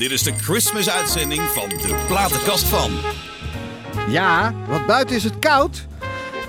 Dit 0.00 0.10
is 0.10 0.22
de 0.22 0.32
Christmas-uitzending 0.32 1.40
van 1.42 1.68
de 1.68 2.04
Platenkast 2.06 2.64
van. 2.64 2.90
Ja, 4.08 4.54
want 4.68 4.86
buiten 4.86 5.16
is 5.16 5.24
het 5.24 5.38
koud. 5.38 5.86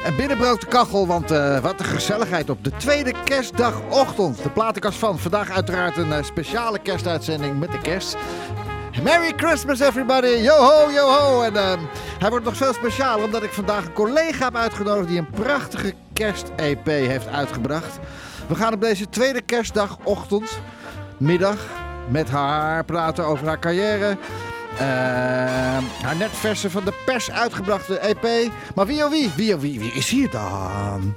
En 0.04 0.16
binnen 0.16 0.38
brookt 0.38 0.62
de 0.62 0.68
kachel, 0.68 1.08
want 1.08 1.32
uh, 1.32 1.60
wat 1.60 1.80
een 1.80 1.86
gezelligheid 1.86 2.50
op 2.50 2.64
de 2.64 2.72
tweede 2.78 3.14
kerstdagochtend. 3.24 4.44
De 4.44 4.50
platenkast 4.50 4.98
van. 4.98 5.20
Vandaag 5.20 5.50
uiteraard 5.50 5.98
een 5.98 6.08
uh, 6.08 6.24
speciale 6.24 6.80
kerstuitzending 6.80 7.60
met 7.60 7.72
de 7.72 7.82
kerst. 7.82 8.18
Merry 9.04 9.34
Christmas 9.36 9.80
everybody, 9.80 10.28
yo 10.28 10.56
ho, 10.56 10.92
yo 10.92 11.08
ho. 11.08 11.42
En 11.42 11.54
uh, 11.54 11.74
hij 12.20 12.30
wordt 12.30 12.46
nog 12.46 12.58
veel 12.58 12.74
specialer 12.74 13.26
omdat 13.26 13.44
ik 13.44 13.52
vandaag 13.52 13.86
een 13.86 13.94
collega 13.94 14.46
heb 14.46 14.56
uitgenodigd 14.56 15.08
die 15.08 15.20
een 15.20 15.30
prachtige 15.30 15.94
kerst-EP 16.14 16.86
heeft 16.86 17.28
uitgebracht. 17.28 18.00
We 18.48 18.56
gaan 18.56 18.74
op 18.74 18.82
deze 18.82 19.10
tweede 19.10 19.42
kerstdagochtend, 19.42 20.60
middag, 21.18 21.58
met 22.10 22.30
haar 22.30 22.86
praten 22.86 23.26
over 23.26 23.48
haar 23.48 23.60
carrière. 23.60 24.18
Uh, 24.74 24.80
haar 26.02 26.16
net 26.18 26.30
verse 26.32 26.70
van 26.70 26.84
de 26.86 26.94
pers 27.06 27.32
uitgebrachte 27.32 28.00
EP. 28.00 28.52
Maar 28.76 28.86
wie 28.86 29.04
oh 29.04 29.10
wie? 29.10 29.32
Wie 29.36 29.56
oh 29.56 29.62
wie? 29.62 29.80
Wie 29.80 29.92
is 29.92 30.10
hier 30.10 30.30
dan? 30.30 31.16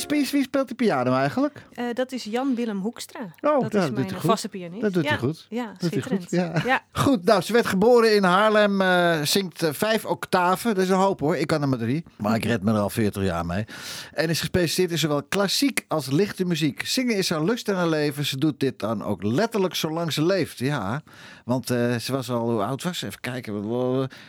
Wie 0.00 0.08
speelt, 0.08 0.30
wie 0.30 0.42
speelt 0.42 0.68
de 0.68 0.74
piano 0.74 1.14
eigenlijk? 1.14 1.62
Eh, 1.72 1.84
dat 1.94 2.12
is 2.12 2.24
Jan-Willem 2.24 2.80
Hoekstra. 2.80 3.20
Oh, 3.20 3.30
dat 3.40 3.50
nou, 3.50 3.64
is 3.66 3.72
dat 3.72 3.96
doet 3.96 4.10
mijn 4.10 4.20
vaste 4.20 4.48
pianist. 4.48 4.82
Dat 4.82 4.92
doet 4.92 5.04
ja. 5.04 5.08
hij 5.08 5.18
goed. 5.18 5.46
Ja, 5.48 5.66
Doet 5.66 5.80
hij 5.80 5.88
schitterend. 5.90 6.22
goed, 6.22 6.30
ja. 6.30 6.62
ja. 6.64 6.82
Goed, 7.02 7.24
nou, 7.24 7.42
ze 7.42 7.52
werd 7.52 7.66
geboren 7.66 8.14
in 8.14 8.22
Haarlem, 8.22 8.80
eh, 8.80 9.22
zingt 9.22 9.62
eh, 9.62 9.72
vijf 9.72 10.04
octaven. 10.04 10.74
Dat 10.74 10.84
is 10.84 10.90
een 10.90 10.96
hoop 10.96 11.20
hoor, 11.20 11.36
ik 11.36 11.46
kan 11.46 11.62
er 11.62 11.68
maar 11.68 11.78
drie. 11.78 12.04
Maar 12.16 12.36
ik 12.36 12.44
red 12.44 12.62
me 12.62 12.72
er 12.72 12.78
al 12.78 12.90
40 12.90 13.22
jaar 13.22 13.46
mee. 13.46 13.64
En 14.12 14.28
is 14.28 14.40
gespecialiseerd 14.40 14.90
in 14.90 14.98
zowel 14.98 15.22
klassiek 15.22 15.84
als 15.88 16.10
lichte 16.10 16.44
muziek. 16.44 16.86
Zingen 16.86 17.16
is 17.16 17.30
haar 17.30 17.44
lust 17.44 17.68
en 17.68 17.74
haar 17.74 17.88
leven. 17.88 18.24
Ze 18.24 18.38
doet 18.38 18.60
dit 18.60 18.78
dan 18.78 19.04
ook 19.04 19.22
letterlijk 19.22 19.74
zolang 19.74 20.12
ze 20.12 20.24
leeft. 20.24 20.58
Ja, 20.58 21.02
want 21.44 21.66
ze 21.66 22.08
was 22.08 22.30
al, 22.30 22.50
hoe 22.50 22.62
oud 22.62 22.82
was 22.82 22.98
ze? 22.98 23.06
Even 23.06 23.20
kijken. 23.20 23.54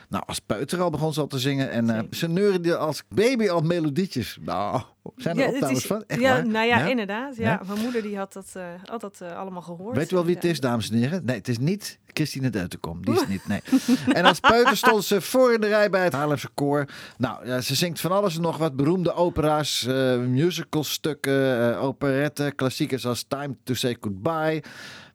Nou, 0.09 0.23
als 0.25 0.39
peuter 0.39 0.81
al 0.81 0.89
begon 0.89 1.13
ze 1.13 1.19
al 1.19 1.27
te 1.27 1.39
zingen. 1.39 1.71
En 1.71 2.07
ze 2.11 2.27
neurde 2.27 2.77
als 2.77 3.03
baby 3.09 3.49
al 3.49 3.61
melodietjes. 3.61 4.37
Nou, 4.41 4.81
zijn 5.15 5.37
er 5.39 5.43
Ja, 5.47 5.49
opnames 5.53 5.77
is- 5.77 5.85
van? 5.85 6.03
Echt 6.07 6.19
ja, 6.19 6.31
waar? 6.33 6.47
nou 6.47 6.67
ja, 6.67 6.77
Ja? 6.77 6.87
inderdaad. 6.89 7.35
Ja. 7.35 7.43
Ja? 7.51 7.61
Mijn 7.67 7.79
moeder 7.81 8.01
die 8.01 8.17
had 8.17 8.33
dat 8.33 8.47
eh, 8.53 8.63
altijd 8.85 9.21
eh, 9.21 9.37
allemaal 9.37 9.61
gehoord. 9.61 9.95
Weet 9.97 10.11
u 10.11 10.15
wel 10.15 10.25
wie 10.25 10.35
het 10.35 10.43
is, 10.43 10.59
dames 10.59 10.89
en 10.89 10.97
heren? 10.97 11.25
Nee, 11.25 11.35
het 11.37 11.47
is 11.47 11.57
niet 11.57 11.99
Christine 12.13 12.49
Deutenkom. 12.49 13.05
Die 13.05 13.13
is 13.13 13.27
niet, 13.33 13.47
nee. 13.47 13.61
En 14.13 14.25
als 14.25 14.39
peuter 14.39 14.77
stond 14.77 15.03
ze 15.03 15.21
voor 15.21 15.53
in 15.53 15.61
de 15.61 15.67
rij 15.67 15.89
bij 15.89 16.03
het 16.03 16.13
Haarlemse 16.13 16.49
koor. 16.53 16.85
Nou, 17.17 17.47
ja, 17.47 17.61
ze 17.61 17.75
zingt 17.75 17.99
van 17.99 18.11
alles 18.11 18.35
en 18.35 18.41
nog 18.41 18.57
wat. 18.57 18.75
Beroemde 18.75 19.13
opera's, 19.13 19.85
eh 19.87 20.17
musicalstukken, 20.17 21.77
operetten, 21.79 22.55
klassiekers 22.55 23.05
als 23.05 23.23
Time 23.27 23.55
to 23.63 23.73
Say 23.73 23.97
Goodbye. 24.01 24.63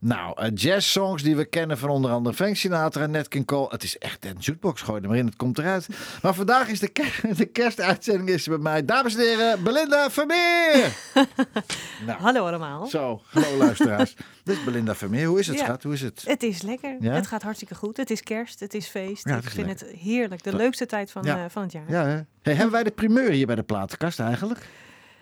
Nou, 0.07 0.41
eh, 0.41 0.51
jazzsongs 0.55 1.23
die 1.23 1.37
we 1.37 1.45
kennen 1.45 1.79
van 1.79 1.89
onder 1.91 2.11
andere 2.11 2.35
Frank 2.35 2.57
Sinatra 2.57 3.03
en 3.03 3.11
Nat 3.11 3.29
King 3.29 3.47
Cole. 3.47 3.69
Het 3.71 3.83
is 3.83 3.99
echt 3.99 4.25
een 4.25 4.37
jukebox, 4.39 4.83
gooi 4.83 5.03
er 5.03 5.09
maar 5.09 5.17
in, 5.17 5.27
het 5.27 5.37
komt 5.37 5.59
eruit. 5.59 5.89
Maar 6.23 6.35
vandaag 6.35 6.69
is 6.69 6.81
de, 6.81 6.91
de 7.37 7.45
kerstuitzending 7.47 8.29
is 8.29 8.47
bij 8.47 8.59
mij. 8.59 8.85
Dames 8.85 9.15
en 9.15 9.21
heren, 9.21 9.63
Belinda 9.63 10.11
Vermeer! 10.11 10.97
nou, 12.07 12.21
Hallo 12.21 12.47
allemaal. 12.47 12.87
zo, 12.87 13.23
hallo 13.27 13.57
luisteraars. 13.57 14.15
Dit 14.45 14.57
is 14.57 14.65
Belinda 14.65 14.95
Vermeer. 14.95 15.27
Hoe 15.27 15.39
is 15.39 15.47
het, 15.47 15.59
Ja. 15.59 15.65
schat? 15.65 15.83
Hoe 15.83 15.93
is 15.93 16.01
het? 16.01 16.23
Het 16.27 16.43
is 16.43 16.63
lekker. 16.63 16.97
Ja? 17.01 17.13
Het 17.13 17.27
gaat 17.27 17.43
hartstikke 17.43 17.75
goed. 17.75 17.97
Het 17.97 18.11
is 18.11 18.23
kerst, 18.23 18.61
het 18.61 18.75
is 18.75 18.87
feest. 18.87 19.29
Ja, 19.29 19.35
het 19.35 19.45
ik 19.45 19.51
vind 19.51 19.69
het 19.69 19.85
heerlijk. 19.99 20.43
De 20.43 20.57
leukste 20.57 20.87
tijd 20.87 21.11
van, 21.11 21.25
eh, 21.25 21.45
van 21.49 21.63
het 21.63 21.73
jaar. 21.73 21.85
Ja, 21.89 22.05
hè? 22.07 22.21
Hey, 22.43 22.55
hebben 22.55 22.71
wij 22.71 22.83
de 22.83 22.91
primeur 22.91 23.31
hier 23.31 23.47
bij 23.47 23.55
de 23.55 23.63
platenkast 23.63 24.21
eigenlijk? 24.21 24.67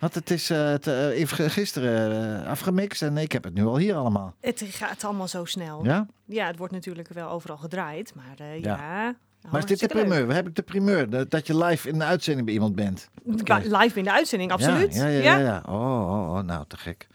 Want 0.04 0.16
het 0.16 0.30
is 0.30 0.50
eh, 0.50 0.66
het, 0.66 0.86
eh, 0.86 1.28
gisteren 1.28 2.42
eh, 2.42 2.48
afgemixt 2.50 3.02
en 3.02 3.16
ik 3.16 3.32
heb 3.32 3.44
het 3.44 3.54
nu 3.54 3.64
al 3.64 3.76
hier 3.76 3.94
allemaal. 3.94 4.34
Het 4.40 4.64
gaat 4.68 5.04
allemaal 5.04 5.28
zo 5.28 5.44
snel. 5.44 5.84
Ja, 5.84 6.06
Ja? 6.26 6.46
het 6.46 6.56
wordt 6.58 6.72
natuurlijk 6.72 7.08
wel 7.08 7.30
overal 7.30 7.56
gedraaid. 7.56 8.14
Maar 8.14 8.48
Ja. 8.48 8.56
ja. 8.60 9.16
Maar 9.50 9.60
is 9.60 9.66
dit 9.66 9.80
de 9.80 9.86
primeur? 9.86 10.34
Heb 10.34 10.48
ik 10.48 10.54
de 10.54 10.62
primeur? 10.62 11.10
Dat, 11.10 11.30
dat 11.30 11.46
je 11.46 11.64
live 11.64 11.88
in 11.88 11.98
de 11.98 12.04
uitzending 12.04 12.44
bij 12.44 12.54
iemand 12.54 12.74
bent? 12.74 13.08
Live 13.62 13.98
in 13.98 14.04
de 14.04 14.12
uitzending, 14.12 14.52
absoluut. 14.52 14.94
Ja, 14.94 15.06
ja, 15.06 15.22
ja. 15.22 15.38
ja, 15.38 15.38
ja. 15.38 15.62
Oh, 15.66 16.10
oh, 16.10 16.34
oh, 16.34 16.40
nou, 16.40 16.64
te 16.68 16.76
gek. 16.76 17.06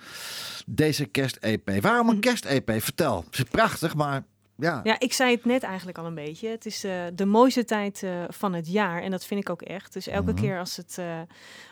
Deze 0.65 1.06
kerst-EP. 1.06 1.81
Waarom 1.81 2.09
een 2.09 2.19
kerst-EP? 2.19 2.71
Vertel. 2.77 3.24
Het 3.25 3.38
is 3.38 3.44
prachtig, 3.44 3.95
maar 3.95 4.24
ja. 4.59 4.79
Ja, 4.83 4.95
ik 5.00 5.13
zei 5.13 5.35
het 5.35 5.45
net 5.45 5.63
eigenlijk 5.63 5.97
al 5.97 6.06
een 6.06 6.15
beetje. 6.15 6.47
Het 6.50 6.65
is 6.65 6.83
eh, 6.83 6.91
de 7.13 7.25
mooiste 7.25 7.65
tijd 7.65 8.03
eh, 8.03 8.11
van 8.29 8.53
het 8.53 8.71
jaar 8.71 9.01
en 9.01 9.11
dat 9.11 9.25
vind 9.25 9.41
ik 9.41 9.50
ook 9.50 9.61
echt. 9.61 9.94
Dus 9.94 10.07
elke 10.07 10.31
Mhm. 10.31 10.41
keer 10.41 10.59
als 10.59 10.77
het, 10.77 10.95
eh, 11.00 11.06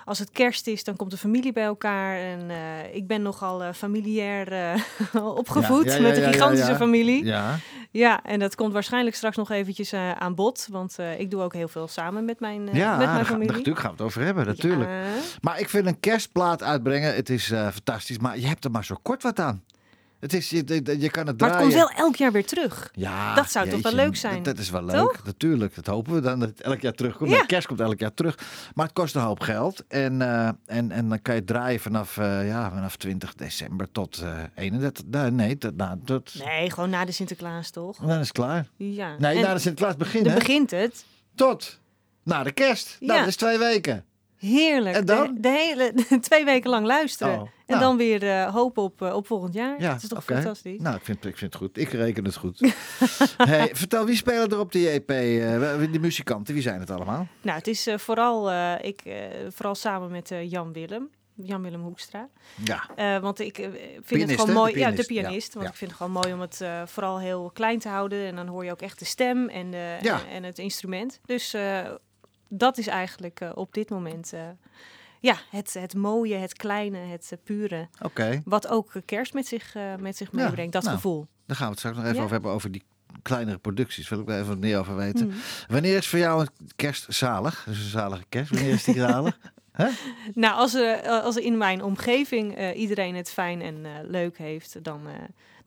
als 0.06 0.20
het 0.20 0.32
kerst 0.32 0.68
is, 0.68 0.84
dan 0.84 0.96
komt 0.96 1.12
de 1.12 1.18
familie 1.18 1.54
bij 1.54 1.64
elkaar. 1.64 2.18
En 2.18 2.50
ik 2.94 3.08
ben 3.08 3.22
nogal 3.22 3.74
familiair 3.74 4.48
opgevoed 5.42 5.86
Ja, 5.86 5.92
ja, 5.92 5.98
ja, 5.98 6.02
met 6.04 6.12
een 6.16 6.22
ja, 6.22 6.28
ja, 6.28 6.34
gigantische 6.34 6.72
ja. 6.72 6.78
familie. 6.78 7.26
Ja, 7.26 7.56
Ja, 7.92 8.24
en 8.24 8.40
dat 8.40 8.56
komt 8.56 8.74
waarschijnlijk 8.74 9.16
straks 9.16 9.38
nog 9.38 9.52
eventjes 9.52 9.94
aan 9.94 10.36
bod. 10.36 10.68
Want 10.72 10.98
ik 11.18 11.32
doe 11.32 11.42
ook 11.42 11.54
heel 11.54 11.68
veel 11.68 11.88
samen 11.88 12.26
met 12.26 12.40
mijn, 12.40 12.70
ja 12.74 12.98
met 12.98 13.12
mijn 13.12 13.26
familie. 13.26 13.48
natuurlijk 13.52 13.80
gaan 13.80 13.92
we 13.92 13.98
het 13.98 14.06
over 14.06 14.22
hebben, 14.22 14.46
natuurlijk. 14.46 14.90
Ja. 14.90 15.04
Maar 15.42 15.60
ik 15.60 15.70
vind 15.70 15.86
een 15.86 16.00
kerstplaat 16.00 16.64
uitbrengen, 16.64 17.16
het 17.16 17.30
is 17.30 17.48
fantastisch. 17.48 18.18
Maar 18.18 18.40
je 18.40 18.48
hebt 18.48 18.66
er 18.66 18.72
maar 18.72 18.86
zo 18.86 18.96
kort 19.02 19.24
wat 19.24 19.40
aan. 19.40 19.64
Het 20.20 20.34
is, 20.34 20.50
je, 20.50 20.64
kan 20.64 20.78
het 20.78 21.12
Maar 21.14 21.26
het 21.28 21.38
draaien. 21.38 21.60
komt 21.60 21.74
wel 21.74 21.90
elk 21.90 22.16
jaar 22.16 22.32
weer 22.32 22.46
terug. 22.46 22.90
Ja, 22.94 23.36
Dat 23.36 23.52
zou 23.52 23.70
toch 23.70 23.82
wel 23.82 23.94
leuk 23.94 24.16
zijn, 24.16 24.44
Dat, 24.44 24.58
is 24.58 24.70
wel 24.70 24.84
leuk, 24.84 24.96
toch? 24.96 25.24
natuurlijk. 25.26 25.76
Dat 25.76 25.86
hopen 25.86 26.14
we 26.14 26.22
dan 26.22 26.40
dat 26.40 26.50
het 26.50 26.62
elk 26.62 26.82
jaar 26.82 26.94
terugkomt. 26.94 27.30
Ja. 27.30 27.40
De 27.42 27.46
kerst 27.46 27.68
komt 27.68 27.80
elk 27.80 28.00
jaar 28.00 28.14
terug. 28.14 28.38
Maar 28.74 28.86
het 28.86 28.96
kost 28.96 29.16
een 29.16 29.22
hoop 29.22 29.40
geld. 29.40 29.84
En, 29.88 30.22
eh, 30.22 30.50
en, 30.66 30.92
en 30.92 31.10
dan 31.10 31.22
kan 31.22 31.34
je 31.34 31.40
het 31.40 31.50
draaien 31.50 31.80
vanaf, 31.80 32.18
eh, 32.18 32.48
ja, 32.48 32.70
vanaf 32.72 32.96
20 32.96 33.34
december 33.36 33.92
tot 33.92 34.18
eh 34.18 34.40
31. 34.56 35.04
Nee, 35.10 35.32
nee, 35.32 35.58
tot, 35.58 35.76
nou, 35.78 36.00
tot, 36.06 36.34
Nee, 36.46 36.72
gewoon 36.72 36.90
na 36.90 37.06
de 37.06 37.12
Sinterklaas, 37.12 37.70
toch? 37.70 37.98
dan 37.98 38.10
is 38.10 38.28
het 38.28 38.32
klaar. 38.32 38.68
Ja. 38.76 39.16
Nee, 39.18 39.36
En 39.36 39.42
na 39.42 39.54
de 39.54 39.60
Sinterklaas 39.60 39.96
begin, 39.96 40.24
dan 40.24 40.32
hè? 40.34 40.38
begint 40.40 40.72
het. 40.72 41.06
Tot 41.36 41.80
na 42.24 42.44
de 42.44 42.52
kerst. 42.52 42.98
Nou, 43.00 43.20
dat 43.20 43.28
is 43.28 43.36
twee 43.36 43.58
weken. 43.58 44.06
Heerlijk. 44.38 44.96
En 44.96 45.06
dan? 45.06 45.34
De, 45.34 45.40
de 45.40 45.50
hele 45.50 45.94
twee 46.20 46.46
weken 46.46 46.70
lang 46.70 46.86
luisteren. 46.86 47.34
Oh, 47.34 47.40
En 47.42 47.50
nou. 47.66 47.80
dan 47.80 47.98
weer 47.98 48.30
eh, 48.30 48.54
hopen 48.54 48.84
op, 48.84 49.02
eh, 49.02 49.14
op 49.16 49.28
volgend 49.28 49.54
jaar. 49.54 49.82
Ja, 49.82 49.94
dat 49.94 50.04
is 50.04 50.10
toch 50.10 50.24
fantastisch? 50.24 50.80
Nou, 50.80 50.96
ik 50.96 51.04
vind, 51.04 51.26
ik 51.26 51.38
vind 51.38 51.54
het 51.54 51.62
goed. 51.62 51.78
Ik 51.78 51.90
reken 51.90 52.26
het 52.26 52.36
goed. 52.36 52.60
hey, 53.38 53.70
vertel, 53.74 54.06
wie 54.06 54.16
spelen 54.16 54.50
er 54.50 54.60
op 54.60 54.72
die 54.72 54.90
EP? 54.90 55.10
eh, 55.10 55.92
die 55.92 56.00
muzikanten, 56.00 56.54
wie 56.54 56.64
zijn 56.64 56.80
het 56.80 56.90
allemaal? 56.92 57.28
Nou, 57.42 57.58
het 57.58 57.68
is 57.68 57.88
vooral, 57.96 58.52
ik, 58.82 59.02
vooral 59.50 59.76
samen 59.76 60.12
met 60.12 60.32
Jan 60.44 60.74
Willem. 60.74 61.10
Jan-Willem 61.44 61.82
Hoekstra. 61.82 62.30
Ja, 62.64 63.20
want 63.22 63.40
ik 63.40 63.56
vind 63.56 64.06
Pianist, 64.06 64.30
het 64.30 64.40
gewoon 64.40 64.56
mooi. 64.56 64.74
De 64.74 64.80
ja, 64.80 64.92
de 64.92 65.06
pianist, 65.06 65.48
ja. 65.48 65.54
Want 65.54 65.66
Ja. 65.66 65.72
ik 65.72 65.78
vind 65.78 65.92
het 65.92 66.00
gewoon 66.00 66.12
mooi 66.22 66.34
om 66.34 66.40
het 66.40 66.62
vooral 66.86 67.20
heel 67.20 67.52
klein 67.54 67.80
te 67.80 67.90
houden. 67.90 68.26
En 68.26 68.36
dan 68.36 68.48
hoor 68.48 68.66
je 68.66 68.72
ook 68.72 68.82
echt 68.82 69.00
de 69.00 69.06
stem 69.06 69.50
en, 69.50 69.72
de, 69.72 69.98
Ja. 70.02 70.20
en, 70.20 70.28
en 70.30 70.44
het 70.44 70.58
instrument. 70.60 71.20
Dus 71.26 71.56
dat 72.50 72.78
is 72.78 72.88
eigenlijk 72.88 73.40
eh, 73.40 73.52
op 73.56 73.74
dit 73.74 73.90
moment 73.90 74.34
eh, 74.34 74.42
ja, 75.20 75.36
het, 75.50 75.74
het 75.74 75.96
mooie, 75.96 76.36
het 76.36 76.54
kleine, 76.54 76.98
het 76.98 77.28
eh, 77.32 77.38
pure. 77.44 77.88
oké. 78.02 78.42
Wat 78.46 78.68
ook 78.68 78.92
kerst 79.06 79.34
met 79.34 79.48
zich, 79.48 79.76
met 80.00 80.18
zich 80.18 80.30
Ja, 80.32 80.44
meebrengt. 80.44 80.74
Dat 80.74 80.84
nou. 80.84 80.96
gevoel. 80.96 81.28
Daar 81.46 81.56
gaan 81.58 81.66
we 81.66 81.72
het 81.72 81.80
straks 81.80 81.96
nog 81.98 82.06
even 82.06 82.18
Ja. 82.18 82.22
over 82.24 82.34
hebben, 82.34 82.52
over 82.52 82.72
die 82.72 82.84
kleinere 83.22 83.58
producties. 83.58 84.10
Wil 84.10 84.20
ik 84.20 84.26
wel 84.26 84.36
even 84.36 84.48
wat 84.48 84.58
meer 84.60 84.80
over 84.80 84.96
weten. 84.96 85.28
Mhm. 85.28 85.38
Wanneer 85.68 85.98
is 85.98 86.08
voor 86.08 86.20
jou 86.20 86.42
een 86.42 86.50
kerst 86.76 87.14
zalig? 87.14 87.64
Dus 87.68 87.78
een 87.80 87.90
zalige 87.90 88.26
kerst. 88.30 88.52
Wanneer 88.52 88.74
is 88.74 88.84
die 88.84 88.96
zalig? 89.10 89.38
Nou, 90.34 90.56
als 90.56 90.74
er, 90.74 91.02
als 91.10 91.36
er 91.36 91.44
in 91.44 91.58
mijn 91.58 91.84
omgeving 91.84 92.74
iedereen 92.74 93.16
het 93.16 93.30
fijn 93.30 93.62
en 93.62 93.86
leuk 94.10 94.38
heeft, 94.38 94.84
dan, 94.84 95.02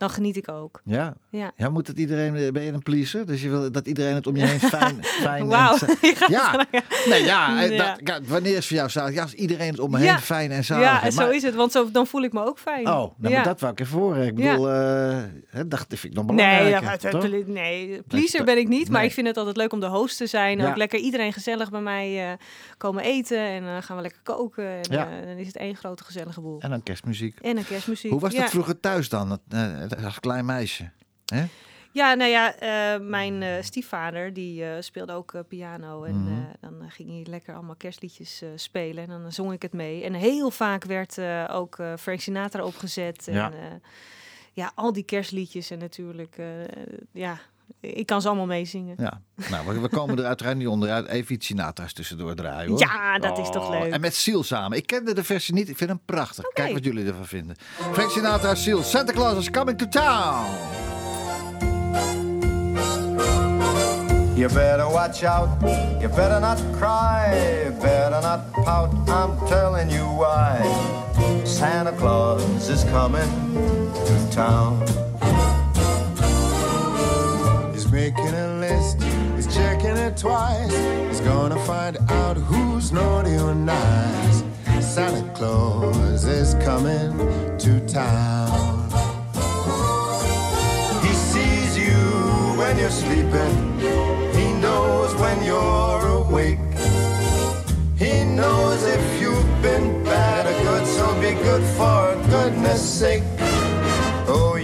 dan 0.01 0.11
geniet 0.11 0.37
ik 0.37 0.49
ook. 0.51 0.81
Ja. 0.85 1.15
Ja. 1.31 1.53
ja, 1.57 1.69
moet 1.69 1.87
het 1.87 1.99
iedereen, 1.99 2.37
eh, 2.37 2.53
ben 2.53 2.63
je 2.63 2.73
een 2.73 2.83
pleaser? 2.83 3.27
Dus 3.27 3.43
je 3.43 3.49
wil 3.51 3.73
dat 3.73 3.87
iedereen 3.87 4.15
het 4.15 4.27
om 4.27 4.37
je 4.37 4.45
heen 4.45 4.61
fijn, 4.61 5.05
fijn 5.29 5.43
en 5.43 5.51
gaat 6.17 6.29
Ja, 6.29 6.67
nee, 7.09 7.25
ja, 7.25 7.63
eh, 7.63 7.77
Ja. 7.77 7.95
Dat, 7.95 8.01
ja, 8.09 8.21
wanneer 8.29 8.57
is 8.57 8.67
voor 8.67 8.77
jou 8.77 8.89
zalig? 8.91 9.15
Ja, 9.15 9.23
als 9.23 9.35
iedereen 9.35 9.71
het 9.71 9.79
om 9.81 9.91
me 9.91 9.99
heen 9.99 10.19
fijn 10.19 10.51
en 10.51 10.65
zalig 10.65 10.85
Ja, 10.85 10.99
heeft. 10.99 11.15
zo 11.17 11.23
Maar- 11.23 11.35
is 11.35 11.43
het, 11.43 11.55
want 11.55 11.73
zo, 11.73 11.91
dan 11.91 12.07
voel 12.07 12.23
ik 12.23 12.33
me 12.33 12.45
ook 12.45 12.59
fijn. 12.59 12.81
Oh, 12.81 12.95
nou, 12.95 13.13
ja. 13.19 13.31
maar 13.31 13.45
dat 13.45 13.61
wou 13.61 13.73
ik 13.73 13.81
even 13.81 13.99
horen. 13.99 14.27
Ik 14.27 14.35
bedoel, 14.35 14.71
eh, 14.71 15.19
hè, 15.49 15.69
dat 15.69 15.85
vind 15.89 16.05
ik 16.05 16.13
nog 16.13 16.27
Nee, 16.31 16.69
ja, 16.69 16.97
toch? 16.97 17.13
maar- 17.23 17.41
nee, 17.47 18.03
pleaser 18.03 18.45
ben 18.45 18.59
ik 18.59 18.69
niet, 18.69 18.89
maar 18.89 18.99
nee. 19.01 19.09
ik 19.09 19.15
vind 19.15 19.27
het 19.27 19.37
altijd 19.37 19.57
leuk 19.57 19.73
om 19.73 19.81
de 19.81 19.87
host 19.87 20.17
te 20.17 20.27
zijn. 20.27 20.63
Ook 20.63 20.77
lekker 20.77 20.99
iedereen 20.99 21.33
gezellig 21.33 21.71
bij 21.71 21.81
mij 21.81 22.31
eh, 22.31 22.37
komen 22.77 23.03
eten 23.05 23.39
en 23.39 23.65
dan 23.65 23.83
gaan 23.83 23.97
we 23.97 24.03
lekker 24.03 24.21
koken. 24.23 24.65
En 24.69 24.81
Ja. 24.91 25.09
eh, 25.21 25.27
dan 25.27 25.37
is 25.37 25.47
het 25.47 25.57
één 25.57 25.77
grote 25.77 26.05
gezellige 26.05 26.41
boel. 26.41 26.61
En 26.61 26.71
dan 26.71 26.83
kerstmuziek. 26.83 27.39
En 27.41 27.57
een 27.57 27.67
kerstmuziek. 27.67 28.11
Hoe 28.11 28.21
was 28.21 28.35
dat 28.35 28.51
vroeger 28.51 28.81
thuis 28.81 29.09
dan, 29.09 29.39
als 30.05 30.21
klein 30.21 30.45
meisje? 30.45 30.91
Hè? 31.25 31.45
Ja, 31.93 32.15
nou 32.15 32.31
ja, 32.31 32.55
eh, 32.55 33.01
mijn 33.01 33.43
eh, 33.43 33.63
stiefvader 33.63 34.33
die 34.33 34.65
eh, 34.65 34.81
speelde 34.81 35.13
ook 35.13 35.45
piano. 35.49 36.05
En 36.05 36.23
Mhm. 36.23 36.43
dan 36.61 36.91
ging 36.91 37.09
hij 37.11 37.27
lekker 37.31 37.55
allemaal 37.55 37.75
kerstliedjes 37.77 38.43
spelen. 38.55 39.03
En 39.11 39.23
dan 39.23 39.33
zong 39.33 39.53
ik 39.53 39.63
het 39.63 39.73
mee. 39.73 40.05
En 40.05 40.15
heel 40.15 40.51
vaak 40.51 40.85
werd 40.85 41.19
ook 41.51 41.79
Frank 41.99 42.21
Sinatra 42.21 42.65
opgezet. 42.65 43.29
En, 43.29 43.35
Ja. 43.35 43.51
ja. 43.61 43.81
ja, 44.53 44.73
al 44.75 44.93
die 44.93 45.05
kerstliedjes. 45.05 45.71
En 45.71 45.79
natuurlijk, 45.79 46.37
ja, 47.13 47.39
ik 47.81 48.07
kan 48.07 48.21
ze 48.23 48.29
allemaal 48.29 48.47
meezingen. 48.47 48.95
Ja, 48.99 49.21
nou, 49.51 49.67
we, 49.67 49.81
we 49.81 49.89
komen 49.89 50.19
er 50.19 50.25
uiteraard 50.25 50.57
niet 50.57 50.67
onderuit. 50.67 51.07
Even 51.07 51.35
iets 51.35 51.47
Sinatra's 51.47 51.93
tussendoor 51.93 52.35
draaien, 52.35 52.71
hoor. 52.71 52.79
Ja, 52.79 53.19
dat 53.19 53.39
is 53.39 53.51
toch 53.51 53.65
Oh, 53.65 53.81
leuk. 53.81 53.93
En 53.93 54.01
met 54.01 54.15
Seal 54.15 54.43
samen. 54.43 54.79
Ik 54.79 54.87
kende 54.87 55.15
de 55.15 55.25
versie 55.25 55.55
niet, 55.55 55.69
ik 55.69 55.77
vind 55.77 55.91
hem 55.91 56.01
prachtig. 56.05 56.45
Kijk 56.53 56.73
wat 56.73 56.85
jullie 56.85 57.07
ervan 57.07 57.27
vinden. 57.27 57.57
Frank 57.93 58.11
Sinatra, 58.11 58.55
Seal, 58.55 58.83
Santa 58.83 59.13
Claus 59.13 59.39
is 59.39 59.51
coming 59.51 59.79
to 59.79 59.89
town. 59.89 60.45
You 64.35 64.49
better 64.53 64.89
watch 64.91 65.23
out, 65.23 65.49
you 66.01 66.09
better 66.09 66.41
not 66.41 66.59
cry, 66.79 67.71
better 67.81 68.21
not 68.23 68.51
pout, 68.65 68.91
I'm 69.09 69.47
telling 69.49 69.91
you 69.91 70.07
why. 70.17 70.57
Santa 71.45 71.93
Claus 71.93 72.69
is 72.69 72.85
coming 72.85 73.29
to 74.07 74.29
town. 74.35 74.83
Making 77.93 78.35
a 78.35 78.59
list, 78.61 79.03
he's 79.35 79.53
checking 79.53 79.97
it 79.97 80.17
twice. 80.17 80.73
He's 81.09 81.21
gonna 81.21 81.59
find 81.67 81.99
out 82.09 82.37
who's 82.37 82.93
naughty 82.93 83.35
or 83.37 83.53
nice. 83.53 84.45
Santa 84.81 85.29
Claus 85.35 86.25
is 86.25 86.55
coming 86.65 87.11
to 87.59 87.81
town. 87.89 88.89
He 91.03 91.13
sees 91.15 91.77
you 91.77 91.99
when 92.57 92.79
you're 92.79 92.91
sleeping, 92.91 93.81
he 94.35 94.53
knows 94.61 95.13
when 95.17 95.43
you're 95.43 96.07
awake. 96.23 96.61
He 97.99 98.25
knows 98.25 98.85
if 98.85 99.21
you've 99.21 99.63
been 99.63 100.05
bad 100.05 100.47
or 100.47 100.63
good, 100.63 100.87
so 100.87 101.13
be 101.21 101.33
good 101.43 101.65
for 101.77 102.15
goodness 102.31 102.83
sake. 102.89 103.25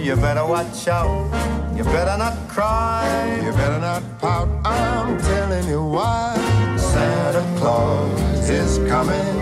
You 0.07 0.15
better 0.15 0.45
watch 0.45 0.87
out, 0.87 1.27
you 1.75 1.83
better 1.83 2.17
not 2.17 2.47
cry, 2.47 3.41
You 3.43 3.51
better 3.51 3.77
not 3.77 4.01
pout, 4.19 4.47
I'm 4.63 5.17
telling 5.19 5.67
you 5.67 5.83
why. 5.83 6.33
Santa 6.77 7.43
Claus 7.59 8.49
is 8.49 8.77
coming 8.87 9.35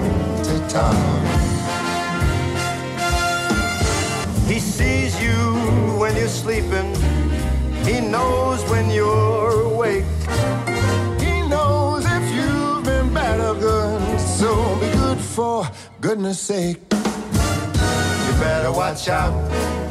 to 0.44 0.68
town. 0.68 1.22
He 4.48 4.60
sees 4.60 5.22
you 5.22 5.38
when 6.00 6.18
you're 6.18 6.28
sleeping. 6.28 6.96
He 7.86 8.02
knows 8.02 8.68
when 8.68 8.90
you're 8.90 9.52
awake. 9.72 10.06
He 11.20 11.48
knows 11.48 12.06
if 12.08 12.26
you've 12.34 12.84
been 12.84 13.14
bad 13.14 13.40
or 13.40 13.54
good, 13.54 14.20
so 14.20 14.80
be 14.80 14.90
good 14.98 15.20
for 15.20 15.70
goodness 16.02 16.40
sake. 16.40 16.95
You 18.46 18.52
better 18.52 18.72
watch 18.72 19.08
out. 19.10 19.34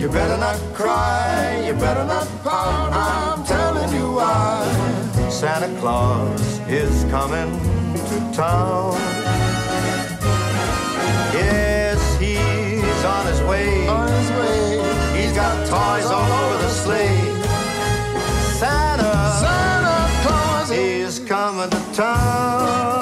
You 0.00 0.08
better 0.08 0.36
not 0.36 0.56
cry. 0.74 1.64
You 1.66 1.74
better 1.74 2.04
not 2.04 2.28
pout. 2.44 2.92
I'm 2.92 3.44
telling 3.44 3.92
you 3.92 4.12
why. 4.12 5.28
Santa 5.28 5.76
Claus 5.80 6.60
is 6.68 7.02
coming 7.10 7.50
to 8.10 8.16
town. 8.32 8.92
Yes, 11.34 11.98
he's 12.20 13.04
on 13.04 13.26
his 13.26 13.42
way. 13.42 13.88
On 13.88 14.08
his 14.08 14.30
way, 14.30 15.20
He's 15.20 15.32
got 15.32 15.56
toys 15.66 16.06
all 16.06 16.32
over 16.44 16.62
the 16.62 16.68
sleigh. 16.68 17.18
Santa, 18.60 19.12
Santa 19.42 19.98
Claus 20.22 20.70
is 20.70 21.18
coming 21.18 21.70
to 21.70 21.76
town. 21.76 21.90
He's 21.90 21.90
coming 21.90 21.90
to 21.90 21.96
town. 21.96 22.93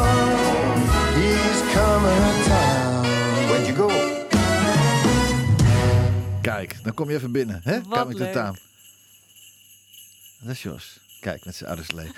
Dan 6.82 6.94
kom 6.94 7.10
je 7.10 7.16
even 7.16 7.32
binnen, 7.32 7.60
hè? 7.64 7.80
To 7.80 8.08
leuk. 8.08 8.32
town. 8.32 8.58
Dat 10.38 10.52
is 10.54 10.62
Jos. 10.62 11.00
Kijk, 11.20 11.44
met 11.44 11.54
zijn 11.56 11.70
oude 11.70 11.84
slee. 11.84 12.10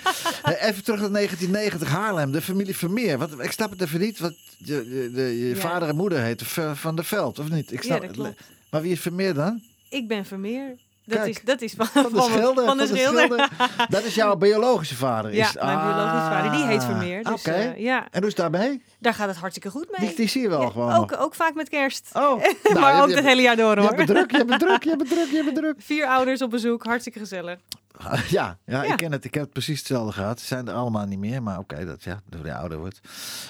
Hey, 0.42 0.60
even 0.60 0.84
terug 0.84 1.00
naar 1.00 1.10
1990, 1.10 1.88
Haarlem, 1.88 2.32
de 2.32 2.42
familie 2.42 2.76
Vermeer. 2.76 3.18
Wat, 3.18 3.40
ik 3.40 3.52
snap 3.52 3.70
het 3.70 3.80
even 3.80 4.00
niet, 4.00 4.18
wat 4.18 4.34
je, 4.56 4.74
je, 4.74 5.10
de- 5.14 5.38
je 5.38 5.48
Ja. 5.48 5.56
vader 5.56 5.88
en 5.88 5.96
moeder 5.96 6.20
heten 6.20 6.76
Van 6.76 6.96
der 6.96 7.04
Veld, 7.04 7.38
of 7.38 7.48
niet? 7.48 7.72
Ik 7.72 7.82
Ja, 7.82 7.96
snap 7.96 8.16
het. 8.16 8.36
Maar 8.70 8.82
wie 8.82 8.92
is 8.92 9.00
Vermeer 9.00 9.34
dan? 9.34 9.62
Ik 9.88 10.08
ben 10.08 10.24
Vermeer. 10.24 10.76
Dat 11.06 11.18
Kijk, 11.18 11.28
is, 11.30 11.40
dat 11.44 11.60
is 11.60 11.72
van, 11.76 11.86
Van 11.86 12.02
de 12.02 12.08
van, 12.18 12.30
schilder. 12.30 12.64
van 12.64 12.76
de 12.76 12.86
schilder. 12.86 13.48
Dat 13.88 14.04
is 14.04 14.14
jouw 14.14 14.36
biologische 14.36 14.96
vader. 14.96 15.34
Ja, 15.34 15.46
is, 15.48 15.54
mijn 15.54 15.78
biologische 15.78 16.18
vader. 16.30 16.50
Die 16.50 16.64
heet 16.66 16.80
Ah, 16.80 16.86
Vermeer. 16.86 17.22
Dus, 17.24 17.32
Oké. 17.32 17.50
eh, 17.50 17.78
ja, 17.78 17.98
En 18.10 18.20
hoe 18.22 18.30
is 18.30 18.36
het 18.36 18.52
daarmee? 18.52 18.82
daar 18.98 19.14
gaat 19.14 19.28
het 19.28 19.36
hartstikke 19.36 19.70
goed 19.70 19.86
mee. 19.98 20.08
Die, 20.08 20.16
die 20.16 20.28
zie 20.28 20.42
je 20.42 20.48
wel 20.48 20.60
Ja, 20.62 20.70
gewoon 20.70 20.94
ook, 20.94 21.16
ook 21.20 21.34
vaak 21.34 21.54
met 21.54 21.68
kerst. 21.68 22.10
Oh, 22.12 22.20
nou, 22.22 22.80
maar 22.80 22.96
je- 22.96 23.02
ook 23.02 23.08
je- 23.08 23.14
het 23.14 23.24
hele 23.24 23.42
jaar 23.42 23.56
door 23.56 23.74
Je 23.74 23.80
hoor. 23.80 23.94
bent 23.94 24.08
druk, 24.08 24.30
je 24.30 24.44
bent 24.44 24.60
druk, 24.60 24.82
je 24.84 24.96
bent 24.96 25.08
druk, 25.10 25.28
je 25.30 25.42
bent 25.44 25.56
druk. 25.62 25.74
Vier 25.78 26.06
ouders 26.06 26.42
op 26.42 26.50
bezoek, 26.50 26.84
hartstikke 26.84 27.18
gezellig. 27.18 27.58
Ja, 27.98 28.18
ja, 28.28 28.58
Ja. 28.64 28.82
ik 28.82 28.96
ken 28.96 29.12
het. 29.12 29.24
Ik 29.24 29.34
heb 29.34 29.42
het 29.42 29.52
precies 29.52 29.78
hetzelfde 29.78 30.12
gehad. 30.12 30.40
Ze 30.40 30.46
zijn 30.46 30.68
er 30.68 30.74
allemaal 30.74 31.06
niet 31.06 31.18
meer, 31.18 31.42
maar 31.42 31.58
oké, 31.58 31.84
dat 31.84 32.02
ja, 32.02 32.20
door 32.28 32.44
je 32.46 32.54
ouder 32.54 32.78
wordt. 32.78 33.00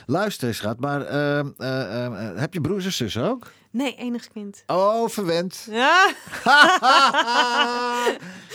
Luister 0.07 0.49
eens, 0.49 0.57
schat, 0.57 0.81
maar 0.81 1.01
ehm, 1.03 1.49
eh, 1.59 2.05
ehm, 2.05 2.15
eh, 2.15 2.41
heb 2.41 2.55
je 2.55 2.61
broers 2.61 2.85
en 2.85 2.93
zussen 2.93 3.23
ook? 3.31 3.51
Nee, 3.71 3.97
enig 3.97 4.29
kind. 4.29 4.63
Oh, 4.67 5.09
verwend. 5.09 5.69
Ja, 5.71 6.13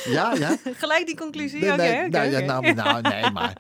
ja, 0.10 0.34
ja. 0.34 0.58
gelijk 0.78 1.06
die 1.06 1.18
conclusie. 1.18 1.60
Nee, 1.60 1.72
nee, 1.78 2.10
nou, 2.10 2.30
ja, 2.30 2.40
nou, 2.40 2.74
nou, 2.74 3.02
nee, 3.02 3.32
maar. 3.32 3.58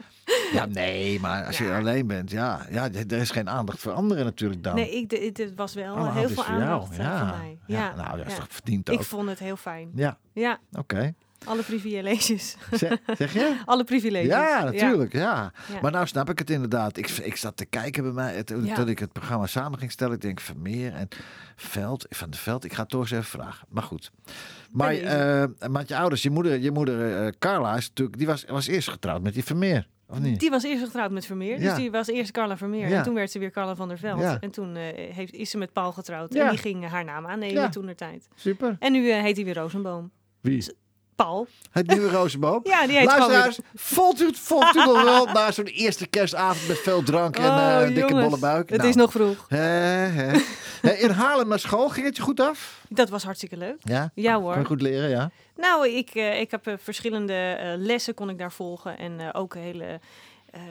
Ja, 0.51 0.65
nee, 0.65 1.19
maar 1.19 1.45
als 1.45 1.57
je 1.57 1.63
Ja. 1.63 1.77
alleen 1.77 2.07
bent, 2.07 2.31
ja, 2.31 2.65
ja, 2.71 2.89
er 2.91 3.11
is 3.11 3.29
geen 3.31 3.49
aandacht 3.49 3.79
voor 3.79 3.91
anderen 3.91 4.25
natuurlijk 4.25 4.63
dan. 4.63 4.75
Nee, 4.75 4.91
ik, 4.97 5.09
dit- 5.09 5.35
dit 5.35 5.51
was 5.55 5.73
wel 5.73 5.95
Allemaal 5.95 6.13
heel 6.13 6.27
veel 6.29 6.43
voor 6.43 6.53
jou, 6.57 6.61
aandacht 6.63 6.91
eh, 6.91 6.97
ja. 6.97 7.35
mij. 7.37 7.57
Ja, 7.67 7.95
nou, 7.95 8.17
dat 8.17 8.25
is 8.25 8.33
ja. 8.33 8.39
toch 8.39 8.47
verdiend 8.49 8.89
ook. 8.89 8.99
Ik 8.99 9.05
vond 9.05 9.29
het 9.29 9.39
heel 9.39 9.55
fijn. 9.55 9.91
Ja, 9.95 10.17
Ja, 10.33 10.59
oké. 10.71 11.13
Alle 11.45 11.63
privileges. 11.63 12.55
Zeg, 12.71 12.97
zeg 13.17 13.33
je? 13.33 13.57
alle 13.65 13.83
privileges. 13.83 14.27
Ja, 14.27 14.63
natuurlijk, 14.63 15.13
ja. 15.13 15.51
Ja. 15.71 15.79
Maar 15.81 15.91
nou 15.91 16.07
snap 16.07 16.29
ik 16.29 16.39
het 16.39 16.49
inderdaad. 16.49 16.97
Ik, 16.97 17.09
ik 17.09 17.35
zat 17.35 17.57
te 17.57 17.65
kijken 17.65 18.03
bij 18.03 18.11
mij, 18.11 18.43
toen, 18.43 18.65
Ja. 18.65 18.85
ik 18.85 18.99
het 18.99 19.11
programma 19.11 19.47
samen 19.47 19.79
ging 19.79 19.91
stellen. 19.91 20.15
Ik 20.15 20.21
denk 20.21 20.39
Vermeer 20.39 20.93
en 20.93 21.07
Veld, 21.55 22.05
Van 22.09 22.29
de 22.29 22.37
Veld. 22.37 22.63
Ik 22.63 22.73
ga 22.73 22.81
het 22.81 22.89
toch 22.89 23.01
eens 23.01 23.11
even 23.11 23.23
vragen. 23.23 23.67
Maar 23.69 23.83
goed. 23.83 24.11
Maar, 24.71 24.95
maar 25.69 25.83
je 25.87 25.97
ouders, 25.97 26.23
je 26.23 26.29
moeder, 26.29 26.59
je 26.59 26.71
moeder 26.71 27.25
eh, 27.25 27.31
Carla, 27.39 27.75
is 27.75 27.87
natuurlijk, 27.87 28.17
die 28.17 28.27
was, 28.27 28.45
was 28.47 28.67
eerst 28.67 28.89
getrouwd 28.89 29.21
met 29.21 29.33
die 29.33 29.43
Vermeer. 29.43 29.87
Of 30.07 30.19
niet? 30.19 30.39
Die 30.39 30.49
was 30.49 30.63
eerst 30.63 30.83
getrouwd 30.83 31.11
met 31.11 31.25
Vermeer. 31.25 31.59
Ja. 31.59 31.67
Dus 31.69 31.75
die 31.75 31.91
was 31.91 32.07
eerst 32.07 32.31
Carla 32.31 32.57
Vermeer. 32.57 32.89
Ja. 32.89 32.97
En 32.97 33.03
toen 33.03 33.13
werd 33.13 33.31
ze 33.31 33.39
weer 33.39 33.51
Carla 33.51 33.75
van 33.75 33.87
der 33.87 33.97
Veld. 33.97 34.19
Ja. 34.19 34.37
En 34.39 34.51
toen 34.51 34.75
eh, 34.75 35.13
heeft, 35.13 35.33
is 35.33 35.49
ze 35.49 35.57
met 35.57 35.73
Paul 35.73 35.91
getrouwd. 35.91 36.35
En 36.35 36.49
die 36.49 36.57
ging 36.57 36.87
haar 36.87 37.05
naam 37.05 37.25
aannemen 37.25 37.71
toen 37.71 37.85
der 37.85 37.95
tijd. 37.95 38.27
Super. 38.35 38.75
En 38.79 38.91
nu 38.91 39.11
heet 39.11 39.35
hij 39.35 39.45
weer 39.45 39.55
Rozenboom. 39.55 40.11
Wie? 40.41 40.65
Paul. 41.25 41.47
Het 41.71 41.87
nieuwe 41.87 42.09
Rozenboom. 42.09 42.59
Ja, 42.73 42.87
die 42.87 42.97
heet 42.97 43.05
Luisteraars, 43.05 43.59
volgt 43.75 44.21
u, 44.21 44.29
volgt 44.33 44.75
u 44.75 44.79
nog 44.83 45.03
wel 45.03 45.25
naar 45.25 45.53
zo'n 45.53 45.65
eerste 45.65 46.07
kerstavond 46.07 46.67
met 46.67 46.77
veel 46.77 47.03
drank 47.03 47.37
en 47.37 47.43
Oh, 47.45 47.81
eh, 47.81 47.87
dikke 47.87 47.99
jongens, 47.99 48.23
bolle 48.29 48.37
buik? 48.39 48.69
Het 48.69 48.77
Nou, 48.77 48.89
is 48.89 48.95
nog 48.95 49.11
vroeg. 49.11 49.45
hè. 49.47 49.57
Hè, 49.57 50.31
In 51.05 51.09
Haarlem 51.09 51.47
naar 51.47 51.59
school, 51.59 51.89
ging 51.89 52.05
het 52.05 52.15
je 52.15 52.21
goed 52.21 52.39
af? 52.39 52.81
Dat 52.89 53.09
was 53.09 53.23
hartstikke 53.23 53.57
leuk. 53.57 53.77
Ja? 53.83 54.11
Ja 54.15 54.33
Kon 54.33 54.43
je 54.43 54.55
hoor. 54.55 54.65
goed 54.65 54.81
leren, 54.81 55.09
ja? 55.09 55.31
Nou, 55.55 55.87
ik, 55.89 56.09
eh, 56.09 56.39
ik 56.39 56.51
heb 56.51 56.67
eh, 56.67 56.73
verschillende 56.77 57.75
lessen 57.79 58.13
kon 58.13 58.29
ik 58.29 58.37
daar 58.37 58.51
volgen. 58.51 58.97
En 58.97 59.33
ook 59.33 59.53
hele 59.55 59.99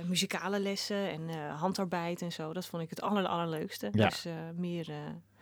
muzikale 0.07 0.61
lessen 0.61 1.11
en 1.11 1.21
handarbeid 1.59 2.23
en 2.23 2.33
zo. 2.33 2.53
Dat 2.53 2.67
vond 2.67 2.83
ik 2.83 2.91
het 2.91 3.01
aller, 3.01 3.27
allerleukste. 3.27 3.89
Ja. 3.93 4.09
Dus 4.09 4.25
meer... 4.57 4.87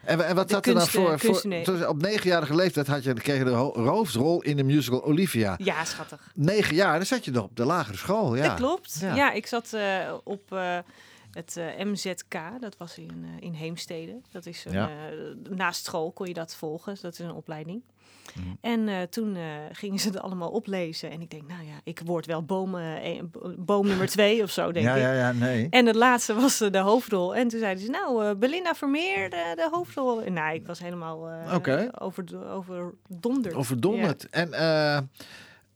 En, 0.04 0.26
en 0.26 0.34
wat 0.34 0.50
zat 0.50 0.66
er 0.66 0.74
dan 0.74 0.86
voor? 0.86 1.18
toen- 1.64 1.86
op 1.86 2.00
negenjarige 2.02 2.54
leeftijd 2.54 2.86
had 2.86 3.04
je, 3.04 3.12
kreeg 3.14 3.38
je 3.38 3.44
de 3.44 3.50
ho- 3.50 3.74
hoofdrol 3.84 4.42
in 4.42 4.56
de 4.56 4.62
musical 4.62 5.04
Olivia. 5.04 5.54
ja, 5.58 5.84
schattig. 5.84 6.30
Negen 6.34 6.74
jaar, 6.74 6.96
dan 6.96 7.06
zat 7.06 7.24
je 7.24 7.30
nog 7.30 7.44
op 7.44 7.56
de 7.56 7.64
lagere 7.64 7.96
school. 7.96 8.36
Ja. 8.36 8.42
Dat 8.48 8.56
klopt. 8.56 8.98
Ja. 9.00 9.14
Ja, 9.14 9.32
ik 9.32 9.46
zat 9.46 9.72
eh, 9.72 10.12
op 10.24 10.52
eh, 10.52 10.78
het 11.30 11.56
eh, 11.56 11.84
MZK. 11.84 12.34
Dat 12.60 12.76
was 12.76 12.98
in, 12.98 13.24
eh, 13.24 13.46
in 13.46 13.52
Heemstede. 13.52 14.20
Dat 14.30 14.46
is 14.46 14.64
een, 14.64 14.72
Ja. 14.72 14.90
naast 15.50 15.84
school 15.84 16.12
kon 16.12 16.26
je 16.26 16.34
dat 16.34 16.54
volgen. 16.56 16.96
Dat 17.02 17.12
is 17.12 17.18
een 17.18 17.32
opleiding. 17.32 17.82
Mhm. 18.34 18.46
En 18.60 18.88
eh, 18.88 19.02
toen 19.02 19.36
eh, 19.36 19.42
gingen 19.72 19.98
ze 19.98 20.08
het 20.08 20.18
allemaal 20.18 20.50
oplezen. 20.50 21.10
En 21.10 21.20
ik 21.20 21.30
denk, 21.30 21.48
nou 21.48 21.64
ja, 21.64 21.80
ik 21.84 22.00
word 22.04 22.26
wel 22.26 22.44
boom, 22.44 22.76
eh, 22.76 23.22
boom 23.58 23.86
nummer 23.86 24.06
twee 24.06 24.42
of 24.42 24.50
zo, 24.50 24.72
denk 24.72 24.86
ja, 24.90 24.94
ik. 24.94 25.00
ja, 25.02 25.12
ja, 25.12 25.32
nee. 25.32 25.66
En 25.70 25.86
het 25.86 25.96
laatste 25.96 26.34
was 26.34 26.58
de 26.58 26.78
hoofdrol. 26.78 27.34
En 27.34 27.48
toen 27.48 27.60
zeiden 27.60 27.84
ze, 27.84 27.90
nou, 27.90 28.34
Belinda 28.34 28.74
Vermeer, 28.74 29.30
de, 29.30 29.52
de 29.54 29.68
hoofdrol. 29.72 30.22
En 30.22 30.32
nou, 30.32 30.54
ik 30.54 30.66
was 30.66 30.78
helemaal 30.78 31.28
Oké. 31.54 31.90
over, 31.98 32.24
overdonderd. 32.48 33.54
Overdonderd. 33.54 34.28
En 34.30 34.52
eh, 34.52 34.98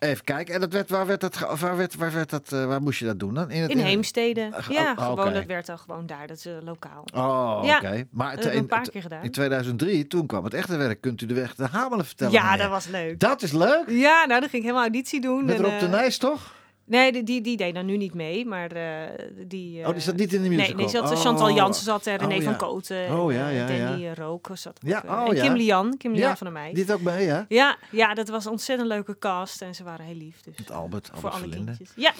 even 0.01 0.25
kijken, 0.25 0.55
en 0.55 0.61
dat 0.61 0.73
werd, 0.73 0.91
waar, 0.91 1.07
werd 1.07 1.21
dat, 1.21 1.39
waar, 1.39 1.77
werd, 1.77 1.95
waar, 1.95 2.13
werd 2.13 2.31
dat, 2.31 2.53
eh, 2.53 2.67
waar 2.67 2.83
moest 2.83 2.99
je 2.99 3.05
dat 3.05 3.19
doen 3.19 3.35
dan? 3.35 3.51
het, 3.51 3.71
In 3.71 3.79
Heemstede. 3.79 4.51
Ah, 4.53 4.67
Ja, 4.69 4.95
oh, 4.99 5.05
gewoon, 5.05 5.33
dat 5.33 5.45
werd 5.45 5.67
dan 5.67 5.79
gewoon 5.79 6.07
daar. 6.07 6.27
Dat 6.27 6.37
is 6.37 6.47
eh, 6.47 6.53
lokaal. 6.63 7.05
Oh, 7.15 7.61
Ja, 7.65 7.77
oké. 7.77 8.05
Maar 8.11 8.39
in, 8.39 8.59
een 8.59 8.67
paar 8.67 8.91
keer 8.91 9.03
gedaan. 9.03 9.23
in 9.23 9.31
2003, 9.31 10.07
toen 10.07 10.27
kwam 10.27 10.45
het 10.45 10.55
echte 10.55 10.77
werk. 10.77 11.01
Kunt 11.01 11.21
u 11.21 11.27
de 11.27 11.35
weg 11.35 11.57
naar 11.57 11.71
Hamelen 11.71 12.07
vertellen? 12.07 12.33
Ja, 12.33 12.43
meneer? 12.43 12.59
dat 12.59 12.71
was 12.71 12.87
leuk. 12.87 13.19
Dat 13.19 13.43
is 13.43 13.53
leuk. 13.53 13.85
Ja, 13.87 14.25
nou, 14.27 14.41
dan 14.41 14.49
ging 14.49 14.53
ik 14.53 14.63
helemaal 14.63 14.83
auditie 14.83 15.21
doen. 15.21 15.45
Met 15.45 15.57
en, 15.57 15.63
Rob 15.63 15.79
de 15.79 15.85
eh, 15.85 15.91
Nijs, 15.91 16.19
toch? 16.19 16.55
Nee, 16.91 17.13
die, 17.13 17.23
die, 17.23 17.41
die 17.41 17.57
deed 17.57 17.75
dan 17.75 17.87
nu 17.87 17.97
niet 17.97 18.15
mee, 18.15 18.47
maar 18.47 18.71
eh, 18.73 19.27
die... 19.47 19.87
oh, 19.87 19.93
die 19.93 20.01
zat 20.01 20.15
eh, 20.15 20.21
niet 20.21 20.33
in 20.33 20.43
de 20.43 20.49
musical? 20.49 20.69
Nee, 20.69 20.77
nee 20.77 20.89
zat, 20.89 21.11
oh. 21.11 21.21
Chantal 21.21 21.53
Jansen 21.53 21.85
zat 21.85 22.07
er, 22.07 22.19
René 22.19 22.37
Oh, 22.37 22.43
van 22.43 22.53
ja. 22.53 22.59
Koten, 22.59 23.19
Oh, 23.19 23.33
ja, 23.33 23.49
eh, 23.49 23.57
ja, 23.57 23.69
ja. 23.69 23.89
Danny 23.89 24.13
Rook 24.13 24.51
zat 24.53 24.79
ook, 24.83 24.91
Ja, 24.91 25.03
oh, 25.07 25.29
en 25.29 25.35
ja. 25.35 25.43
Kim 25.43 25.55
Lian, 25.55 25.97
Kim 25.97 26.13
Lian 26.13 26.29
Ja, 26.29 26.37
van 26.37 26.47
der 26.47 26.57
Meij. 26.57 26.73
Die 26.73 26.93
ook 26.93 27.01
mee, 27.01 27.27
hè? 27.29 27.41
Ja, 27.49 27.77
ja, 27.91 28.15
dat 28.15 28.29
was 28.29 28.45
een 28.45 28.51
ontzettend 28.51 28.89
leuke 28.89 29.19
cast 29.19 29.63
en 29.63 29.75
ze 29.75 29.85
waren 29.85 30.05
heel 30.05 30.15
lief. 30.15 30.41
Dus 30.41 30.57
Met 30.59 30.71
Albert, 30.71 31.07
voor 31.07 31.15
Albert 31.17 31.35
alle 31.35 31.43
Verlinde. 31.43 31.77
kindjes. 31.77 31.93
Ja, 31.97 32.13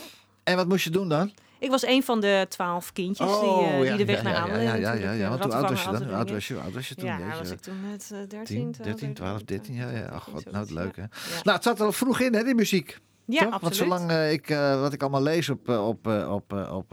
En 0.45 0.57
wat 0.57 0.69
moest 0.69 0.85
je 0.85 0.91
doen 0.91 1.09
dan? 1.09 1.33
ik 1.61 1.71
was 1.71 1.87
een 1.87 2.03
van 2.03 2.21
de 2.21 2.47
twaalf 2.49 2.93
kindjes 2.93 3.41
die, 3.41 3.65
eh, 3.65 3.81
die 3.81 3.97
de 3.97 4.05
weg 4.05 4.23
naar 4.23 4.45
Oh, 4.45 4.63
ja, 4.63 4.75
ja, 4.75 4.93
ja, 4.93 5.13
ja, 5.13 5.29
want 5.29 5.45
hoe 5.45 5.55
oud 5.55 5.69
was 5.71 5.83
je 5.85 5.91
dan? 5.91 6.03
Hoe 6.05 6.15
oud 6.15 6.31
was 6.31 6.49
je, 6.49 6.57
oud 6.59 6.73
was 6.73 6.89
je 6.89 6.95
toen? 6.95 7.07
Ja, 7.07 7.39
was 7.39 7.51
ik 7.51 7.61
toen 7.61 7.91
met 7.91 8.11
eh, 8.13 8.19
13, 8.29 8.73
10, 8.73 8.73
12, 8.73 8.87
13, 8.87 9.15
12, 9.15 9.43
13, 9.43 9.75
ja, 9.75 9.91
ja. 9.91 10.07
Ach, 10.07 10.25
god, 10.25 10.51
nou, 10.51 10.73
leuk, 10.73 10.97
hè? 10.97 11.03
ja. 11.03 11.09
Nou, 11.43 11.57
het 11.57 11.63
zat 11.63 11.79
er 11.79 11.85
al 11.85 11.93
vroeg 11.93 12.21
in, 12.21 12.35
hè, 12.35 12.45
die 12.45 12.55
muziek. 12.55 12.99
Ja, 13.33 13.43
toch? 13.45 13.53
absoluut. 13.53 13.89
Want 13.89 14.01
zolang 14.01 14.11
eh, 14.11 14.33
ik, 14.33 14.49
eh, 14.51 14.81
wat 14.81 14.93
ik 14.93 15.01
allemaal 15.03 15.23
lees 15.23 15.49
op, 15.49 15.69
eh, 15.69 15.89
op, 15.89 16.07
op, 16.07 16.53
op, 16.53 16.53
op, 16.73 16.93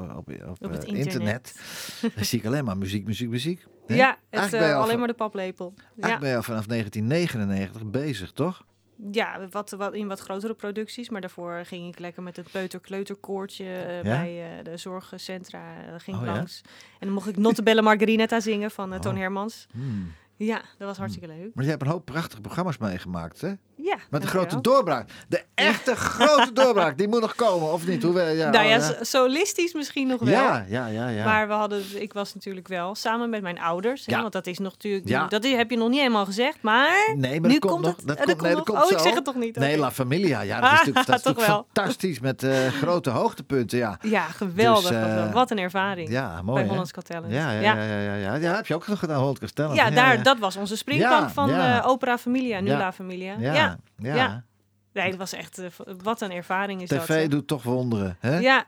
op, 0.62 0.84
internet. 0.86 1.56
dan 2.16 2.26
zie 2.26 2.40
ik 2.40 2.46
alleen 2.46 2.66
maar 2.66 2.78
muziek, 2.78 3.06
muziek, 3.06 3.30
muziek. 3.30 3.66
Ja, 3.88 4.18
het, 4.30 4.54
alleen 4.54 4.88
van- 4.90 5.00
maar 5.00 5.08
de 5.08 5.14
paplepel. 5.14 5.74
Ja. 5.76 5.82
Eigenlijk 5.88 6.20
ben 6.20 6.30
je 6.30 6.36
al 6.36 6.44
vanaf 6.44 6.66
1999 6.66 7.86
bezig, 7.86 8.32
toch? 8.32 8.66
Ja, 9.12 9.48
wat, 9.52 9.70
wat, 9.72 9.94
in 9.94 10.08
wat 10.08 10.20
grotere 10.20 10.54
producties. 10.54 11.10
Maar 11.10 11.22
daarvoor 11.22 11.62
ging 11.66 11.88
ik 11.94 12.00
lekker 12.00 12.24
met 12.24 12.36
het 12.36 12.52
peuter-kleuterkoortje 12.52 13.66
Ja? 13.66 14.02
bij 14.02 14.58
eh, 14.58 14.64
de 14.64 14.78
zorgcentra. 14.78 15.62
ging 15.98 16.18
Oh, 16.18 16.24
ik 16.24 16.30
ja? 16.30 16.36
langs. 16.36 16.62
En 17.00 17.06
dan 17.06 17.12
mocht 17.12 17.28
ik 17.30 17.38
Nottebelle 17.38 17.82
Margarinetta 17.82 18.40
zingen 18.40 18.72
van 18.72 19.00
Toon 19.00 19.14
Oh. 19.14 19.20
Hermans. 19.20 19.68
Hmm. 19.72 20.12
Ja, 20.38 20.62
dat 20.78 20.88
was 20.88 20.98
hartstikke 20.98 21.28
leuk. 21.28 21.52
Maar 21.54 21.64
je 21.64 21.70
hebt 21.70 21.82
een 21.82 21.88
hoop 21.88 22.06
prachtige 22.06 22.42
programma's 22.42 22.78
meegemaakt, 22.78 23.42
hè? 23.42 23.48
Ja, 23.48 23.94
Met 23.94 24.04
een 24.04 24.10
dankjewel. 24.10 24.42
grote 24.46 24.62
doorbraak. 24.62 25.10
De 25.28 25.44
echte 25.56 25.96
grote 25.96 26.54
doorbraak. 26.54 26.98
Die 26.98 27.08
moet 27.08 27.22
nog 27.22 27.36
komen, 27.36 27.72
of 27.74 27.88
niet? 27.88 28.04
Hoe, 28.04 28.22
ja, 28.22 28.50
nou 28.50 28.66
ja, 28.68 28.78
oh, 28.78 28.84
so- 28.84 28.94
solistisch 29.04 29.74
misschien 29.74 30.08
nog 30.08 30.20
wel. 30.20 30.30
ja, 30.30 30.66
ja, 30.70 30.88
ja, 30.88 31.08
ja. 31.08 31.26
Maar 31.26 31.48
we 31.48 31.54
hadden, 31.54 32.02
ik 32.02 32.14
was 32.14 32.34
natuurlijk 32.34 32.68
wel 32.68 32.96
samen 32.96 33.30
met 33.30 33.42
mijn 33.42 33.60
ouders. 33.60 34.06
hè, 34.06 34.16
Ja. 34.16 34.22
want 34.22 34.34
dat 34.34 34.48
is 34.48 34.58
nog 34.58 34.72
natuurlijk, 34.72 35.30
dat 35.30 35.44
heb 35.44 35.70
je 35.70 35.78
nog 35.78 35.90
niet 35.90 35.98
helemaal 36.00 36.26
gezegd. 36.26 36.58
Maar 36.62 37.14
Nee, 37.18 37.42
maar 37.42 37.50
nu 37.50 37.60
komt 37.60 37.82
nog. 37.82 37.96
het. 37.96 38.08
Dat 38.08 38.18
eh, 38.18 38.26
komt, 38.26 38.42
nee, 38.42 38.56
dat 38.56 38.66
komt 38.66 38.84
oh, 38.84 38.92
ik 38.92 39.00
zeg 39.00 39.14
het 39.14 39.26
toch 39.26 39.36
niet. 39.36 39.56
Nee, 39.56 39.72
Oké. 39.72 39.80
La 39.80 39.92
Familia. 39.92 40.42
Ja, 40.42 40.60
dat 40.62 40.72
is 40.72 40.78
natuurlijk, 40.78 41.06
dat 41.08 41.16
is 41.16 41.22
toch 41.22 41.36
natuurlijk 41.36 41.48
wel. 41.48 41.68
fantastisch 41.74 42.20
met 42.20 42.44
eh, 42.44 42.68
grote 42.82 43.10
hoogtepunten. 43.10 43.78
Ja, 43.78 43.98
Ja, 44.02 44.22
geweldig. 44.24 44.90
Dus, 44.90 44.98
eh, 44.98 45.34
Wat 45.34 45.52
een 45.52 45.60
ervaring 45.60 46.10
ja 46.10 46.42
mooi. 46.42 46.60
bij? 46.60 46.70
Hollands 46.70 46.92
Talent. 47.08 47.34
Ja, 47.34 47.52
ja, 47.52 47.74
ja, 47.76 48.16
ja, 48.16 48.36
ja, 48.36 48.56
heb 48.56 48.68
je 48.68 48.76
ook 48.76 48.88
nog 48.88 49.00
gedaan, 49.00 49.18
Holland 49.20 49.40
Castellan. 49.40 49.76
Ja, 49.76 49.90
daar, 49.90 50.24
dat 50.28 50.40
was 50.40 50.56
onze 50.56 50.78
springplank 50.78 51.30
van 51.30 51.50
eh, 51.50 51.84
Opera 51.86 52.18
Familia, 52.18 52.60
nu 52.60 52.70
Ja. 52.70 52.78
La 52.78 52.92
Familia. 52.94 53.36
Ja, 53.40 53.54
Ja. 53.54 53.78
ja. 53.98 54.16
ja. 54.16 54.44
Nee, 54.94 55.10
dat 55.10 55.20
was 55.20 55.34
echt, 55.34 55.58
eh, 55.58 55.68
wat 56.04 56.22
een 56.22 56.32
ervaring 56.32 56.82
is 56.82 56.90
dat. 56.90 57.06
TV 57.06 57.28
doet 57.28 57.48
toch 57.48 57.64
wonderen. 57.64 58.18
Hè? 58.20 58.38
Ja, 58.38 58.66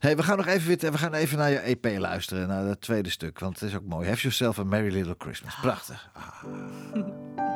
Hey, 0.00 0.16
we 0.16 0.22
gaan 0.22 0.36
nog 0.36 0.46
even, 0.46 0.68
weer- 0.78 0.92
we 0.92 0.98
gaan 0.98 1.14
even 1.14 1.38
naar 1.38 1.50
je 1.50 1.58
EP 1.58 1.98
luisteren, 1.98 2.48
naar 2.48 2.64
het 2.64 2.80
tweede 2.80 3.10
stuk. 3.10 3.38
Want 3.38 3.60
het 3.60 3.68
is 3.70 3.76
ook 3.76 3.84
mooi. 3.86 4.08
Have 4.08 4.20
Yourself 4.20 4.58
a 4.58 4.62
Merry 4.64 4.92
Little 4.92 5.14
Christmas. 5.18 5.54
Prachtig. 5.60 6.10
Ah. 6.14 6.44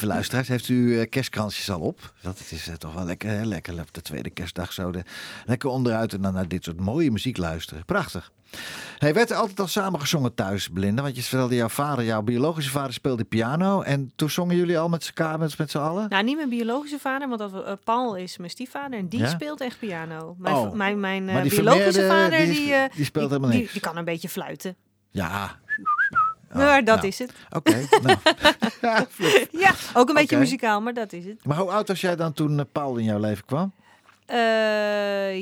Lieve 0.00 0.14
luisteraars, 0.14 0.48
heeft 0.48 0.68
u 0.68 1.00
eh, 1.00 1.08
kerstkransjes 1.08 1.70
al 1.70 1.80
op? 1.80 2.12
Dat 2.22 2.42
is 2.50 2.68
eh, 2.68 2.74
toch 2.74 2.94
wel 2.94 3.04
lekker, 3.04 3.30
hè? 3.30 3.44
lekker 3.44 3.80
op 3.80 3.94
de 3.94 4.02
tweede 4.02 4.30
kerstdag 4.30 4.72
zo. 4.72 4.90
De, 4.90 5.02
lekker 5.46 5.68
onderuit 5.68 6.12
en 6.12 6.22
dan 6.22 6.32
naar 6.32 6.48
dit 6.48 6.64
soort 6.64 6.80
mooie 6.80 7.10
muziek 7.10 7.36
luisteren. 7.36 7.84
Prachtig. 7.84 8.32
Hij 8.98 9.14
werd 9.14 9.32
altijd 9.32 9.60
al 9.60 9.66
samen 9.66 10.00
gezongen 10.00 10.34
thuis, 10.34 10.70
Belinda. 10.70 11.02
Want 11.02 11.16
je 11.16 11.22
vertelde 11.22 11.54
jouw 11.54 11.68
vader, 11.68 12.04
jouw 12.04 12.22
biologische 12.22 12.70
vader 12.70 12.92
speelde 12.92 13.24
piano. 13.24 13.82
En 13.82 14.12
toen 14.16 14.30
zongen 14.30 14.56
jullie 14.56 14.78
al 14.78 14.88
met 14.88 15.04
z'n 15.04 15.38
met, 15.38 15.58
met 15.58 15.70
z'n 15.70 15.78
allen? 15.78 16.08
Nou, 16.08 16.24
niet 16.24 16.36
mijn 16.36 16.48
biologische 16.48 16.98
vader, 16.98 17.28
want 17.28 17.40
dat, 17.40 17.64
eh, 17.64 17.72
Paul 17.84 18.16
is 18.16 18.36
mijn 18.38 18.50
stiefvader 18.50 18.98
en 18.98 19.08
die 19.08 19.20
Ja? 19.20 19.28
speelt 19.28 19.60
echt 19.60 19.78
piano. 19.78 20.34
Mijn, 20.38 20.54
Oh. 20.56 20.72
mijn, 20.72 21.00
mijn 21.00 21.24
Maar 21.24 21.42
die 21.42 21.54
biologische 21.54 22.06
vader, 22.06 22.38
die 22.38 22.88
die, 22.94 23.04
speelt 23.04 23.28
helemaal 23.28 23.50
die, 23.50 23.60
niks. 23.60 23.72
die 23.72 23.80
kan 23.80 23.96
een 23.96 24.04
beetje 24.04 24.28
fluiten. 24.28 24.76
Ja. 25.10 25.58
Oh, 26.50 26.56
maar 26.56 26.84
dat 26.84 26.96
nou. 26.96 27.08
is 27.08 27.18
het. 27.18 27.32
Oké, 27.50 27.86
nou. 28.02 28.16
Ja, 29.50 29.74
ook 29.94 30.08
een 30.08 30.14
beetje 30.14 30.38
muzikaal, 30.38 30.80
maar 30.80 30.94
dat 30.94 31.12
is 31.12 31.24
het. 31.24 31.44
Maar 31.44 31.56
hoe 31.56 31.70
oud 31.70 31.88
was 31.88 32.00
jij 32.00 32.16
dan 32.16 32.32
toen 32.32 32.58
eh, 32.58 32.64
Paul 32.72 32.96
in 32.96 33.04
jouw 33.04 33.18
leven 33.18 33.44
kwam? 33.44 33.72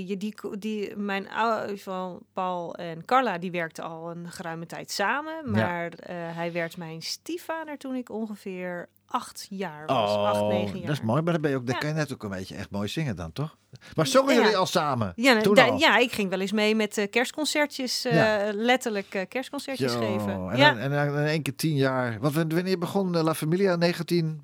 Je, 0.07 0.15
die, 0.19 0.35
die, 0.59 0.97
mijn 0.97 1.31
ouders 1.31 1.83
van 1.83 2.21
Paul 2.33 2.75
en 2.75 3.05
Carla, 3.05 3.39
die 3.39 3.51
werkten 3.51 3.85
al 3.85 4.11
een 4.11 4.31
geruime 4.31 4.67
tijd 4.67 4.91
samen. 4.91 5.51
Maar 5.51 5.93
eh, 5.93 6.17
hij 6.17 6.53
werd 6.53 6.77
mijn 6.77 7.03
stiefvader 7.03 7.79
toen 7.79 7.95
ik 7.95 8.11
ongeveer 8.11 8.89
acht 9.11 9.47
jaar 9.51 9.87
was. 9.87 10.11
acht, 10.17 10.41
negen 10.49 10.67
jaar. 10.67 10.75
Oh, 10.81 10.87
dat 10.87 10.97
is 10.97 11.01
mooi. 11.01 11.23
Maar 11.23 11.33
dan, 11.33 11.43
ben 11.43 11.51
je 11.51 11.57
ook, 11.57 11.67
dan 11.67 11.75
Ja. 11.75 11.81
kan 11.81 11.89
je 11.89 11.95
net 11.95 12.13
ook 12.13 12.23
een 12.23 12.31
beetje 12.31 12.55
echt 12.55 12.71
mooi 12.71 12.89
zingen 12.89 13.17
dan, 13.17 13.33
toch? 13.33 13.57
Maar 13.95 14.07
zongen 14.07 14.35
Ja. 14.35 14.41
jullie 14.41 14.57
al 14.57 14.67
samen? 14.67 15.13
Ja, 15.17 15.41
toen 15.41 15.59
al? 15.59 15.79
ja, 15.79 15.97
ik 15.99 16.13
ging 16.13 16.31
wel 16.31 16.41
eens 16.41 16.53
mee 16.53 16.75
met 16.75 16.99
eh, 16.99 17.11
kerstconcertjes, 17.11 18.05
eh, 18.05 18.15
Ja. 18.15 18.53
letterlijk 18.53 19.15
eh, 19.15 19.23
kerstconcertjes 19.29 19.93
geven. 19.93 20.51
En, 20.51 20.57
ja, 20.57 20.69
dan, 20.73 20.79
en 20.79 20.91
dan 20.91 21.19
in 21.19 21.27
één 21.27 21.43
keer 21.43 21.55
tien 21.57 21.75
jaar. 21.75 22.19
Want 22.21 22.35
wanneer 22.35 22.79
begon 22.79 23.17
La 23.23 23.35
Familia? 23.35 23.77
19... 23.77 24.41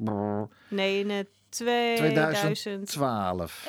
nee, 0.68 0.98
in 0.98 1.07
2011. 1.07 1.27
2012. 1.55 3.62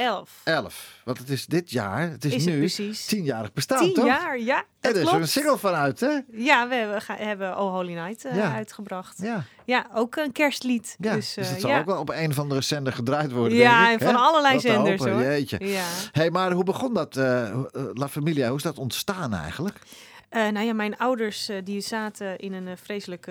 11. 0.43 0.93
Want 1.03 1.17
het 1.17 1.29
is 1.29 1.45
dit 1.45 1.71
jaar, 1.71 2.09
het 2.09 2.25
is, 2.25 2.33
Is 2.33 2.45
het 2.45 2.53
nu 2.53 2.59
precies. 2.59 3.05
tienjarig 3.05 3.53
bestaan, 3.53 3.79
Tien 3.79 3.93
toch? 3.93 4.05
jaar, 4.05 4.39
ja, 4.39 4.57
En 4.57 4.63
dat 4.79 4.95
er 4.95 5.01
is 5.01 5.11
er 5.11 5.21
een 5.21 5.27
single 5.27 5.57
van 5.57 5.73
uit, 5.73 5.99
hè? 5.99 6.19
Ja, 6.31 6.67
we 6.67 6.75
hebben, 6.75 7.01
hebben 7.07 7.57
Oh 7.59 7.73
Holy 7.73 7.93
Night 7.93 8.25
eh, 8.25 8.35
Ja. 8.35 8.53
uitgebracht. 8.53 9.17
Ja, 9.21 9.43
Ja, 9.65 9.85
ook 9.93 10.15
een 10.15 10.31
kerstlied. 10.31 10.95
ja. 10.99 11.13
Dus, 11.13 11.33
Dus, 11.33 11.45
eh, 11.45 11.51
het 11.51 11.61
zal 11.61 11.69
ja. 11.69 11.79
ook 11.79 11.85
wel 11.85 11.99
op 11.99 12.09
een 12.09 12.33
van 12.33 12.49
de 12.49 12.61
zender 12.61 12.93
gedraaid 12.93 13.31
worden, 13.31 13.57
Ja, 13.57 13.83
denk 13.85 13.95
ik, 13.95 13.99
en 14.07 14.13
van 14.13 14.15
hè? 14.15 14.21
allerlei 14.27 14.59
zenders, 14.59 14.99
hopen, 14.99 15.13
hoor. 15.15 15.23
Jeetje. 15.23 15.67
Ja. 15.67 15.85
hey, 16.11 16.29
maar 16.29 16.51
hoe 16.51 16.63
begon 16.63 16.93
dat, 16.93 17.17
eh, 17.17 17.49
eh, 17.49 17.55
La 17.93 18.09
Familia? 18.09 18.47
Hoe 18.47 18.57
is 18.57 18.63
dat 18.63 18.77
ontstaan 18.77 19.33
eigenlijk? 19.33 19.77
Eh, 20.35 20.47
nou 20.47 20.65
ja, 20.65 20.73
mijn 20.73 20.97
ouders 20.97 21.49
eh, 21.49 21.57
die 21.63 21.81
zaten 21.81 22.37
in 22.37 22.53
een 22.53 22.67
eh, 22.67 22.75
vreselijk 22.75 23.27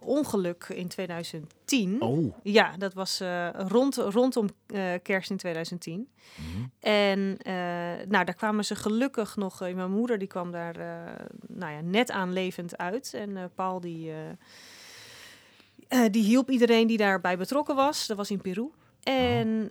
ongeluk 0.00 0.64
in 0.68 0.88
2010. 0.88 2.02
Oh. 2.02 2.34
Ja, 2.42 2.76
dat 2.76 2.94
was 2.94 3.22
rond, 3.54 3.96
rondom 3.96 4.48
kerst 5.02 5.30
in 5.30 5.36
2010. 5.36 6.08
En 6.80 7.36
eh, 7.38 7.52
nou, 8.08 8.24
daar 8.24 8.34
kwamen 8.34 8.64
ze 8.64 8.76
gelukkig 8.76 9.36
nog. 9.36 9.60
mijn 9.60 9.90
moeder 9.90 10.18
die 10.18 10.28
kwam 10.28 10.50
daar 10.50 10.76
nou 11.48 11.72
ja, 11.72 11.80
net 11.80 12.10
aan 12.10 12.32
levend 12.32 12.76
uit. 12.76 13.14
En 13.14 13.50
Paul 13.54 13.80
die, 13.80 14.12
die 16.10 16.22
hielp 16.22 16.50
iedereen 16.50 16.86
die 16.86 16.96
daarbij 16.96 17.38
betrokken 17.38 17.74
was. 17.74 18.06
Dat 18.06 18.16
was 18.16 18.30
in 18.30 18.40
Peru. 18.40 18.70
En 19.08 19.70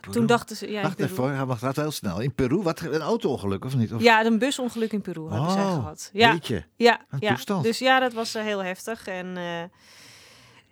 Peru? 0.00 0.12
toen 0.12 0.26
dachten 0.26 0.56
ze... 0.56 0.70
Ja, 0.70 0.82
Wacht 0.82 1.00
even, 1.00 1.36
hij 1.36 1.56
gaat 1.56 1.76
heel 1.76 1.90
snel. 1.90 2.20
In 2.20 2.34
Peru, 2.34 2.62
wat 2.62 2.80
een 2.80 3.00
auto-ongeluk 3.00 3.64
of 3.64 3.76
niet? 3.76 3.92
Of... 3.92 4.02
Ja, 4.02 4.24
een 4.24 4.38
busongeluk 4.38 4.92
in 4.92 5.00
Peru 5.00 5.30
hebben 5.30 5.50
zij 5.50 5.62
Oh, 5.64 5.74
gehad. 5.74 6.10
Ja, 6.12 6.32
jeetje. 6.32 6.64
Ja, 6.76 7.00
Een 7.10 7.18
ja. 7.20 7.28
toestand. 7.28 7.64
dus 7.64 7.78
ja, 7.78 8.00
dat 8.00 8.12
was 8.12 8.34
eh, 8.34 8.42
heel 8.42 8.62
heftig. 8.64 9.06
En 9.06 9.36
eh, 9.36 9.62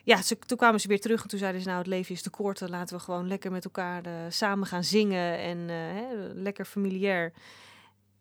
ja, 0.02 0.22
ze, 0.22 0.38
toen 0.38 0.56
kwamen 0.58 0.80
ze 0.80 0.88
weer 0.88 1.00
terug 1.00 1.22
en 1.22 1.28
toen 1.28 1.38
zeiden 1.38 1.60
ze, 1.60 1.66
nou, 1.66 1.78
het 1.78 1.88
leven 1.88 2.14
is 2.14 2.22
te 2.22 2.30
kort. 2.30 2.58
dan 2.58 2.70
Laten 2.70 2.96
we 2.96 3.02
gewoon 3.02 3.28
lekker 3.28 3.50
met 3.50 3.64
elkaar 3.64 4.02
samen 4.28 4.66
gaan 4.66 4.84
zingen 4.84 5.38
en 5.38 5.58
hè, 5.68 6.02
lekker 6.34 6.64
familiair. 6.64 7.32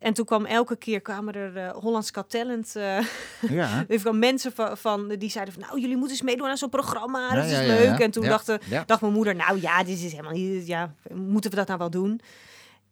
En 0.04 0.14
toen 0.14 0.26
kwam 0.26 0.46
elke 0.46 0.76
keer 0.76 1.02
kwamen 1.02 1.34
er 1.34 1.58
eh 1.58 1.70
Hollands 1.70 2.10
Got 2.12 2.30
Talent. 2.30 2.76
eh 2.76 2.98
Ja. 3.60 3.86
kwam 3.88 4.20
mensen 4.20 4.52
van, 4.52 4.78
van 4.78 5.08
die 5.08 5.30
zeiden 5.30 5.54
van, 5.54 5.64
nou, 5.64 5.80
jullie 5.80 5.96
moeten 5.96 6.16
eens 6.16 6.26
meedoen 6.26 6.48
aan 6.48 6.58
zo'n 6.58 6.70
programma. 6.70 7.20
Ja, 7.30 7.36
dat 7.36 7.46
is 7.46 7.52
ja, 7.52 7.60
ja, 7.62 7.74
leuk. 7.74 8.00
En 8.00 8.12
toen 8.12 8.26
dacht, 8.26 8.48
dacht 8.86 9.02
mijn 9.02 9.14
moeder, 9.14 9.36
nou 9.36 9.62
ja, 9.62 9.84
dit 9.84 10.04
is 10.04 10.12
helemaal 10.12 10.32
niet, 10.32 10.68
ja, 10.68 10.94
moeten 11.14 11.50
we 11.50 11.56
dat 11.56 11.68
nou 11.68 11.80
wel 11.80 11.90
doen? 11.90 12.22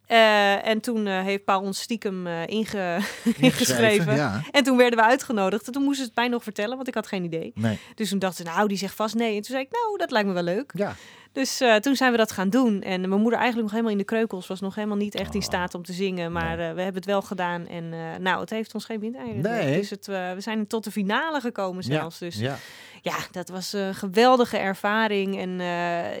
Eh, 0.06 0.66
en 0.66 0.80
toen 0.80 1.06
heeft 1.06 1.44
Paul 1.44 1.60
ons 1.60 1.80
stiekem 1.80 2.26
inge 2.26 2.98
ingeschreven. 3.38 4.14
Ja. 4.14 4.40
En 4.50 4.62
toen 4.64 4.76
werden 4.76 4.98
we 4.98 5.04
uitgenodigd. 5.04 5.66
En 5.66 5.72
toen 5.72 5.82
moesten 5.82 6.04
ze 6.04 6.10
het 6.10 6.18
mij 6.18 6.28
nog 6.28 6.42
vertellen, 6.42 6.76
want 6.76 6.88
ik 6.88 6.94
had 6.94 7.06
geen 7.06 7.24
idee. 7.24 7.52
Nee. 7.54 7.78
Dus 7.94 8.08
toen 8.08 8.18
dachten 8.18 8.44
ze, 8.46 8.52
nou, 8.52 8.68
die 8.68 8.76
zegt 8.76 8.94
vast 8.94 9.14
nee. 9.14 9.28
En 9.36 9.42
toen 9.42 9.50
zei 9.50 9.62
ik, 9.62 9.70
nou, 9.70 9.98
dat 9.98 10.10
lijkt 10.10 10.28
me 10.28 10.34
wel 10.34 10.42
leuk. 10.42 10.72
Ja. 10.74 10.94
Dus 11.32 11.60
eh, 11.60 11.74
toen 11.74 11.96
zijn 11.96 12.10
we 12.10 12.16
dat 12.16 12.32
gaan 12.32 12.50
doen. 12.50 12.82
En 12.82 13.00
mijn 13.08 13.20
moeder 13.20 13.38
eigenlijk 13.38 13.62
nog 13.62 13.70
helemaal 13.70 13.92
in 13.92 13.98
de 13.98 14.04
kreukels 14.04 14.46
was 14.46 14.60
nog 14.60 14.74
helemaal 14.74 14.96
niet 14.96 15.14
echt 15.14 15.34
in 15.34 15.42
staat 15.42 15.74
om 15.74 15.82
te 15.82 15.92
zingen. 15.92 16.32
Maar 16.32 16.50
eh, 16.50 16.56
we 16.56 16.62
hebben 16.82 16.94
het 16.94 17.04
wel 17.04 17.22
gedaan. 17.22 17.66
En 17.66 17.92
eh, 17.92 17.98
nou, 18.20 18.40
het 18.40 18.50
heeft 18.50 18.74
ons 18.74 18.84
geen 18.84 19.00
windeieren. 19.00 19.42
Nee. 19.42 19.78
Dus 19.78 19.90
het, 19.90 20.06
we 20.06 20.36
zijn 20.38 20.66
tot 20.66 20.84
de 20.84 20.90
finale 20.90 21.40
gekomen 21.40 21.82
zelfs. 21.82 22.18
Dus 22.18 22.36
ja. 22.36 22.56
ja, 23.02 23.16
dat 23.30 23.48
was 23.48 23.72
een 23.72 23.94
geweldige 23.94 24.56
ervaring. 24.56 25.38
En 25.38 25.60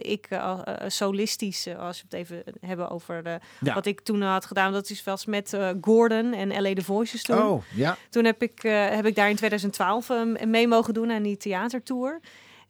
ik 0.02 0.28
solistisch, 0.86 1.68
als 1.78 1.98
we 1.98 2.04
het 2.08 2.18
even 2.18 2.42
hebben 2.60 2.90
over 2.90 3.40
Ja. 3.60 3.74
wat 3.74 3.86
ik 3.86 4.00
toen 4.00 4.22
had 4.22 4.46
gedaan. 4.46 4.72
Dat 4.72 4.90
is 4.90 5.04
was 5.04 5.24
met 5.24 5.56
Gordon 5.80 6.32
en 6.32 6.62
LA 6.62 6.74
The 6.74 6.84
Voices 6.84 7.22
toen. 7.22 7.42
Oh, 7.42 7.62
ja. 7.74 7.96
Toen 8.10 8.24
heb 8.24 8.42
ik, 8.42 8.62
heb 8.62 9.06
ik 9.06 9.14
daar 9.14 9.30
in 9.30 9.36
2012 9.36 10.10
eh, 10.10 10.46
mee 10.46 10.68
mogen 10.68 10.94
doen 10.94 11.10
aan 11.10 11.22
die 11.22 11.36
theatertour. 11.36 12.20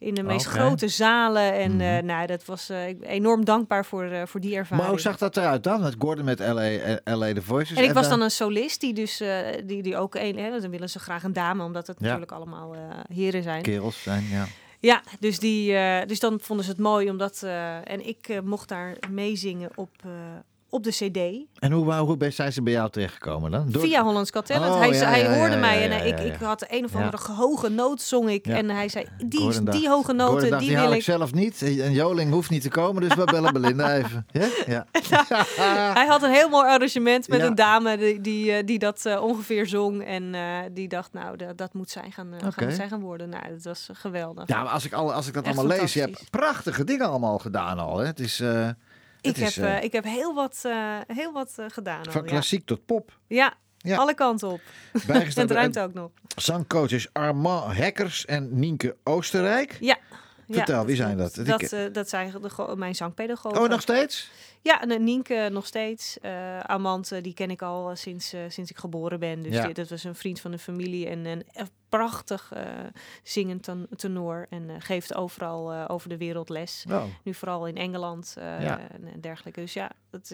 In 0.03 0.13
de 0.13 0.23
meest 0.23 0.47
Oké. 0.47 0.55
grote 0.57 0.87
zalen. 0.87 1.53
En 1.53 1.75
Mhm. 1.75 2.05
nou, 2.05 2.27
dat 2.27 2.45
was 2.45 2.69
eh, 2.69 2.81
enorm 3.01 3.45
dankbaar 3.45 3.85
voor, 3.85 4.03
eh, 4.03 4.21
voor 4.25 4.39
die 4.39 4.55
ervaring. 4.55 4.81
Maar 4.81 4.89
hoe 4.89 4.99
zag 4.99 5.17
dat 5.17 5.37
eruit 5.37 5.63
dan? 5.63 5.81
Met 5.81 5.95
Gordon 5.99 6.25
met 6.25 6.39
LA, 6.39 6.69
LA 7.03 7.33
The 7.33 7.41
Voices. 7.41 7.77
en 7.77 7.83
ik 7.83 7.93
was 7.93 8.09
dan 8.09 8.21
een 8.21 8.31
solist 8.31 8.81
die 8.81 8.93
dus 8.93 9.21
die, 9.65 9.81
die 9.83 9.97
ook 9.97 10.15
een, 10.15 10.37
hè, 10.37 10.59
dan 10.59 10.69
willen 10.69 10.89
ze 10.89 10.99
graag 10.99 11.23
een 11.23 11.33
dame, 11.33 11.63
omdat 11.63 11.87
het 11.87 11.95
Ja. 11.99 12.03
natuurlijk 12.05 12.31
allemaal 12.31 12.75
heren 13.13 13.43
zijn. 13.43 13.61
Kerels 13.61 14.01
zijn, 14.03 14.23
ja. 14.31 14.45
Ja, 14.79 15.01
dus, 15.19 15.39
die, 15.39 15.75
dus 16.05 16.19
dan 16.19 16.39
vonden 16.41 16.65
ze 16.65 16.71
het 16.71 16.79
mooi 16.79 17.09
omdat. 17.09 17.43
en 17.83 18.07
ik 18.07 18.41
mocht 18.43 18.69
daar 18.69 18.97
meezingen 19.09 19.69
op, 19.75 19.89
op 20.73 20.83
de 20.83 20.89
CD. 20.91 21.47
En 21.59 21.71
hoe, 21.71 21.93
hoe 21.93 22.17
ben- 22.17 22.33
zijn 22.33 22.53
ze 22.53 22.61
bij 22.61 22.73
jou 22.73 22.89
terechtgekomen 22.89 23.51
dan? 23.51 23.71
Door- 23.71 23.81
Via 23.81 24.03
Hollands 24.03 24.31
Got 24.31 24.45
Talent. 24.45 24.73
Oh, 24.73 24.79
hij, 24.79 24.87
ja, 24.87 24.93
zei- 24.93 25.09
hij 25.09 25.21
ja, 25.21 25.35
hoorde 25.37 25.53
ja, 25.53 25.59
mij 25.59 25.89
en 25.89 26.05
ik, 26.05 26.19
ik 26.19 26.35
had 26.41 26.65
een 26.69 26.85
of 26.85 26.95
andere 26.95 27.17
hoge 27.33 27.69
noot 27.69 28.01
zong 28.01 28.29
ik. 28.29 28.47
En 28.47 28.69
hij 28.69 28.89
zei, 28.89 29.05
die, 29.25 29.63
die 29.63 29.89
hoge 29.89 30.05
Gordon 30.05 30.15
noten, 30.15 30.49
dacht, 30.49 30.65
die 30.65 30.77
wil 30.77 30.91
ik 30.91 31.03
zelf 31.03 31.33
niet. 31.33 31.61
En 31.61 31.91
Joling 31.91 32.31
hoeft 32.31 32.49
niet 32.49 32.61
te 32.61 32.69
komen, 32.69 33.01
dus 33.01 33.15
we 33.15 33.23
bellen 33.23 33.53
Belinda 33.53 33.95
even. 33.97 34.25
Ja? 34.31 34.47
Ja. 34.65 34.85
Hij 35.93 36.05
had 36.05 36.23
een 36.23 36.31
heel 36.31 36.49
mooi 36.49 36.67
arrangement 36.67 37.27
met 37.27 37.41
een 37.41 37.55
dame 37.55 37.97
die, 37.97 38.21
die, 38.21 38.51
eh, 38.51 38.65
die 38.65 38.79
dat 38.79 39.05
eh, 39.05 39.23
ongeveer 39.23 39.67
zong. 39.67 40.05
En 40.05 40.35
eh, 40.35 40.41
die 40.71 40.87
dacht, 40.87 41.13
nou, 41.13 41.37
dat, 41.37 41.57
dat 41.57 41.73
moet 41.73 41.89
zij 41.89 42.11
gaan, 42.11 42.33
gaan, 42.55 42.71
zij 42.71 42.87
gaan 42.87 43.01
worden. 43.01 43.29
Nou, 43.29 43.43
dat 43.49 43.63
was 43.63 43.89
geweldig. 43.93 44.47
Ja, 44.47 44.63
maar 44.63 44.71
als 44.73 44.85
ik, 44.85 44.93
al, 44.93 45.13
als 45.13 45.27
ik 45.27 45.33
dat 45.33 45.45
Echt 45.45 45.57
allemaal 45.57 45.77
lees, 45.77 45.93
je 45.93 45.99
hebt 45.99 46.29
prachtige 46.29 46.83
dingen 46.83 47.07
allemaal 47.07 47.39
gedaan 47.39 47.79
al. 47.79 47.97
Hè? 47.97 48.05
Het 48.05 48.19
is 48.19 48.43
ik, 49.23 49.37
is, 49.37 49.55
heb, 49.55 49.65
eh, 49.65 49.77
eh, 49.77 49.83
ik 49.83 49.91
heb 49.91 50.03
heel 50.03 50.33
wat, 50.33 50.61
eh, 50.65 50.97
heel 51.07 51.31
wat 51.33 51.55
gedaan. 51.67 52.05
al, 52.05 52.11
van 52.11 52.21
ja. 52.23 52.27
klassiek 52.27 52.65
tot 52.65 52.85
pop. 52.85 53.17
Ja, 53.27 53.53
Ja. 53.77 53.97
alle 53.97 54.13
kanten 54.13 54.47
op. 54.47 54.61
En 54.93 55.01
Bijgestaan 55.07 55.43
het 55.47 55.47
door 55.53 55.57
ruimt 55.57 55.79
ook 55.79 55.93
nog. 55.93 56.11
zangcoaches 56.35 57.07
Armand 57.13 57.75
Hekkers 57.75 58.25
en 58.25 58.59
Nienke 58.59 58.95
Oostenrijk. 59.03 59.77
Ja. 59.79 59.97
Vertel, 60.49 60.79
ja, 60.79 60.85
wie 60.85 60.95
zijn 60.95 61.17
dat? 61.17 61.35
Dat, 61.35 61.61
eh, 61.61 61.79
dat 61.91 62.09
zijn 62.09 62.31
de, 62.41 62.73
mijn 62.77 62.95
zangpedagogen. 62.95 63.61
Oh, 63.61 63.69
nog 63.69 63.81
steeds? 63.81 64.31
Ja, 64.61 64.81
en 64.81 65.03
Nienke 65.03 65.49
nog 65.51 65.65
steeds. 65.65 66.19
Eh 66.19 66.59
Amand, 66.59 67.11
eh, 67.11 67.21
die 67.23 67.33
ken 67.33 67.49
ik 67.51 67.61
al 67.61 67.95
sinds, 67.95 68.33
sinds 68.47 68.71
ik 68.71 68.77
geboren 68.77 69.19
ben. 69.19 69.41
Dus 69.43 69.53
Ja. 69.53 69.65
die- 69.65 69.73
dat 69.73 69.89
was 69.89 70.03
een 70.03 70.15
vriend 70.15 70.39
van 70.39 70.51
de 70.51 70.59
familie 70.59 71.07
en 71.07 71.25
een 71.25 71.43
prachtig 71.89 72.51
zingend 73.23 73.63
ten- 73.63 73.87
tenor. 73.95 74.45
En 74.49 74.81
geeft 74.81 75.13
overal 75.15 75.87
over 75.89 76.09
de 76.09 76.17
wereld 76.17 76.49
les. 76.49 76.85
Oh, 76.91 77.03
Nu 77.23 77.33
vooral 77.33 77.67
in 77.67 77.77
Engeland 77.77 78.33
Ja. 78.39 78.79
en, 78.79 79.21
dergelijke. 79.21 79.59
Dus 79.59 79.73
ja, 79.73 79.91
dat, 80.09 80.33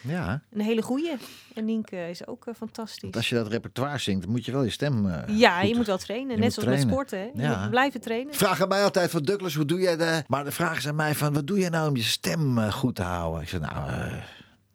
ja. 0.00 0.40
een 0.52 0.60
hele 0.60 0.82
goeie. 0.82 1.12
En 1.54 1.64
Nienke 1.64 2.08
is 2.10 2.26
ook 2.26 2.46
eh, 2.46 2.54
fantastisch. 2.54 3.00
Want 3.02 3.16
als 3.16 3.28
je 3.28 3.34
dat 3.34 3.48
repertoire 3.48 3.98
zingt, 3.98 4.26
moet 4.26 4.44
je 4.44 4.52
wel 4.52 4.62
je 4.62 4.70
stem 4.70 5.06
eh, 5.10 5.38
ja, 5.38 5.58
goed- 5.60 5.68
je 5.68 5.74
moet 5.76 5.86
wel 5.86 5.98
trainen. 5.98 6.34
je 6.34 6.40
Net 6.42 6.52
zoals 6.52 6.68
trainen. 6.68 6.86
met 6.86 6.94
sporten. 6.94 7.18
Hè? 7.18 7.24
Je 7.42 7.50
Ja. 7.52 7.60
moet 7.60 7.70
blijven 7.70 8.00
trainen. 8.00 8.34
Vragen 8.34 8.68
mij 8.68 8.84
altijd 8.84 9.10
van 9.10 9.22
Douglas, 9.22 9.54
hoe 9.54 9.64
doe 9.64 9.80
jij 9.80 9.96
dat? 9.96 10.24
Maar 10.28 10.44
de 10.44 10.52
vragen 10.52 10.82
zijn 10.82 10.94
mij 10.96 11.14
van, 11.14 11.32
wat 11.32 11.46
doe 11.46 11.58
je 11.58 11.70
nou 11.70 11.88
om 11.88 11.96
je 11.96 12.02
stem 12.02 12.58
eh, 12.58 12.72
goed 12.72 12.94
te 12.94 13.02
houden? 13.02 13.42
Ik 13.42 13.48
zeg, 13.48 13.60
nou, 13.60 13.90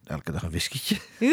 elke 0.07 0.31
dag 0.31 0.43
een 0.43 0.49
whiskietje. 0.49 0.95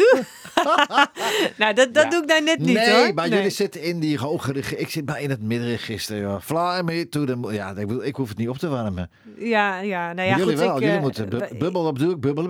nou, 1.57 1.73
dat, 1.73 1.93
dat 1.93 2.03
Ja. 2.03 2.09
doe 2.09 2.21
ik 2.21 2.27
nou 2.27 2.43
net 2.43 2.59
niet 2.59 2.75
nee, 2.75 2.91
hoor. 2.91 3.13
maar 3.13 3.27
Nee. 3.29 3.37
jullie 3.37 3.51
zitten 3.53 3.81
in 3.81 3.99
die 3.99 4.17
hoge. 4.19 4.53
Ik 4.53 4.89
zit 4.89 5.05
maar 5.05 5.21
in 5.21 5.29
het 5.29 5.41
middenregister. 5.41 6.17
Joh. 6.19 6.41
Fly 6.41 6.81
me 6.83 7.09
to 7.09 7.25
the... 7.25 7.37
Ja, 7.51 7.75
ik, 7.75 7.91
ik 7.91 8.15
hoef 8.15 8.29
het 8.29 8.37
niet 8.37 8.49
op 8.49 8.57
te 8.57 8.67
warmen. 8.67 9.09
Ja, 9.37 9.79
ja, 9.79 10.13
nou 10.13 10.27
ja, 10.29 10.37
jullie 10.37 10.55
goed. 10.57 10.65
wel. 10.65 10.73
ik, 10.75 10.79
jullie 10.81 10.95
eh, 10.95 11.01
moeten 11.01 11.29
bu- 11.29 11.57
bubbel 11.57 11.85
op 11.85 11.99
doe 11.99 12.11
ik. 12.11 12.19
Bubbelen 12.19 12.49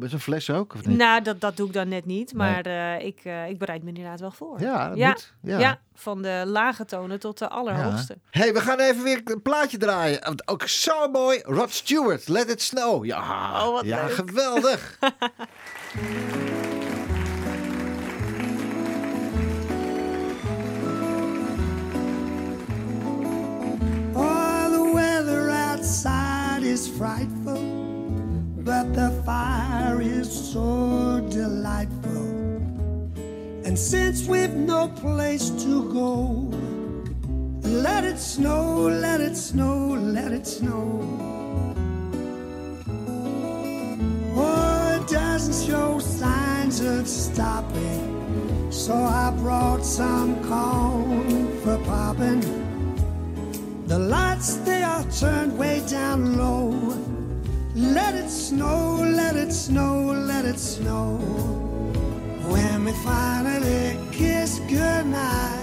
met 0.00 0.10
zo'n 0.10 0.18
fles 0.18 0.50
ook, 0.50 0.74
of 0.74 0.86
niet? 0.86 0.96
Nou, 0.98 1.22
dat, 1.22 1.40
dat 1.40 1.56
doe 1.56 1.66
ik 1.66 1.72
dan 1.72 1.88
net 1.88 2.06
niet. 2.06 2.32
Nee. 2.32 2.48
Maar 2.48 2.66
eh, 2.98 3.06
ik, 3.06 3.20
eh, 3.24 3.48
ik 3.48 3.58
bereid 3.58 3.82
me 3.82 3.88
inderdaad 3.88 4.20
wel 4.20 4.30
voor. 4.30 4.60
Ja, 4.60 4.88
dat 4.88 4.96
ja. 4.98 5.08
moet. 5.08 5.32
Ja. 5.42 5.58
Ja. 5.58 5.80
van 5.94 6.22
de 6.22 6.42
lage 6.46 6.84
tonen 6.84 7.20
tot 7.20 7.38
de 7.38 7.48
allerhoogste. 7.48 8.18
hey, 8.30 8.52
we 8.52 8.60
gaan 8.60 8.78
even 8.78 9.02
weer 9.02 9.20
een 9.24 9.42
plaatje 9.42 9.76
draaien. 9.78 10.48
Ook 10.48 10.66
zo 10.68 11.08
mooi. 11.08 11.40
Rod 11.42 11.70
Stewart, 11.72 12.28
Let 12.28 12.50
It 12.50 12.62
Snow. 12.62 13.04
Ja, 13.04 13.20
Oh, 13.66 13.72
wat 13.72 13.84
ja 13.84 14.04
leuk. 14.04 14.14
geweldig. 14.14 14.98
Oh, 24.14 24.70
the 24.70 24.92
weather 24.92 25.48
outside 25.50 26.62
is 26.62 26.86
frightful, 26.86 27.62
but 28.58 28.92
the 28.94 29.10
fire 29.24 30.00
is 30.02 30.30
so 30.52 31.26
delightful. 31.30 32.26
And 33.64 33.78
since 33.78 34.26
we've 34.26 34.54
no 34.54 34.88
place 34.88 35.50
to 35.64 35.92
go, 35.92 36.50
let 37.62 38.04
it 38.04 38.18
snow, 38.18 38.88
let 38.88 39.20
it 39.20 39.36
snow, 39.36 39.94
let 39.94 40.32
it 40.32 40.46
snow. 40.46 41.00
Oh, 44.34 44.81
it 45.02 45.08
doesn't 45.08 45.68
show 45.68 45.98
signs 45.98 46.80
of 46.80 47.08
stopping, 47.08 48.70
so 48.70 48.94
I 48.94 49.32
brought 49.38 49.84
some 49.84 50.36
corn 50.48 51.60
for 51.62 51.78
popping. 51.78 52.40
The 53.86 53.98
lights, 53.98 54.56
they 54.58 54.82
are 54.82 55.04
turned 55.10 55.58
way 55.58 55.82
down 55.88 56.38
low. 56.38 56.68
Let 57.74 58.14
it 58.14 58.30
snow, 58.30 58.98
let 59.00 59.34
it 59.34 59.52
snow, 59.52 60.12
let 60.12 60.44
it 60.44 60.58
snow. 60.58 61.16
When 62.52 62.84
we 62.84 62.92
finally 63.04 63.98
kiss 64.12 64.60
goodnight, 64.68 65.61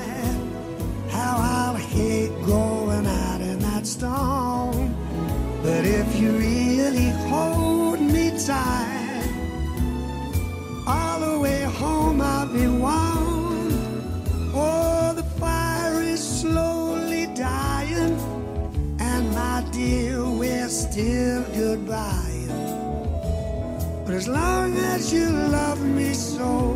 as 24.19 24.27
long 24.27 24.75
as 24.75 25.13
you 25.13 25.29
love 25.29 25.81
me 25.81 26.13
so, 26.13 26.75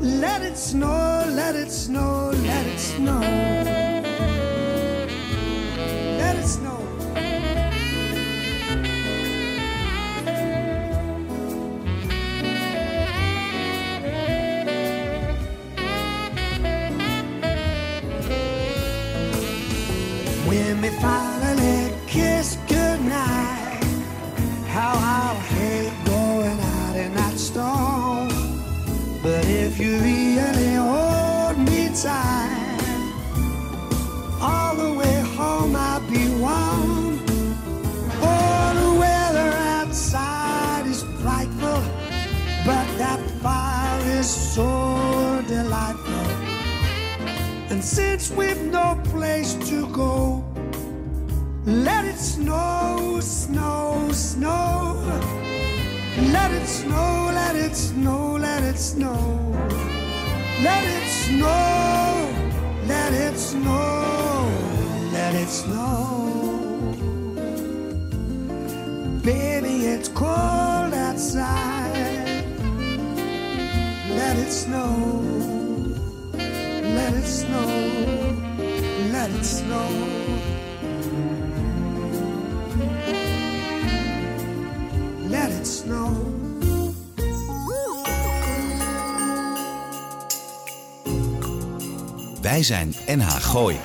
let 0.00 0.42
it 0.42 0.56
snow, 0.56 1.24
let 1.28 1.54
it 1.54 1.70
snow, 1.70 2.32
let 2.42 2.66
it 2.66 2.78
snow. 2.80 3.57
Since 47.88 48.30
we've 48.30 48.60
no 48.64 49.00
place 49.04 49.54
to 49.70 49.88
go, 49.88 50.44
let 51.64 52.04
it 52.04 52.18
snow, 52.18 53.18
snow, 53.22 54.10
snow. 54.12 55.02
Let 56.34 56.50
it 56.50 56.66
snow, 56.66 57.30
let 57.32 57.56
it 57.56 57.74
snow, 57.74 58.36
let 58.36 58.62
it 58.62 58.76
snow. 58.76 59.16
Let 60.62 60.84
it 60.84 61.08
snow, 61.08 62.28
let 62.86 63.12
it 63.14 63.38
snow, 63.38 64.50
let 65.12 65.34
it 65.34 65.48
snow. 65.48 66.28
Baby, 69.22 69.86
It's 69.94 70.08
cold 70.08 70.92
outside. 71.06 72.44
Let 74.10 74.36
it 74.36 74.50
snow. 74.50 75.27
Snow. 77.48 77.66
Let 79.10 79.30
it 79.30 79.46
snow. 79.46 79.88
Let 85.30 85.50
it 85.50 85.66
snow. 85.66 86.10
Wij 92.40 92.62
zijn 92.62 92.94
NH 93.06 93.28
Gooi. 93.28 93.76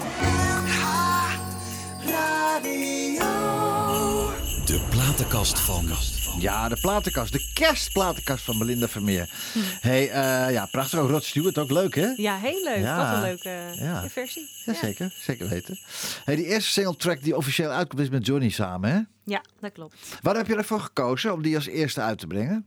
De 4.65 4.81
platenkast 4.89 5.59
van. 5.59 6.12
Ja, 6.39 6.69
de 6.69 6.77
platenkast. 6.81 7.31
De 7.31 7.49
kerstplatenkast 7.53 8.43
van 8.43 8.57
Belinda 8.57 8.87
Vermeer. 8.87 9.29
hey, 9.81 10.09
eh, 10.09 10.51
ja, 10.53 10.65
prachtig. 10.71 10.99
Ook 10.99 11.09
Rod 11.09 11.23
Stewart, 11.23 11.57
ook 11.57 11.71
leuk, 11.71 11.95
hè? 11.95 12.07
Ja, 12.15 12.37
heel 12.37 12.63
leuk. 12.63 12.77
Ja. 12.77 12.97
Wat 12.97 13.15
een 13.15 13.21
leuke 13.21 13.83
Ja. 13.83 14.09
versie. 14.09 14.49
Ja, 14.65 14.73
zeker. 14.73 15.13
Zeker 15.21 15.49
weten. 15.49 15.79
Hey, 16.25 16.35
die 16.35 16.45
eerste 16.45 16.71
single 16.71 16.95
track 16.95 17.23
die 17.23 17.35
officieel 17.37 17.69
uitkomt 17.69 18.01
is 18.01 18.09
met 18.09 18.25
Johnny 18.25 18.49
samen, 18.49 18.91
hè? 18.91 18.99
Ja, 19.23 19.41
dat 19.59 19.71
klopt. 19.71 19.95
Waar 20.21 20.35
heb 20.35 20.47
je 20.47 20.55
ervoor 20.55 20.79
gekozen 20.79 21.33
om 21.33 21.41
die 21.41 21.55
als 21.55 21.67
eerste 21.67 22.01
uit 22.01 22.17
te 22.19 22.27
brengen? 22.27 22.65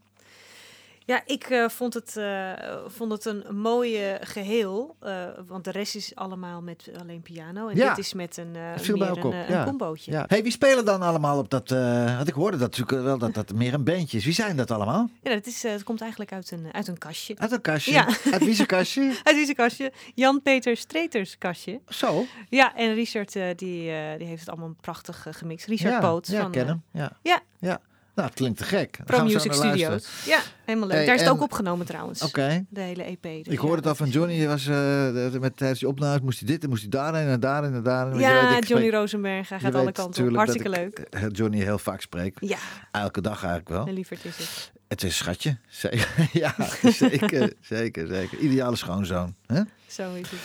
Ja, 1.07 1.23
ik 1.27 1.45
eh, 1.45 1.69
vond, 1.69 1.95
het, 1.95 2.17
eh, 2.17 2.53
vond 2.87 3.13
het 3.13 3.25
een 3.25 3.45
mooie 3.57 4.19
geheel. 4.23 4.97
eh, 5.01 5.25
want 5.47 5.65
de 5.65 5.71
rest 5.71 5.95
is 5.95 6.15
allemaal 6.15 6.63
met 6.63 6.91
alleen 7.01 7.23
piano. 7.23 7.69
En 7.69 7.77
Ja. 7.77 7.89
dit 7.89 8.05
is 8.05 8.13
met 8.15 8.37
een, 8.37 8.51
meer 8.51 9.11
ook 9.11 9.25
een, 9.25 9.33
eh, 9.33 9.49
ja. 9.49 9.59
een 9.59 9.65
combootje. 9.67 10.11
Ja. 10.13 10.25
Hey, 10.29 10.43
wie 10.43 10.53
spelen 10.53 10.85
dan 10.85 11.03
allemaal 11.03 11.39
op 11.39 11.51
dat... 11.51 11.69
want 12.17 12.29
ik 12.29 12.35
hoorde 12.35 12.57
dat 12.57 12.77
natuurlijk 12.77 13.05
wel 13.07 13.19
dat 13.19 13.35
dat 13.35 13.53
meer 13.55 13.75
een 13.75 13.85
bandje 13.85 14.19
is. 14.19 14.25
Wie 14.25 14.35
zijn 14.35 14.57
dat 14.57 14.71
allemaal? 14.71 15.11
Ja, 15.23 15.35
dat 15.35 15.47
is, 15.47 15.63
het 15.63 15.83
komt 15.83 16.01
eigenlijk 16.01 16.33
uit 16.33 16.51
een, 16.51 16.67
uit 16.73 16.89
een 16.89 16.99
kastje. 16.99 17.35
Uit 17.39 17.53
een 17.53 17.61
kastje? 17.61 17.93
Ja. 17.93 18.07
Uit 18.33 18.45
wie 18.45 18.67
kastje? 18.67 19.03
Uit 19.25 19.37
deze 19.37 19.55
kastje. 19.55 19.93
Jan-Peter 20.15 20.77
Streters 20.77 21.39
kastje. 21.39 21.81
Zo. 21.89 22.25
Ja, 22.49 22.75
en 22.77 22.95
Richard 22.95 23.33
die, 23.33 23.57
die 23.57 24.27
heeft 24.27 24.41
het 24.41 24.49
allemaal 24.49 24.75
prachtig 24.81 25.27
gemixt. 25.31 25.67
Richard 25.67 26.01
Poot 26.01 26.27
Ja, 26.27 26.41
van 26.41 26.51
ken 26.51 26.67
hem. 26.67 26.83
Ja. 26.93 27.13
ja. 27.23 27.81
Nou, 28.17 28.29
het 28.29 28.37
klinkt 28.37 28.59
te 28.59 28.65
gek. 28.65 28.99
Pro 29.05 29.23
Music 29.25 29.53
Studios. 29.53 30.07
Ja, 30.25 30.41
helemaal 30.65 30.89
leuk. 30.89 30.97
Hey, 30.97 31.07
Daar 31.07 31.15
is 31.15 31.21
het 31.21 31.31
en- 31.31 31.37
ook 31.37 31.43
opgenomen 31.43 31.87
trouwens. 31.87 32.23
Oké. 32.23 32.65
De 32.69 32.81
hele 32.81 33.03
EP. 33.03 33.23
dus 33.23 33.33
Ik 33.53 33.59
hoorde 33.59 33.69
ja, 33.69 33.77
het 33.77 33.87
al 33.87 33.95
van 33.95 34.09
Johnny. 34.09 34.37
Die 34.39 34.49
was, 34.49 34.67
eh, 34.67 35.41
met, 35.41 35.57
tijdens 35.57 35.79
die 35.81 35.89
opnames 35.89 36.21
moest 36.21 36.39
hij 36.39 36.49
dit 36.49 36.63
en 36.63 36.69
moest 36.69 36.81
hij 36.81 36.91
daarheen 36.91 37.27
en 37.29 37.41
daarheen 37.41 37.75
en 37.75 37.83
daarheen. 37.83 38.13
Weet, 38.13 38.21
Ja, 38.23 38.57
ik 38.57 38.65
Johnny 38.67 38.87
spreek- 38.87 39.01
Rosenberg. 39.01 39.49
Hij 39.49 39.59
gaat 39.61 39.75
alle 39.75 39.93
kanten 39.93 40.29
op. 40.29 40.35
Hartstikke 40.35 40.69
ik, 40.69 40.75
leuk. 40.77 40.99
eh, 40.99 41.23
Johnny 41.33 41.61
heel 41.61 41.79
vaak 41.79 42.01
spreek. 42.01 42.37
Ja, 42.41 42.59
Elke 42.93 43.21
dag 43.21 43.37
eigenlijk 43.39 43.69
wel. 43.69 43.87
een 43.89 43.95
lieverd 43.95 44.25
is 44.25 44.37
het. 44.37 44.73
Het 44.89 45.03
is 45.03 45.09
een 45.09 45.15
schatje. 45.15 45.57
Zeker. 45.69 46.09
ja, 46.33 46.55
zeker, 46.83 47.53
zeker, 47.61 48.07
zeker. 48.07 48.39
Ideale 48.39 48.77
schoonzoon. 48.77 49.35
Hè? 49.47 49.61
Zo 49.87 50.15
is 50.15 50.31
het. 50.31 50.41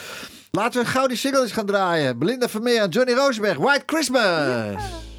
Laten 0.52 0.74
we 0.74 0.86
een 0.86 0.92
gouden 0.92 1.18
single 1.18 1.42
eens 1.42 1.52
gaan 1.52 1.66
draaien. 1.66 2.18
Belinda 2.20 2.50
Vermeer 2.50 2.82
en 2.82 2.90
Johnny 2.90 3.14
Rosenberg. 3.14 3.58
White 3.58 3.84
Christmas. 3.86 5.11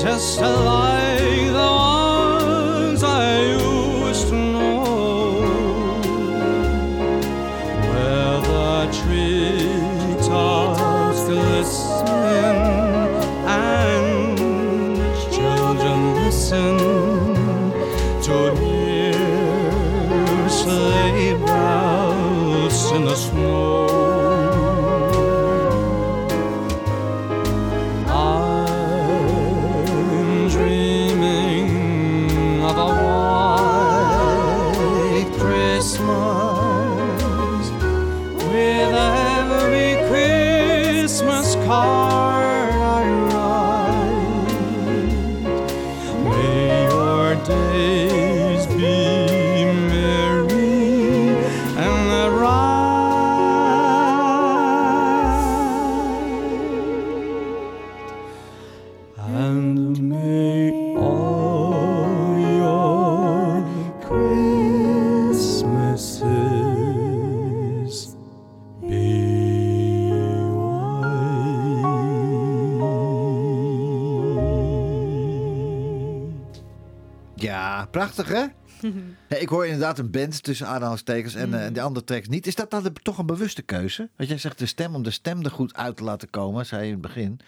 just 0.00 0.38
alive. 0.40 1.07
Ik 79.48 79.54
hoor 79.54 79.64
inderdaad 79.64 79.98
een 79.98 80.10
band 80.10 80.42
tussen 80.42 80.66
aanhalingstekens 80.66 81.34
en 81.34 81.48
Mm. 81.48 81.54
eh, 81.54 81.72
de 81.72 81.80
andere 81.80 82.04
tracks 82.04 82.28
niet. 82.28 82.46
Is 82.46 82.54
dat 82.54 82.70
dan 82.70 82.92
toch 83.02 83.18
een 83.18 83.26
bewuste 83.26 83.62
keuze? 83.62 84.08
Want 84.16 84.28
jij 84.28 84.38
zegt 84.38 84.58
de 84.58 84.66
stem 84.66 84.94
om 84.94 85.02
de 85.02 85.10
stem 85.10 85.44
er 85.44 85.50
goed 85.50 85.74
uit 85.74 85.96
te 85.96 86.02
laten 86.04 86.30
komen, 86.30 86.66
zei 86.66 86.80
je 86.80 86.86
in 86.86 86.92
het 86.92 87.00
begin. 87.02 87.40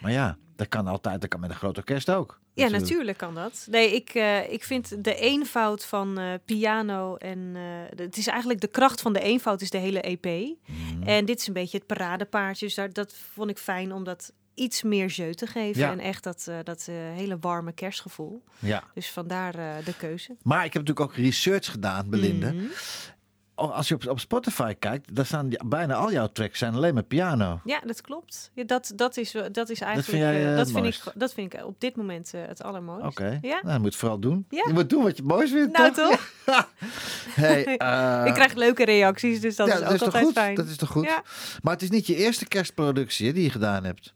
Maar 0.00 0.12
ja, 0.12 0.36
dat 0.56 0.68
kan 0.68 0.86
altijd. 0.86 1.20
Dat 1.20 1.30
kan 1.30 1.40
met 1.40 1.50
een 1.50 1.56
groot 1.56 1.76
orkest 1.76 2.10
ook. 2.10 2.38
Ja, 2.54 2.68
natuurlijk 2.68 3.18
kan 3.18 3.34
dat. 3.34 3.66
Nee, 3.70 3.94
ik, 3.94 4.10
eh, 4.10 4.52
ik 4.52 4.64
vind 4.64 5.04
de 5.04 5.14
eenvoud 5.14 5.84
van 5.84 6.18
eh, 6.18 6.32
piano 6.44 7.16
en 7.16 7.38
eh, 7.54 7.62
de- 7.96 8.02
het 8.02 8.16
is 8.16 8.26
eigenlijk 8.26 8.60
de 8.60 8.66
kracht 8.68 9.00
van 9.00 9.12
de 9.12 9.20
eenvoud 9.20 9.60
is 9.60 9.70
de 9.70 9.78
hele 9.78 10.00
EP. 10.00 10.24
Mhm. 10.24 11.02
En 11.02 11.24
dit 11.24 11.40
is 11.40 11.46
een 11.46 11.52
beetje 11.52 11.78
het 11.78 11.86
paradepaardje. 11.86 12.66
Dus 12.66 12.74
daar, 12.74 12.92
dat 12.92 13.14
vond 13.32 13.50
ik 13.50 13.58
fijn 13.58 13.92
om 13.92 14.04
dat 14.04 14.32
iets 14.58 14.82
meer 14.82 15.06
jeu 15.06 15.32
te 15.32 15.46
geven. 15.46 15.80
Ja. 15.80 15.90
En 15.90 15.98
echt 16.00 16.22
dat, 16.24 16.46
eh, 16.48 16.56
dat 16.64 16.86
eh, 16.88 16.94
hele 16.94 17.36
warme 17.40 17.72
kerstgevoel. 17.72 18.42
Ja. 18.58 18.82
Dus 18.94 19.10
vandaar 19.10 19.54
eh, 19.54 19.84
de 19.84 19.94
keuze. 19.96 20.36
Maar 20.42 20.64
ik 20.64 20.72
heb 20.72 20.86
natuurlijk 20.86 21.10
ook 21.10 21.24
research 21.24 21.70
gedaan, 21.70 22.10
Belinda. 22.10 22.52
Mhm. 22.52 22.64
Als 23.54 23.88
je 23.88 23.94
op, 23.94 24.06
op 24.08 24.20
Spotify 24.20 24.74
kijkt, 24.78 25.14
dan 25.14 25.24
staan 25.24 25.48
die- 25.48 25.64
bijna 25.66 25.94
al 25.94 26.12
jouw 26.12 26.26
tracks 26.26 26.58
zijn 26.58 26.74
alleen 26.74 26.94
maar 26.94 27.02
piano. 27.02 27.60
Ja, 27.64 27.80
dat 27.86 28.00
klopt. 28.00 28.50
Ja, 28.54 28.64
dat, 28.64 28.92
dat, 28.96 29.16
is, 29.16 29.34
dat 29.52 29.70
is 29.70 29.80
eigenlijk. 29.80 30.18
jij, 30.18 30.56
dat, 30.56 30.70
vind 30.70 30.86
ik, 30.86 31.00
dat 31.14 31.32
vind 31.34 31.54
ik 31.54 31.64
op 31.64 31.80
dit 31.80 31.96
moment 31.96 32.32
het 32.36 32.62
allermooist. 32.62 33.06
Oké, 33.06 33.38
Ja? 33.42 33.60
nou, 33.62 33.72
je 33.72 33.78
moet 33.78 33.84
het 33.86 33.96
vooral 33.96 34.18
doen. 34.18 34.46
Ja. 34.50 34.64
Je 34.66 34.72
moet 34.72 34.90
doen 34.90 35.02
wat 35.02 35.16
je 35.16 35.22
het 35.22 35.30
mooist 35.32 35.52
vindt, 35.52 35.78
Nou, 35.78 35.92
toch? 35.92 36.32
toch? 36.44 36.68
Hey, 37.34 37.62
ik 38.28 38.34
krijg 38.34 38.54
leuke 38.54 38.84
reacties, 38.84 39.40
dus 39.40 39.56
dat 39.56 39.66
ja, 39.66 39.74
is 39.74 39.80
ook 39.80 39.86
dat 39.86 39.94
is 39.94 40.02
altijd 40.02 40.24
goed? 40.24 40.32
fijn. 40.32 40.54
Dat 40.54 40.66
is 40.66 40.76
toch 40.76 40.88
goed? 40.90 41.04
Ja. 41.04 41.22
Maar 41.62 41.72
het 41.72 41.82
is 41.82 41.90
niet 41.90 42.06
je 42.06 42.14
eerste 42.16 42.46
kerstproductie 42.48 43.26
hè, 43.26 43.32
die 43.32 43.42
je 43.42 43.50
gedaan 43.50 43.84
hebt. 43.84 44.14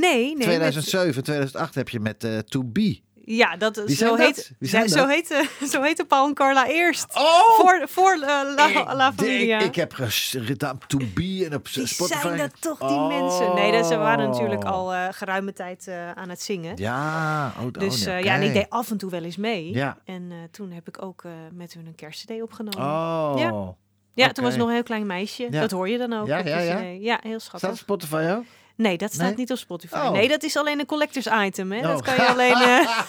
Nee, 0.00 0.24
nee. 0.24 0.34
met- 0.36 0.44
2007, 0.46 1.22
2008 1.22 1.74
heb 1.74 1.88
je 1.88 2.00
met 2.00 2.24
eh 2.24 2.38
To 2.38 2.64
Be. 2.64 3.00
Ja, 3.26 3.56
dat 3.56 3.76
Wie 3.86 3.96
zo 3.96 4.14
heet, 4.16 4.36
dat? 4.36 4.50
Wie 4.58 4.68
zijn 4.68 4.88
zo, 4.88 4.96
dat? 4.96 5.08
heette, 5.08 5.48
zo 5.72 5.82
heette 5.82 6.04
Paul 6.04 6.26
en 6.26 6.34
Carla 6.34 6.66
eerst. 6.68 7.06
Oh! 7.16 7.40
Voor, 7.58 7.82
voor 7.88 8.12
eh, 8.12 8.18
La, 8.20 8.54
La 8.54 9.08
ik, 9.08 9.16
denk- 9.16 9.28
Familia. 9.30 9.58
ik 9.58 9.74
heb 9.74 9.92
ges- 9.92 10.36
gedaan 10.38 10.78
To 10.86 10.98
Be 11.14 11.46
en 11.50 11.54
op 11.54 11.68
Wie 11.68 11.86
Spotify. 11.86 12.20
zijn 12.20 12.38
dat 12.38 12.50
toch, 12.60 12.78
die 12.78 12.88
Oh. 12.88 13.06
mensen? 13.20 13.54
Nee, 13.54 13.72
dat, 13.72 13.86
ze 13.86 13.96
waren 13.96 14.30
natuurlijk 14.30 14.64
al 14.64 14.92
eh, 14.92 15.06
geruime 15.10 15.52
tijd 15.52 15.86
eh, 15.88 16.10
aan 16.12 16.28
het 16.28 16.42
zingen. 16.42 16.76
Ja, 16.76 17.52
oh, 17.58 17.64
oh, 17.64 17.72
Dus 17.72 18.04
nee, 18.04 18.14
eh, 18.14 18.24
ja, 18.24 18.34
en 18.34 18.42
ik 18.42 18.52
deed 18.52 18.66
af 18.70 18.90
en 18.90 18.96
toe 18.96 19.10
wel 19.10 19.22
eens 19.22 19.36
mee. 19.36 19.72
Ja. 19.74 19.96
En 20.04 20.26
eh, 20.30 20.36
toen 20.50 20.70
heb 20.72 20.88
ik 20.88 21.02
ook 21.02 21.24
eh, 21.24 21.30
met 21.52 21.72
hun 21.74 21.86
een 21.86 21.94
kerstcd 21.94 22.42
opgenomen. 22.42 22.78
Oh. 22.78 23.32
Ja. 23.36 23.74
Ja, 24.14 24.32
toen 24.32 24.44
was 24.44 24.52
ik 24.52 24.58
nog 24.58 24.68
een 24.68 24.74
heel 24.74 24.82
klein 24.82 25.06
meisje. 25.06 25.48
Ja. 25.50 25.60
Dat 25.60 25.70
hoor 25.70 25.88
je 25.88 25.98
dan 25.98 26.12
ook 26.12 26.26
Ja, 26.26 26.38
ja, 26.38 26.58
ja. 26.58 26.78
Ja, 26.80 27.18
heel 27.22 27.40
Staat 27.40 27.42
schattig. 27.60 27.70
op 27.70 27.76
Spotify 27.76 28.26
ook? 28.36 28.44
Nee, 28.76 28.98
dat 28.98 29.12
staat 29.12 29.26
Nee? 29.26 29.36
niet 29.36 29.50
op 29.50 29.56
Spotify. 29.58 29.94
Oh. 29.94 30.10
Nee, 30.10 30.28
dat 30.28 30.42
is 30.42 30.56
alleen 30.56 30.78
een 30.78 30.86
collectors 30.86 31.26
item. 31.46 31.72
Hè? 31.72 31.78
Oh. 31.78 31.84
Dat 31.84 32.02
kan 32.02 32.14
je 32.14 32.26
alleen... 32.26 32.54
eh, 32.54 33.00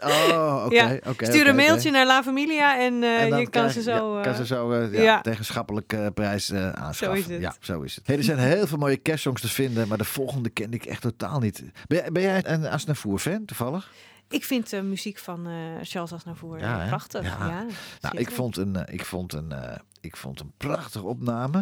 Oh, 0.30 0.62
oké. 0.64 0.74
ja. 0.74 0.98
Stuur 1.18 1.46
een 1.48 1.56
mailtje 1.56 1.90
naar 1.90 2.06
La 2.06 2.22
Familia 2.22 2.78
en, 2.78 3.02
eh, 3.02 3.22
En 3.22 3.30
dan 3.30 3.38
je 3.40 3.48
kan 3.48 3.62
krijg- 3.62 3.72
ze 3.72 3.82
zo... 3.82 4.12
ja, 4.12 4.18
eh, 4.18 4.24
kan 4.24 4.34
ze 4.34 4.46
zo 4.46 4.70
eh, 4.72 4.92
ja, 4.92 5.02
ja. 5.02 5.20
tegen 5.20 5.44
schappelijke 5.44 5.96
eh, 5.96 6.06
prijs 6.14 6.50
eh, 6.50 6.70
aanschaffen. 6.70 7.18
is 7.18 7.26
het. 7.26 7.40
Ja, 7.40 7.54
zo 7.60 7.80
is 7.80 7.96
het. 7.96 8.06
Hey, 8.06 8.16
er 8.16 8.22
zijn 8.24 8.38
heel 8.38 8.66
veel 8.66 8.78
mooie 8.78 8.96
kerstsongs 8.96 9.40
te 9.40 9.48
vinden, 9.48 9.88
maar 9.88 9.98
de 9.98 10.04
volgende 10.04 10.48
kende 10.50 10.76
ik 10.76 10.84
echt 10.84 11.02
totaal 11.02 11.38
niet. 11.40 11.62
Ben, 11.86 11.98
jij- 11.98 12.12
ben 12.12 12.22
jij 12.22 12.46
een 12.46 12.66
Asnavoer-fan 12.66 13.44
toevallig? 13.44 13.90
Ik 14.28 14.44
vind 14.44 14.70
de 14.70 14.82
muziek 14.82 15.18
van 15.18 15.46
eh, 15.46 15.52
Charles 15.82 16.12
Aznavour 16.12 16.58
Ja, 16.58 16.80
eh, 16.82 16.88
prachtig. 16.88 17.22
Ja. 17.22 17.46
Ja. 17.46 17.64
Nou, 18.00 18.16
ik 18.18 18.30
vond 18.30 18.56
een, 18.56 18.76
eh, 18.76 18.94
ik 18.94 19.04
vond 19.04 19.32
een, 19.32 19.52
eh, 19.52 19.76
ik 20.00 20.16
vond 20.16 20.40
een 20.40 20.52
prachtige 20.56 21.04
opname. 21.06 21.58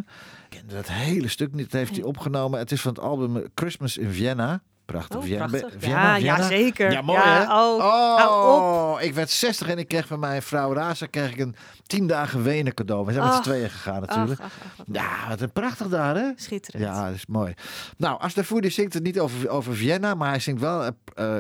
Ik 0.51 0.59
kende 0.59 0.75
dat 0.75 0.89
hele 0.89 1.29
stuk 1.29 1.53
niet. 1.55 1.71
Dat 1.71 1.81
heeft 1.81 1.95
hij 1.97 2.05
opgenomen. 2.05 2.59
Het 2.59 2.73
is 2.73 2.81
van 2.81 2.93
het 2.95 3.01
album 3.03 3.45
Christmas 3.55 3.97
in 3.97 4.11
Vienna. 4.13 4.63
Prachtig. 4.85 5.17
Oh, 5.19 5.23
Vienna. 5.25 5.47
prachtig. 5.47 5.75
Vienna, 5.79 6.17
Ja, 6.17 6.43
zeker. 6.43 6.91
Ja, 6.93 7.03
mooi 7.03 7.19
Ja, 7.21 7.47
hè? 7.47 7.61
oh, 7.61 8.93
oh, 8.95 9.03
ik 9.03 9.15
werd 9.15 9.31
60 9.31 9.69
en 9.69 9.79
ik 9.79 9.89
kreeg 9.89 10.07
van 10.07 10.19
mijn 10.19 10.43
vrouw 10.43 10.73
Raza 10.73 11.07
kreeg 11.07 11.31
ik 11.31 11.39
een 11.39 11.55
10 11.87 12.07
dagen 12.07 12.43
Wenen 12.43 12.75
cadeau. 12.75 13.07
We 13.07 13.13
zijn 13.13 13.25
met 13.25 13.35
z'n 13.35 13.41
tweeën 13.43 13.71
gegaan 13.71 14.01
natuurlijk. 14.01 14.41
Ja, 14.93 15.29
wat 15.29 15.41
een 15.41 15.53
prachtig 15.53 15.89
daar 15.89 16.17
hè? 16.17 16.31
Schitterend. 16.37 16.85
Ja, 16.85 17.07
dat 17.07 17.15
is 17.15 17.27
mooi. 17.27 17.55
Nou, 17.97 18.21
Asnavoer 18.21 18.61
die 18.61 18.71
zingt 18.71 18.95
het 18.95 19.03
niet 19.03 19.21
over, 19.21 19.49
over 19.49 19.75
Vienna, 19.77 20.15
maar 20.15 20.29
hij 20.29 20.41
zingt 20.41 20.61
wel, 20.61 20.83
eh, 20.85 20.93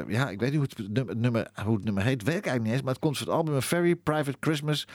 ja, 0.08 0.28
ik 0.28 0.40
weet 0.40 0.50
niet 0.52 0.58
hoe 0.60 0.68
het, 0.76 0.92
nummer, 0.94 1.16
nummer- 1.16 1.50
hoe 1.64 1.74
het 1.74 1.84
nummer 1.84 2.02
heet, 2.02 2.22
weet 2.22 2.36
ik 2.36 2.46
eigenlijk 2.46 2.62
niet 2.64 2.72
eens, 2.72 2.82
maar 2.82 2.92
het 2.92 3.02
komt 3.02 3.18
van 3.18 3.26
het 3.26 3.36
album 3.36 3.54
A 3.54 3.60
Very 3.60 3.94
Private 3.96 4.36
Christmas 4.40 4.86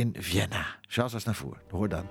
in 0.00 0.14
Vienna. 0.18 0.66
Charles 0.88 1.14
Asnavoer, 1.14 1.58
hoor 1.70 1.88
dan. 1.88 2.08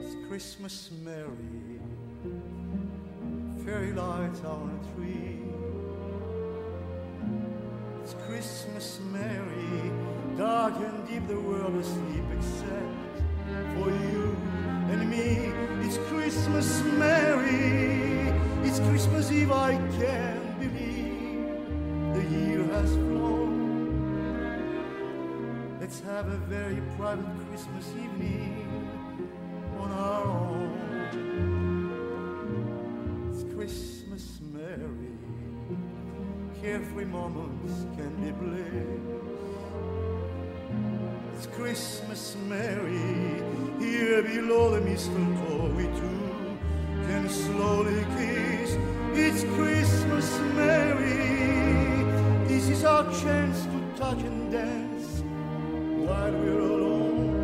It's 0.00 0.16
Christmas 0.28 0.90
merry, 1.04 1.78
fairy 3.64 3.92
lights 3.92 4.40
on 4.44 4.72
a 4.72 4.80
tree. 4.94 5.42
It's 8.02 8.14
Christmas 8.26 9.00
merry, 9.12 9.92
dark 10.38 10.74
and 10.76 11.06
deep, 11.06 11.28
the 11.28 11.38
world 11.38 11.76
is 11.76 11.86
asleep 11.86 12.24
except 12.32 13.16
for 13.74 13.90
you 13.90 14.47
and 14.90 15.10
me. 15.10 15.52
It's 15.86 15.98
Christmas 16.08 16.82
merry, 16.82 18.32
it's 18.66 18.80
Christmas 18.80 19.30
Eve, 19.30 19.52
I 19.52 19.76
can't 19.98 20.60
believe 20.60 21.46
the 22.14 22.22
year 22.36 22.64
has 22.64 22.90
flown. 22.92 23.48
Let's 25.80 26.00
have 26.00 26.28
a 26.28 26.36
very 26.36 26.82
private 26.96 27.24
Christmas 27.48 27.88
evening 27.90 28.66
on 29.78 29.90
our 29.92 30.24
own. 30.26 30.74
It's 33.32 33.44
Christmas 33.54 34.40
merry, 34.52 35.16
carefree 36.60 37.06
moments 37.06 37.86
can 37.96 38.12
be 38.22 38.30
bliss. 38.32 38.64
It's 41.36 41.46
Christmas 41.46 42.36
merry, 42.48 43.67
here 43.78 44.22
below 44.22 44.70
the 44.70 44.80
mistletoe 44.80 45.68
we 45.76 45.84
two 45.84 46.58
can 47.06 47.28
slowly 47.28 48.04
kiss. 48.16 48.76
It's 49.14 49.44
Christmas 49.54 50.38
merry, 50.54 52.04
this 52.48 52.68
is 52.68 52.84
our 52.84 53.04
chance 53.04 53.64
to 53.64 53.92
touch 53.96 54.20
and 54.22 54.50
dance 54.52 55.22
while 56.06 56.32
we're 56.32 56.60
alone 56.60 57.34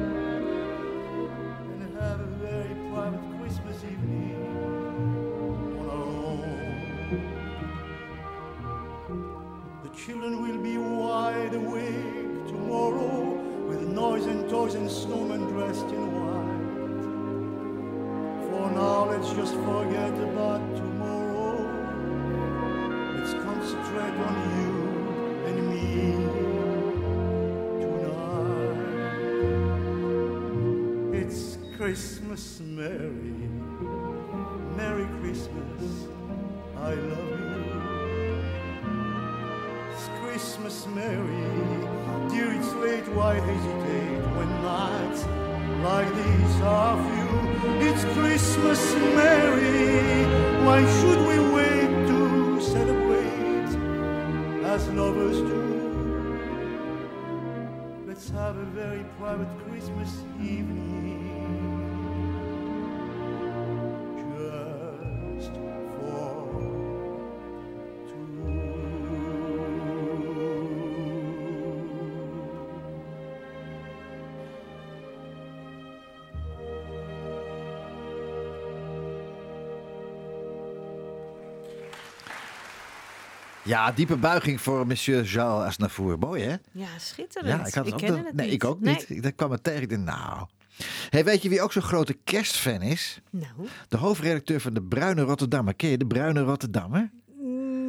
and 1.81 1.99
have 1.99 2.21
a 2.21 2.27
very 2.43 2.75
private 2.93 3.25
Christmas 3.41 3.85
evening 3.85 4.35
on 5.79 5.89
our 5.89 6.07
own. 6.33 6.55
The 9.85 9.91
children 9.91 10.43
will 10.43 10.59
be 10.59 10.77
wide 10.79 11.55
awake 11.55 12.47
tomorrow 12.47 13.34
with 13.67 13.81
noise 13.81 14.27
and 14.27 14.49
toys 14.49 14.75
and 14.75 14.89
snowmen 14.89 15.49
dressed 15.51 15.87
in 15.87 16.13
white. 16.13 16.65
For 18.51 18.71
now, 18.71 19.11
let's 19.11 19.33
just 19.33 19.55
forget 19.55 20.15
about 20.29 20.77
tomorrow. 20.77 21.57
Let's 23.17 23.33
concentrate 23.33 24.17
on 24.27 24.35
you 24.57 24.73
and 25.49 25.57
me 25.71 25.87
tonight. 27.81 28.81
It's 31.21 31.59
Christmas, 31.77 32.61
Merry, 32.61 33.49
Merry 34.77 35.07
Christmas, 35.21 35.83
I 36.77 36.95
love 36.95 37.41
you. 37.41 38.43
It's 39.93 40.07
Christmas, 40.21 40.87
Merry, 40.89 41.94
dear, 42.35 42.53
it's 42.53 42.73
late, 42.75 43.07
why 43.15 43.35
hesitate 43.35 44.21
when 44.37 44.49
nights 44.63 45.25
like 45.83 46.11
these 46.15 46.61
are 46.63 46.97
few? 47.09 47.33
It's 47.89 48.05
Christmas, 48.17 48.95
Merry, 49.15 50.25
why 50.65 50.81
should 50.97 51.21
we 51.31 51.39
wait 51.55 51.91
to 52.11 52.61
celebrate 52.61 53.71
as 54.65 54.89
lovers 54.89 55.39
do? 55.39 55.63
Let's 58.07 58.29
have 58.31 58.57
a 58.57 58.65
very 58.65 59.05
private 59.19 59.53
Christmas 59.69 60.13
evening. 60.41 61.34
Ja, 83.65 83.93
diepe 83.93 84.17
buiging 84.17 84.61
voor 84.61 84.87
monsieur 84.87 85.23
Jean 85.23 85.65
Asnavour. 85.65 86.19
Mooi, 86.19 86.43
hè? 86.43 86.55
Ja, 86.73 86.87
schitterend. 86.99 87.61
Ja, 87.61 87.67
ik 87.67 87.75
had 87.75 87.89
nog- 87.89 88.01
het 88.25 88.35
Nee, 88.35 88.45
niet. 88.47 88.55
ik 88.55 88.65
ook 88.65 88.81
Nee. 88.81 88.95
niet. 88.95 89.11
Ik 89.11 89.23
dat 89.23 89.35
kwam 89.35 89.51
het 89.51 89.65
tegen. 89.65 89.83
Ik 89.83 89.89
dacht, 89.91 90.03
nou. 90.03 90.47
Hey, 91.11 91.25
weet 91.25 91.43
je 91.43 91.49
wie 91.49 91.63
ook 91.63 91.73
zo'n 91.73 91.83
grote 91.83 92.13
kerstfan 92.25 92.83
is? 92.83 93.21
Nou, 93.31 93.47
De 93.89 93.97
hoofdredacteur 93.97 94.61
van 94.61 94.75
de 94.75 94.83
Bruine 94.83 95.23
Rotterdammer. 95.23 95.75
Ken 95.75 95.89
je 95.89 95.99
de 95.99 96.07
Bruine 96.07 96.41
Rotterdammer? 96.43 97.11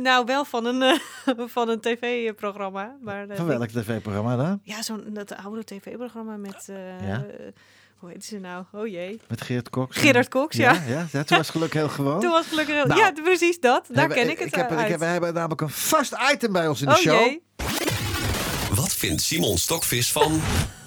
nou, 0.01 0.25
wel 0.25 0.45
van 0.45 0.65
een, 0.65 0.81
eh, 0.81 0.99
van 1.55 1.69
een 1.69 1.79
tv-programma. 1.79 2.95
Maar, 3.01 3.29
eh, 3.29 3.37
Van 3.37 3.45
welk 3.45 3.67
tv-programma 3.69 4.35
dan? 4.35 4.59
Ja, 4.63 4.81
zo'n 4.81 5.03
dat 5.13 5.35
oude 5.35 5.63
tv-programma 5.63 6.37
met... 6.37 6.69
eh, 6.69 7.07
Ja. 7.07 7.25
Hoe 7.99 8.09
heet 8.09 8.25
ze 8.25 8.39
nou? 8.39 8.63
Oh 8.71 8.87
jee. 8.87 9.19
Met 9.27 9.41
Geert 9.41 9.69
Cox? 9.69 9.97
Gerard 9.97 10.29
Cox, 10.29 10.55
ja. 10.57 10.73
Ja, 10.73 10.81
ja, 10.87 11.07
ja, 11.11 11.23
toen 11.23 11.37
was 11.37 11.47
het 11.47 11.55
geluk 11.55 11.73
heel 11.73 11.89
gewoon. 11.89 12.19
Toen 12.19 12.31
was 12.31 12.45
gelukkig... 12.47 12.75
heel- 12.75 12.85
Nou, 12.85 12.99
ja, 12.99 13.11
precies 13.23 13.59
dat. 13.59 13.85
Daar 13.87 13.97
Hebben- 13.97 14.17
ken 14.17 14.29
ik 14.29 14.37
het 14.39 14.47
ik 14.47 14.55
heb, 14.55 14.69
uit. 14.71 14.79
ik 14.79 14.87
heb, 14.87 14.99
Wij 14.99 15.11
hebben 15.11 15.33
namelijk 15.33 15.61
een 15.61 15.69
vast 15.69 16.15
item 16.33 16.51
bij 16.53 16.67
ons 16.67 16.81
in 16.81 16.87
de 16.87 16.93
oh 16.93 16.99
show. 16.99 17.19
jee. 17.19 17.43
Wat 18.75 18.93
vindt 18.93 19.21
Simon 19.21 19.57
Stokvis 19.57 20.11
van... 20.11 20.41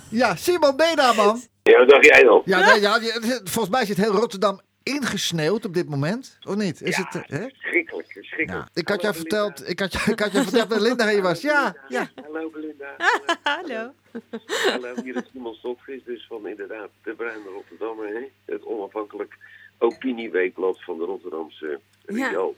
Ja, 0.09 0.37
Simon, 0.37 0.77
ben 0.77 0.91
je 0.91 0.97
daar, 0.97 1.15
man? 1.15 1.43
Ja, 1.63 1.79
wat 1.79 1.89
dacht 1.89 2.05
jij 2.05 2.23
dan? 2.23 2.43
Ja, 2.45 2.71
nee, 2.71 2.81
ja, 2.81 3.01
volgens 3.45 3.69
mij 3.69 3.87
zit 3.87 3.97
heel 3.97 4.13
Rotterdam 4.13 4.61
ingesneeuwd 4.89 5.64
op 5.64 5.74
dit 5.74 5.89
moment. 5.89 6.39
Of 6.49 6.55
niet? 6.57 6.82
Is 6.82 6.97
ja, 6.97 7.09
het, 7.11 7.14
eh, 7.30 7.39
hè? 7.39 7.49
verschrikkelijk, 7.49 8.12
verschrikkelijk. 8.12 8.68
Ja, 8.74 8.80
ik 8.80 8.89
had 8.89 9.01
jou 9.03 9.14
Hallo, 9.14 9.28
verteld, 9.28 9.68
ik 9.70 9.78
had, 9.80 9.93
je- 9.93 10.12
ik 10.12 10.18
had 10.20 10.32
je 10.32 10.43
verteld 10.43 10.70
dat 10.70 10.80
Linda 10.80 11.09
hier 11.09 11.22
was. 11.22 11.41
Ja, 11.41 11.76
ja. 11.89 12.11
Hallo 12.22 12.51
Belinda. 12.51 12.95
Hallo. 13.43 13.93
Hallo, 14.70 15.03
hier 15.03 15.16
is 15.16 15.22
Simon 15.32 15.55
Stokvis, 15.55 16.05
dus 16.05 16.26
van 16.26 16.49
inderdaad 16.49 16.89
de 17.03 17.12
Bruine 17.14 17.49
Rotterdammer, 17.49 18.09
hè? 18.09 18.28
het 18.53 18.64
onafhankelijk 18.64 19.36
opinieweekblad 19.78 20.84
van 20.84 20.99
de 20.99 21.05
Rotterdamse 21.05 21.80
Ja. 22.07 22.28
Rio. 22.28 22.55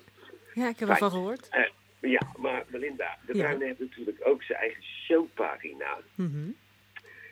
Ja, 0.55 0.69
ik 0.69 0.79
heb 0.79 0.89
ervan 0.89 1.11
gehoord. 1.11 1.49
Eh, 1.51 1.65
ja, 2.11 2.21
maar 2.39 2.65
Belinda, 2.71 3.19
de 3.27 3.35
Ja. 3.37 3.43
Bruine 3.43 3.65
heeft 3.65 3.79
natuurlijk 3.81 4.19
ook 4.25 4.43
zijn 4.43 4.59
eigen 4.59 4.83
showpagina. 4.83 5.99
Mhm. 6.15 6.49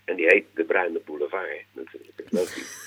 En 0.05 0.17
die 0.17 0.27
heet 0.27 0.45
De 0.55 0.65
Bruine 0.65 1.01
Boulevard, 1.05 1.65
natuurlijk. 1.73 2.13
Dat 2.17 2.27
is 2.27 2.33
logisch. 2.33 2.87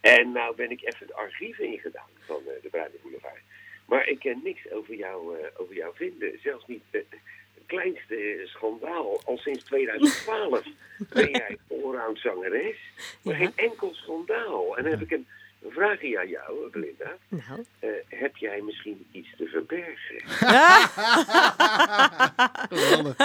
En 0.00 0.32
nou 0.32 0.56
ben 0.56 0.70
ik 0.70 0.80
even 0.82 1.06
het 1.06 1.12
archief 1.14 1.58
ingedaan 1.58 2.10
van 2.18 2.36
eh, 2.46 2.62
De 2.62 2.68
Bruine 2.68 2.94
Boulevard. 3.02 3.40
Maar 3.86 4.06
ik 4.08 4.18
kan 4.18 4.40
niks 4.44 4.70
over 4.70 4.94
jou, 4.94 5.38
eh, 5.38 5.46
over 5.56 5.74
jou 5.74 5.94
vinden. 5.96 6.38
Zelfs 6.42 6.66
niet 6.66 6.82
eh, 6.90 7.00
het 7.10 7.20
kleinste 7.66 8.40
schandaal. 8.44 9.20
Al 9.24 9.38
sinds 9.38 9.64
2012 9.64 10.62
ben 11.12 11.30
jij 11.30 11.58
allround 11.70 12.18
zangeres. 12.18 12.76
Maar 13.22 13.34
Ja. 13.40 13.46
geen 13.46 13.52
enkel 13.70 13.94
schandaal. 13.94 14.76
En 14.76 14.82
dan 14.82 14.92
heb 14.92 15.00
ik 15.02 15.10
een 15.10 15.26
vraagje 15.68 16.18
aan 16.18 16.28
jou, 16.28 16.70
Belinda. 16.70 17.16
Nou. 17.28 17.64
Eh, 17.78 17.88
heb 18.08 18.36
jij 18.36 18.60
misschien 18.60 19.06
iets 19.12 19.36
te 19.36 19.46
verbergen? 19.46 20.22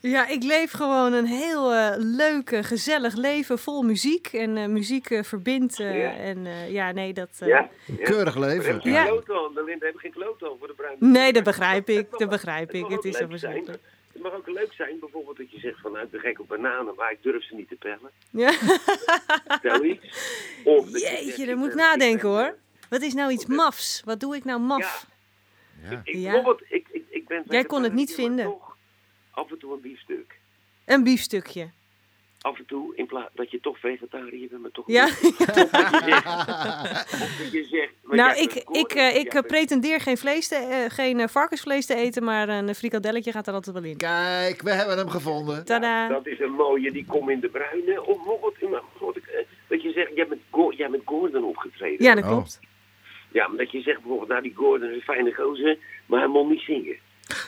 Ja, 0.00 0.28
ik 0.28 0.42
leef 0.42 0.70
gewoon 0.72 1.12
een 1.12 1.26
heel 1.26 1.72
eh, 1.74 1.92
leuk, 1.96 2.50
eh, 2.50 2.62
gezellig 2.64 3.14
leven 3.14 3.58
vol 3.58 3.82
muziek. 3.82 4.26
En 4.26 4.56
eh, 4.56 4.66
muziek 4.66 5.20
verbindt. 5.24 5.76
Ja. 5.76 6.14
En 6.16 6.46
eh, 6.46 6.70
ja, 6.72 6.92
nee, 6.92 7.12
dat... 7.12 7.28
eh, 7.38 7.48
ja? 7.48 7.68
Keurig 8.02 8.36
leven. 8.36 8.74
je 8.74 8.80
geen 8.80 8.92
Ja. 8.92 9.04
kloot 9.04 9.30
aan? 9.30 9.54
Belinda, 9.54 9.84
heb 9.86 9.94
je 9.94 10.00
geen 10.00 10.12
kloot 10.12 10.38
voor 10.38 10.66
de 10.66 10.72
Bruine 10.76 10.96
Nee, 11.06 11.32
dat 11.32 11.44
begrijp 11.44 11.88
ik. 11.88 12.06
Dat 12.18 12.28
begrijp 12.28 12.72
ik. 12.72 12.82
Het 12.86 12.92
ook 12.92 13.04
is 13.04 13.16
zo 13.16 13.26
leuk. 13.28 13.78
Het 14.22 14.32
mag 14.32 14.38
ook 14.38 14.48
leuk 14.48 14.72
zijn, 14.72 14.98
bijvoorbeeld 14.98 15.36
dat 15.36 15.50
je 15.50 15.58
zegt 15.58 15.80
van 15.80 15.92
nou, 15.92 16.04
ik 16.04 16.10
ben 16.10 16.20
gek 16.20 16.40
op 16.40 16.48
bananen, 16.48 16.94
maar 16.94 17.12
ik 17.12 17.22
durf 17.22 17.44
ze 17.44 17.54
niet 17.54 17.68
te 17.68 17.74
pellen. 17.74 18.10
Ja. 18.30 18.52
Zoiets. 19.62 20.06
Of 20.64 20.90
dat 20.90 21.00
je 21.02 21.08
Jeetje, 21.24 21.46
daar 21.46 21.56
moet 21.56 21.68
ik 21.68 21.74
nadenken 21.74 22.28
hoor. 22.28 22.58
Wat 22.88 23.02
is 23.02 23.14
nou 23.14 23.32
iets 23.32 23.46
mafs? 23.46 24.02
Wat 24.04 24.20
doe 24.20 24.36
ik 24.36 24.44
nou 24.44 24.60
maf? 24.60 25.06
Ja. 25.82 25.90
Ik, 26.04 26.14
Ja. 26.14 26.32
Bijvoorbeeld, 26.32 26.62
ik, 26.72 26.88
ik, 26.90 27.04
ik 27.08 27.28
ben 27.28 27.42
Jij 27.48 27.64
kon 27.64 27.82
het 27.82 27.92
niet 27.92 28.14
vinden. 28.14 28.44
toch 28.44 28.76
Af 29.30 29.50
en 29.50 29.58
toe 29.58 29.72
een 29.72 29.80
biefstuk. 29.80 30.38
Een 30.84 31.02
biefstukje. 31.04 31.70
Af 32.40 32.58
en 32.58 32.66
toe, 32.66 32.96
in 32.96 33.06
plaats 33.06 33.30
dat 33.34 33.50
je 33.50 33.60
toch 33.60 33.78
vegetariër 33.78 34.48
bent, 34.48 34.62
maar 34.62 34.70
toch 34.70 34.84
Ja. 34.86 35.04
niet. 35.04 35.38
Dat 35.46 35.56
je 35.56 36.00
zegt, 36.04 36.26
of 37.22 37.36
dat 37.38 37.52
je 37.52 37.66
zegt 37.70 37.92
maar 38.02 38.16
Nou, 38.16 38.30
jij 38.34 38.42
ik, 38.42 38.48
bent 38.54 38.76
ik, 38.76 38.92
Gordon, 38.92 38.98
eh, 38.98 39.16
ik 39.16 39.34
eh, 39.34 39.42
pretendeer 39.42 40.00
geen, 40.00 40.16
vlees 40.18 40.48
te, 40.48 40.54
eh, 40.54 40.90
geen 40.94 41.20
eh, 41.20 41.28
varkensvlees 41.28 41.86
te 41.86 41.94
eten, 41.94 42.24
maar 42.24 42.48
een 42.48 42.74
frikadelletje 42.74 43.32
gaat 43.32 43.46
er 43.46 43.52
altijd 43.54 43.74
wel 43.76 43.84
in. 43.84 43.96
Kijk, 43.96 44.62
we 44.62 44.70
hebben 44.70 44.98
hem 44.98 45.08
gevonden. 45.08 45.64
Tada! 45.64 46.08
Dat 46.08 46.26
is 46.26 46.40
een 46.40 46.52
mooie, 46.52 46.92
die 46.92 47.04
kom 47.06 47.30
in 47.30 47.40
de 47.40 47.48
bruine. 47.48 48.00
Of 48.06 48.16
bijvoorbeeld, 48.16 49.24
eh, 49.28 49.38
dat 49.68 49.82
je 49.82 49.92
zegt, 49.92 50.10
jij 50.14 50.26
bent, 50.28 50.40
Go- 50.50 50.72
jij 50.72 50.90
bent 50.90 51.02
Gordon 51.06 51.44
opgetreden. 51.44 52.04
Ja, 52.06 52.14
dat 52.14 52.24
Oh. 52.24 52.30
klopt. 52.30 52.60
Ja, 53.32 53.48
maar 53.48 53.56
dat 53.58 53.70
je 53.70 53.80
zegt 53.80 53.98
bijvoorbeeld, 54.00 54.28
nou 54.28 54.42
die 54.42 54.54
Gordon 54.54 54.88
is 54.88 54.94
een 54.94 55.00
fijne 55.02 55.32
gozer, 55.34 55.78
maar 56.06 56.18
hij 56.18 56.28
moet 56.28 56.48
niet 56.48 56.60
zingen. 56.60 56.96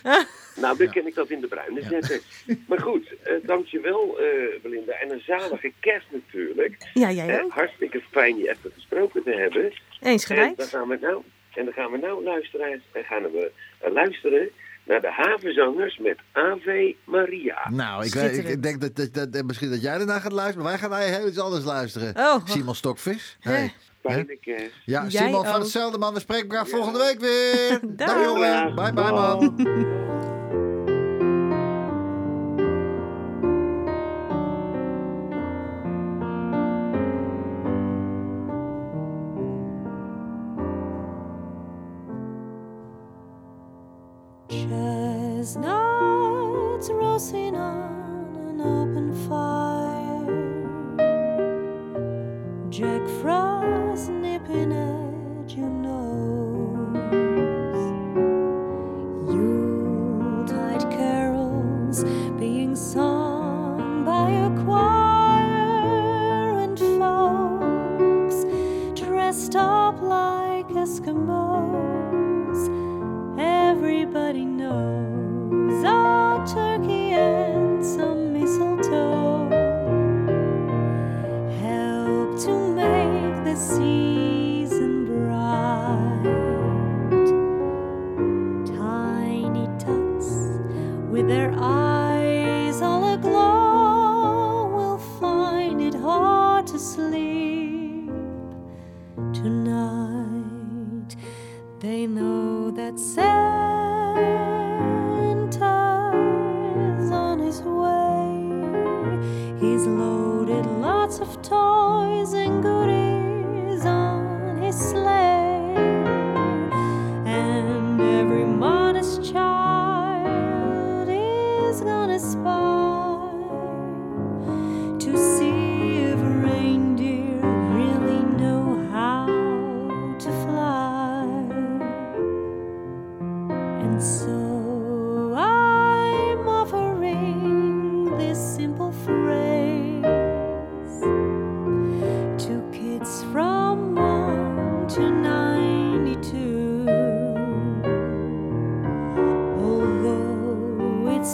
nou, 0.62 0.76
dan 0.78 0.90
kan 0.90 1.06
ik 1.06 1.14
dat 1.14 1.30
in 1.30 1.40
de 1.40 1.46
bruine 1.46 1.82
zetten. 1.82 2.20
Maar 2.68 2.78
goed, 2.80 3.14
eh 3.22 3.32
dankjewel 3.42 4.18
eh 4.20 4.26
Belinda. 4.62 4.92
En 4.92 5.10
een 5.12 5.22
zalige 5.26 5.72
kerst 5.80 6.06
natuurlijk. 6.12 6.90
Ja, 6.94 7.10
jij 7.10 7.28
Eh, 7.38 7.44
ook. 7.44 7.52
hartstikke 7.52 8.02
fijn 8.10 8.36
je 8.36 8.50
even 8.50 8.70
gesproken 8.74 9.22
te 9.22 9.30
hebben. 9.30 9.62
Eens 9.64 9.80
En 10.00 10.36
dan 10.36 10.54
gelijk. 10.54 10.62
gaan 10.70 10.88
we 10.88 10.98
nou, 11.00 11.22
en 11.54 11.64
dan 11.64 11.74
gaan 11.74 11.90
we 11.90 11.98
nou 11.98 12.22
luisteren, 12.24 12.82
en 12.92 13.04
gaan 13.04 13.22
we 13.22 13.50
luisteren 13.92 14.50
naar 14.84 15.00
de 15.00 15.10
havenzangers 15.12 15.98
met 15.98 16.18
Ave 16.32 16.94
Maria. 17.04 17.70
Nou, 17.70 18.04
ik, 18.04 18.14
weet- 18.14 18.48
ik, 18.48 18.62
denk 18.62 18.80
dat, 18.80 18.96
dat, 18.96 19.14
dat, 19.14 19.32
dat 19.32 19.44
misschien 19.44 19.70
dat 19.70 19.82
jij 19.82 19.92
ernaar 19.98 20.20
gaat 20.20 20.32
luisteren, 20.32 20.62
maar 20.62 20.72
wij 20.72 20.80
gaan 20.80 20.90
naar 20.90 21.18
heel 21.18 21.28
iets 21.28 21.38
anders 21.38 21.64
luisteren. 21.64 22.16
Oh. 22.16 22.46
Simon 22.46 22.74
Stokvis. 22.74 23.36
Hey. 23.40 23.72
Fijne. 24.02 24.38
Ja, 24.84 25.06
Jij 25.08 25.26
Simon 25.26 25.44
van 25.44 25.54
ook. 25.54 25.62
hetzelfde 25.62 25.98
man. 25.98 26.14
We 26.14 26.20
spreken 26.20 26.48
elkaar 26.48 26.66
volgende 26.66 26.98
week 26.98 27.20
weer. 27.20 27.80
Dag. 27.96 28.08
Dag 28.08 28.24
jongen. 28.24 28.74
Bye 28.74 28.92
bye 28.92 29.10
man. 29.12 29.54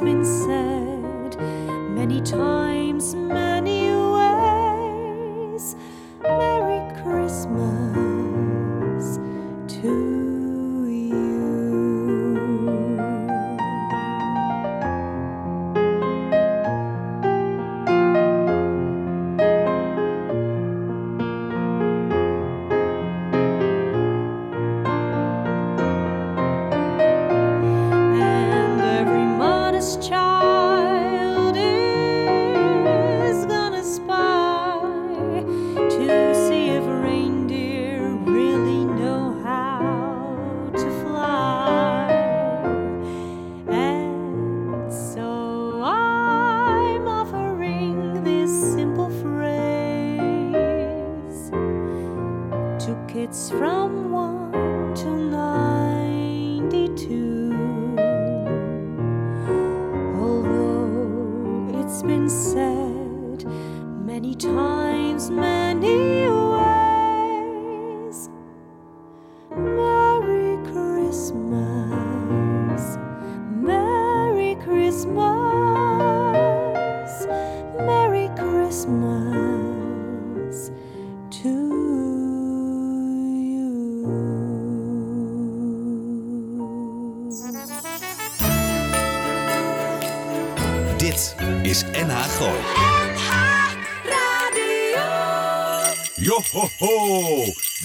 been 0.00 0.24
said 0.24 1.40
many 1.90 2.20
times. 2.20 3.14
Many 3.14 3.47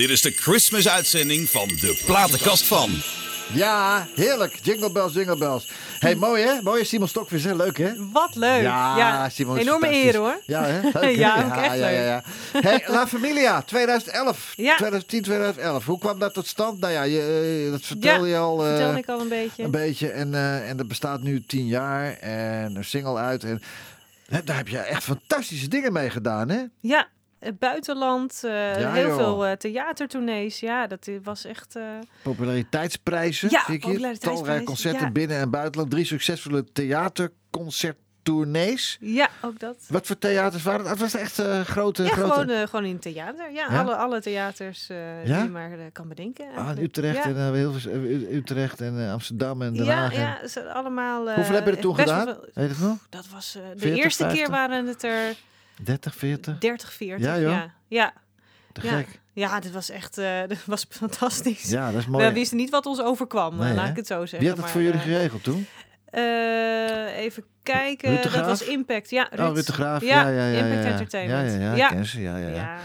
Dit 0.04 0.12
is 0.12 0.22
de 0.22 0.32
Christmas 0.32 0.90
uitzending 0.90 1.50
van 1.50 1.68
de 1.68 2.02
platenkast 2.06 2.64
van. 2.66 2.90
Ja, 3.54 4.08
heerlijk. 4.16 4.60
Jingle 4.62 4.92
bells, 4.92 5.14
jingle 5.14 5.38
bells. 5.38 5.72
hey, 6.00 6.16
mooi 6.16 6.44
hè? 6.44 6.62
Mooi 6.62 6.86
Simon 6.86 7.08
Stokvis, 7.08 7.44
hè? 7.44 7.56
Leuk 7.56 7.78
hè? 7.78 7.92
Wat 8.12 8.36
leuk. 8.36 8.62
Ja, 8.62 9.30
Simon 9.30 9.56
is 9.56 9.62
enorme 9.62 9.94
eer 9.94 10.16
hoor. 10.16 10.42
Ja, 10.46 10.64
hè? 10.66 10.82
Leuk, 10.94 10.94
hè? 10.94 11.08
Ja, 11.08 11.44
ook 11.46 11.56
echt 11.56 11.78
ja, 11.78 11.88
ja, 11.88 12.02
ja. 12.04 12.24
Hey, 12.52 12.84
La 12.88 13.08
Familia, 13.08 13.62
2011. 13.62 14.54
Ja. 14.56 14.76
2010, 14.76 15.22
2011. 15.22 15.86
Hoe 15.86 16.00
kwam 16.00 16.20
dat 16.20 16.34
tot 16.34 16.48
stand? 16.48 16.80
Nou 16.80 16.94
ja, 16.94 17.04
je, 17.04 17.64
eh, 17.66 17.72
dat 17.72 17.82
vertelde 17.82 18.28
je 18.28 18.38
al. 18.38 18.64
eh, 18.64 18.70
vertelde 18.70 18.98
ik 18.98 19.10
al 19.10 19.20
een 19.22 19.30
beetje. 19.30 19.64
Een 19.64 19.72
beetje. 19.72 20.10
En, 20.10 20.34
eh, 20.34 20.70
en 20.70 20.78
dat 20.78 20.88
bestaat 20.88 21.22
nu 21.22 21.44
tien 21.46 21.68
jaar. 21.68 22.18
En 22.20 22.76
een 22.76 22.86
single 22.86 23.18
uit. 23.18 23.44
En 23.44 23.62
hè, 24.28 24.44
daar 24.44 24.58
heb 24.58 24.68
je 24.68 24.78
echt 24.78 25.04
fantastische 25.04 25.68
dingen 25.68 25.94
mee 25.94 26.10
gedaan, 26.10 26.50
hè? 26.50 26.64
Ja, 26.80 27.08
het 27.44 27.60
buitenland, 27.60 28.42
eh, 28.44 28.80
Ja, 28.80 28.94
heel 28.94 29.08
joh. 29.08 29.16
veel 29.16 29.46
eh, 29.46 29.52
theatertournees. 29.52 30.60
Ja, 30.60 30.88
dat 30.88 31.10
was 31.24 31.46
echt... 31.46 31.76
eh, 31.76 31.84
Populariteitsprijzen. 32.22 33.50
Ja, 33.50 33.64
zie 33.66 33.74
ik 33.76 33.84
hier. 33.84 33.92
populariteitsprijzen, 33.92 34.44
Talrijke 34.46 34.66
concerten 34.66 35.06
ja. 35.06 35.12
binnen 35.12 35.38
en 35.38 35.50
buitenland. 35.50 35.92
Drie 35.92 36.06
succesvolle 36.06 36.64
theaterconcerttournees. 36.74 38.98
ja, 39.00 39.30
ook 39.42 39.60
dat. 39.60 39.78
Wat 39.88 40.06
voor 40.08 40.18
theaters 40.18 40.64
waren 40.64 40.80
dat? 40.80 40.90
Het 40.90 41.00
was 41.00 41.16
echt 41.16 41.40
eh, 41.40 41.62
grote... 41.62 42.04
Ja, 42.04 42.10
grote... 42.10 42.32
gewoon, 42.32 42.50
eh, 42.50 42.68
gewoon 42.68 42.86
in 42.86 43.00
theater. 43.00 43.52
Ja, 43.52 43.68
Ja? 43.72 43.80
Alle, 43.82 43.96
alle 43.96 44.22
theaters 44.22 44.90
eh, 44.90 45.26
Ja? 45.26 45.36
die 45.36 45.44
je 45.44 45.50
maar 45.52 45.72
eh, 45.72 45.80
kan 45.92 46.08
bedenken. 46.08 46.46
Ah. 46.56 46.78
Utrecht 46.78 47.24
ja. 47.24 47.34
en 47.36 47.54
uh, 47.56 48.36
Utrecht 48.36 48.82
en 48.82 49.00
eh, 49.06 49.12
Amsterdam 49.12 49.62
en 49.62 49.74
Den 49.74 49.86
Ja, 49.86 49.94
Haag. 49.96 50.16
ja, 50.16 50.48
ze 50.48 50.74
allemaal... 50.74 51.30
eh, 51.30 51.36
Hoeveel 51.36 51.56
heb 51.56 51.66
je 51.66 51.72
er 51.72 51.80
toen 51.80 51.96
gedaan? 51.96 52.26
veel- 52.26 52.46
Weet 52.54 52.78
je 52.78 52.84
nog? 52.84 52.98
Dat 53.10 53.26
was 53.34 53.56
eh, 53.56 53.62
de 53.74 53.80
40, 53.80 54.04
eerste 54.04 54.24
50? 54.24 54.42
keer 54.42 54.52
waren 54.52 54.88
het 54.88 55.04
er 55.04 55.36
30, 55.84 56.16
40? 56.16 56.58
30, 56.58 56.94
40. 56.94 57.26
Ja, 57.26 57.40
joh. 57.40 57.52
Ja, 57.52 57.74
ja. 57.88 58.14
Te 58.72 58.82
ja. 58.84 58.98
gek. 58.98 59.22
Ja, 59.34 59.60
dit 59.60 59.72
was 59.72 59.90
echt 59.90 60.18
eh, 60.18 60.42
dit 60.48 60.66
was 60.66 60.86
fantastisch. 60.90 61.70
Ja, 61.70 61.92
dat 61.92 62.00
is 62.00 62.08
mooi. 62.08 62.28
We 62.28 62.34
wisten 62.34 62.58
niet 62.58 62.70
wat 62.70 62.86
ons 62.86 63.02
overkwam, 63.02 63.58
Nee, 63.58 63.74
laat 63.74 63.90
ik 63.90 63.96
het 63.96 64.08
zo 64.08 64.20
zeggen. 64.20 64.40
Wie 64.40 64.48
had 64.48 64.58
het 64.58 64.66
maar, 64.66 64.74
voor 64.74 64.82
jullie 64.82 65.00
eh, 65.00 65.06
geregeld 65.06 65.44
toen? 65.44 65.68
eh, 66.06 67.18
even 67.18 67.44
kijken. 67.64 68.22
Dat 68.32 68.46
was? 68.46 68.64
Impact. 68.64 69.10
Ja, 69.10 69.28
Ruud. 69.32 69.48
Oh, 69.48 69.54
Ruud 69.54 69.66
de 69.66 69.74
Graaf. 69.74 70.02
Ja, 70.02 70.22
Ja, 70.22 70.30
ja, 70.30 70.46
ja. 70.46 70.58
Impact 70.58 70.84
ja, 70.84 70.90
ja. 70.90 70.92
Entertainment. 70.92 71.52
Ja, 71.52 71.58
ja, 71.58 71.64
ja. 71.64 71.76
ja. 71.76 71.90
ik 71.90 71.96
ken 71.96 72.06
ze. 72.06 72.22
Ja, 72.22 72.38
ja, 72.38 72.48
ja. 72.48 72.56
Ja. 72.56 72.78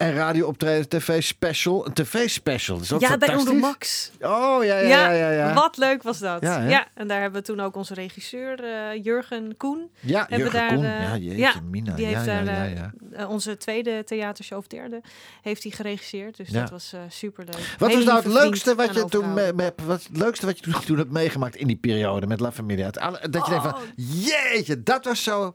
En 0.00 0.12
radio-optreden, 0.14 0.88
tv-special. 0.88 1.86
Een 1.86 1.92
tv-special, 1.92 2.76
dat 2.76 2.84
is 2.84 2.92
ook 2.92 3.00
Ja, 3.00 3.16
bij. 3.16 3.34
Omroep 3.36 3.56
Max. 3.60 4.10
Oh, 4.20 4.64
ja, 4.64 4.78
ja, 4.78 4.80
ja. 4.80 5.10
ja, 5.10 5.30
ja. 5.30 5.54
wat 5.54 5.76
leuk 5.76 6.02
was 6.02 6.18
dat. 6.18 6.42
Ja, 6.42 6.86
en 6.94 7.08
daar 7.08 7.20
hebben 7.20 7.40
we 7.40 7.46
toen 7.46 7.60
ook 7.60 7.76
onze 7.76 7.94
regisseur 7.94 8.64
eh, 8.64 9.04
Jurgen 9.04 9.56
Koen. 9.56 9.90
Ja, 10.00 10.26
Jurgen 10.30 10.52
daar, 10.52 10.74
Koen. 10.74 10.84
eh, 10.84 11.00
Ja, 11.02 11.16
jeetje, 11.16 11.60
Mina. 11.70 11.94
Die 11.94 12.06
heeft 12.06 12.24
ja, 12.24 12.42
daar 12.42 12.44
ja, 12.44 12.64
eh, 12.64 12.88
ja. 13.12 13.26
onze 13.26 13.56
tweede 13.56 14.04
theatershow 14.04 14.58
of 14.58 14.66
derde 14.66 15.00
heeft 15.42 15.62
hij 15.62 15.72
geregisseerd. 15.72 16.36
Dus 16.36 16.48
dat 16.48 16.70
was 16.70 16.92
eh 16.92 17.00
superleuk. 17.08 17.74
Wat 17.78 17.94
was 17.94 18.04
nou 18.04 18.16
het 18.22 18.32
leukste 18.32 18.74
wat 18.74 18.94
je 18.94 19.04
toen 19.04 19.32
me, 19.34 19.52
me- 19.54 19.72
wat 19.86 20.02
het 20.02 20.16
leukste 20.16 20.46
wat 20.46 20.58
je 20.64 20.70
toen, 20.86 20.98
hebt 20.98 21.10
meegemaakt 21.10 21.56
in 21.56 21.66
die 21.66 21.76
periode 21.76 22.26
met 22.26 22.40
La 22.40 22.52
Familia? 22.52 22.90
Dat 22.90 23.18
je 23.22 23.28
denkt 23.28 23.48
van, 23.48 23.74
Oh. 23.74 23.80
jeetje, 23.96 24.82
dat 24.82 25.04
was 25.04 25.22
zo 25.22 25.52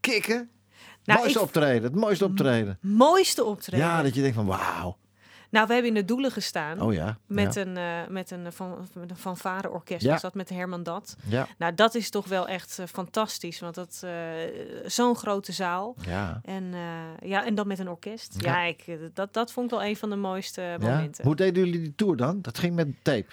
kicken. 0.00 0.50
Nou, 1.04 1.18
mooiste 1.18 1.38
ik- 1.38 1.44
optreden, 1.44 1.82
het 1.82 1.94
mooiste 1.94 2.24
optreden. 2.24 2.78
Mooiste 2.80 3.44
optreden. 3.44 3.86
Ja, 3.86 4.02
dat 4.02 4.14
je 4.14 4.20
denkt 4.20 4.36
van, 4.36 4.46
wauw. 4.46 4.96
Nou, 5.50 5.66
we 5.66 5.72
hebben 5.72 5.90
in 5.90 5.96
de 6.00 6.04
Doelen 6.04 6.30
gestaan. 6.30 6.80
Oh 6.82 6.92
ja. 6.92 7.18
Met 7.26 7.54
ja. 7.54 7.60
een, 7.60 7.76
eh 7.76 8.08
met 8.08 8.30
een 8.30 8.52
van, 8.52 8.88
met 8.94 9.10
een 9.10 9.16
fanfare-orkest 9.16 10.02
Ja. 10.02 10.16
dat 10.16 10.34
met 10.34 10.48
Herman 10.48 10.82
Dat. 10.82 11.16
Ja, 11.28 11.46
Nou, 11.58 11.74
dat 11.74 11.94
is 11.94 12.10
toch 12.10 12.26
wel 12.26 12.48
echt 12.48 12.78
eh, 12.78 12.86
fantastisch. 12.86 13.60
Want 13.60 13.74
dat 13.74 14.00
eh, 14.04 14.10
zo'n 14.86 15.16
grote 15.16 15.52
zaal. 15.52 15.94
ja. 16.06 16.40
En, 16.44 16.70
eh, 16.74 17.28
ja, 17.28 17.46
en 17.46 17.54
dan 17.54 17.66
met 17.66 17.78
een 17.78 17.88
orkest. 17.88 18.34
Ja. 18.38 18.52
Ja, 18.62 18.68
ik, 18.68 18.82
eh, 18.86 18.94
dat, 19.14 19.32
dat 19.34 19.52
vond 19.52 19.72
ik 19.72 19.78
wel 19.78 19.88
een 19.88 19.96
van 19.96 20.10
de 20.10 20.16
mooiste 20.16 20.60
ja. 20.62 20.76
momenten. 20.78 21.24
Hoe 21.24 21.36
deden 21.36 21.64
jullie 21.64 21.80
die 21.80 21.94
tour 21.94 22.16
dan? 22.16 22.38
Dat 22.42 22.58
ging 22.58 22.74
met 22.74 22.88
tape. 23.02 23.26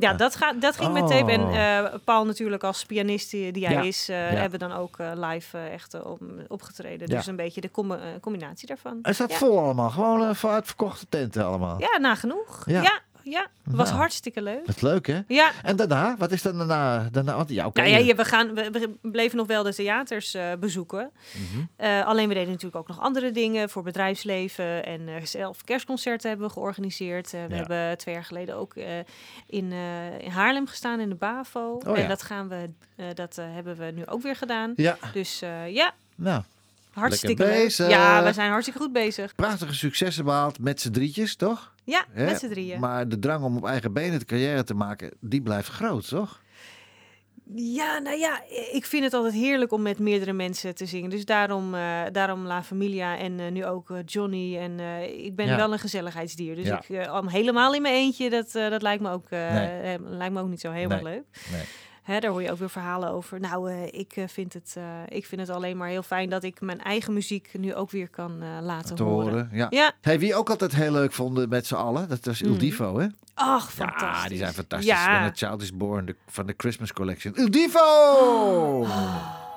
Ja, 0.00 0.12
dat, 0.12 0.36
gaat, 0.36 0.60
dat 0.60 0.76
ging 0.76 0.92
met 0.92 1.06
tape. 1.06 1.32
En 1.32 1.40
Oh. 1.40 1.76
eh, 1.76 1.84
Paul 2.04 2.24
natuurlijk 2.24 2.64
als 2.64 2.84
pianist 2.84 3.30
die, 3.30 3.52
die 3.52 3.66
hij 3.66 3.74
Ja. 3.74 3.80
is, 3.82 4.06
Ja. 4.06 4.14
hebben 4.14 4.58
dan 4.58 4.72
ook 4.72 4.98
eh, 4.98 5.10
live 5.14 5.58
echt 5.58 6.02
op, 6.04 6.20
opgetreden. 6.48 7.08
Ja. 7.08 7.16
Dus 7.16 7.26
een 7.26 7.36
beetje 7.36 7.60
de 7.60 7.70
com- 7.70 7.98
combinatie 8.20 8.68
daarvan. 8.68 8.98
Het 9.02 9.14
staat 9.14 9.32
vol 9.34 9.58
allemaal, 9.58 9.90
gewoon 9.90 10.20
uh, 10.30 10.44
uitverkochte 10.44 11.06
tenten 11.08 11.44
allemaal. 11.44 11.80
Ja, 11.80 11.98
nagenoeg. 11.98 12.62
Ja. 12.66 13.00
Ja, 13.24 13.46
Het 13.64 13.74
was 13.74 13.86
Nou. 13.88 13.98
hartstikke 14.00 14.42
leuk. 14.42 14.66
Dat 14.66 14.76
is 14.76 14.82
leuk 14.82 15.06
hè? 15.06 15.20
Ja, 15.28 15.50
En 15.62 15.76
daarna, 15.76 16.16
wat 16.18 16.32
is 16.32 16.42
dan 16.42 16.56
daarna? 16.58 17.08
daarna 17.12 17.36
want 17.36 17.48
ja, 17.50 17.66
oké. 17.66 17.80
Nou 17.82 18.04
ja, 18.04 18.14
we, 18.14 18.24
gaan, 18.24 18.54
we, 18.54 18.90
bleven 19.02 19.36
nog 19.36 19.46
wel 19.46 19.62
de 19.62 19.74
theaters 19.74 20.34
eh, 20.34 20.52
bezoeken. 20.60 21.10
Mhm. 21.34 21.64
Eh, 21.76 22.06
alleen 22.06 22.28
we 22.28 22.34
deden 22.34 22.48
natuurlijk 22.50 22.76
ook 22.76 22.88
nog 22.88 23.00
andere 23.00 23.30
dingen 23.30 23.70
voor 23.70 23.82
bedrijfsleven. 23.82 24.84
En 24.84 25.08
eh, 25.08 25.24
zelf 25.24 25.64
kerstconcerten 25.64 26.28
hebben 26.28 26.46
we 26.46 26.52
georganiseerd. 26.52 27.30
We 27.30 27.38
Ja. 27.48 27.54
hebben 27.54 27.98
twee 27.98 28.14
jaar 28.14 28.24
geleden 28.24 28.56
ook 28.56 28.74
in, 29.46 29.72
in 30.20 30.30
Haarlem 30.30 30.66
gestaan 30.66 31.00
in 31.00 31.08
de 31.08 31.14
BAVO. 31.14 31.80
Oh 31.86 31.96
ja. 31.96 32.02
En 32.02 32.08
dat, 32.08 32.22
gaan 32.22 32.48
we, 32.48 32.70
dat 33.14 33.36
hebben 33.36 33.76
we 33.76 33.84
nu 33.94 34.06
ook 34.06 34.22
weer 34.22 34.36
gedaan. 34.36 34.72
Ja, 34.76 34.96
Dus 35.12 35.38
ja, 35.68 35.92
nou, 36.14 36.42
hartstikke 36.92 37.44
bezig. 37.44 37.88
Ja, 37.88 38.22
we 38.24 38.32
zijn 38.32 38.50
hartstikke 38.50 38.80
goed 38.80 38.92
bezig. 38.92 39.34
prachtige 39.34 39.74
successen 39.74 40.24
behaald 40.24 40.58
met 40.58 40.80
z'n 40.80 40.90
drietjes, 40.90 41.36
toch? 41.36 41.72
Ja, 41.90 42.04
Hè? 42.12 42.24
met 42.24 42.38
z'n 42.38 42.48
drieën. 42.48 42.80
Maar 42.80 43.08
de 43.08 43.18
drang 43.18 43.44
om 43.44 43.56
op 43.56 43.64
eigen 43.66 43.92
benen 43.92 44.18
de 44.18 44.24
carrière 44.24 44.64
te 44.64 44.74
maken, 44.74 45.12
die 45.20 45.42
blijft 45.42 45.68
groot, 45.68 46.08
toch? 46.08 46.42
Ja, 47.54 47.98
nou 47.98 48.16
ja, 48.18 48.42
ik 48.72 48.84
vind 48.86 49.04
het 49.04 49.14
altijd 49.14 49.34
heerlijk 49.34 49.72
om 49.72 49.82
met 49.82 49.98
meerdere 49.98 50.32
mensen 50.32 50.74
te 50.74 50.86
zingen. 50.86 51.10
Dus 51.10 51.24
daarom, 51.24 51.74
eh, 51.74 52.00
daarom 52.12 52.46
La 52.46 52.62
Familia 52.62 53.18
en 53.18 53.40
eh, 53.40 53.50
nu 53.50 53.64
ook 53.66 53.90
eh, 53.90 53.96
Johnny. 54.04 54.56
En 54.56 54.80
ik 55.24 55.36
ben 55.36 55.46
Ja. 55.46 55.56
wel 55.56 55.72
een 55.72 55.78
gezelligheidsdier. 55.78 56.54
Dus 56.56 56.66
Ja. 56.66 56.82
ik, 56.88 57.12
om 57.12 57.28
helemaal 57.28 57.74
in 57.74 57.82
mijn 57.82 57.94
eentje, 57.94 58.30
dat, 58.30 58.52
dat 58.52 58.82
lijkt, 58.82 59.02
me 59.02 59.10
ook, 59.10 59.30
Nee. 59.30 59.98
lijkt 60.00 60.34
me 60.34 60.40
ook 60.40 60.48
niet 60.48 60.60
zo 60.60 60.70
helemaal 60.70 61.02
Nee. 61.02 61.12
leuk. 61.14 61.24
Nee. 61.52 61.62
Hè, 62.02 62.20
daar 62.20 62.30
hoor 62.30 62.42
je 62.42 62.50
ook 62.50 62.58
weer 62.58 62.70
verhalen 62.70 63.10
over. 63.10 63.40
Nou, 63.40 63.70
eh, 63.70 63.86
ik, 64.00 64.12
eh, 64.16 64.24
vind 64.28 64.52
het, 64.52 64.74
eh, 64.76 64.84
ik 65.08 65.26
vind 65.26 65.40
het 65.40 65.50
alleen 65.50 65.76
maar 65.76 65.88
heel 65.88 66.02
fijn 66.02 66.30
dat 66.30 66.42
ik 66.42 66.60
mijn 66.60 66.80
eigen 66.80 67.12
muziek 67.12 67.50
nu 67.58 67.74
ook 67.74 67.90
weer 67.90 68.08
kan 68.08 68.62
laten 68.62 68.96
Te 68.96 69.02
horen. 69.02 69.28
horen. 69.30 69.48
Ja. 69.52 69.66
Ja, 69.70 69.92
Hey, 70.00 70.18
wie 70.18 70.34
ook 70.34 70.50
altijd 70.50 70.74
heel 70.74 70.92
leuk 70.92 71.12
vonden 71.12 71.48
met 71.48 71.66
z'n 71.66 71.74
allen, 71.74 72.08
dat 72.08 72.24
was 72.24 72.40
Il 72.42 72.50
Mhm. 72.50 72.58
Divo, 72.58 72.98
hè? 72.98 73.06
ach, 73.34 73.72
fantastisch. 73.72 74.22
Ja, 74.22 74.28
die 74.28 74.38
zijn 74.38 74.52
fantastisch. 74.52 74.88
Ja. 74.88 75.04
When 75.12 75.22
a 75.22 75.32
Child 75.34 75.62
is 75.62 75.76
Born 75.76 76.04
de, 76.06 76.16
van 76.26 76.46
de 76.46 76.54
Christmas 76.56 76.92
Collection. 76.92 77.34
Il 77.36 77.50
Divo! 77.50 78.84
A 78.86 79.49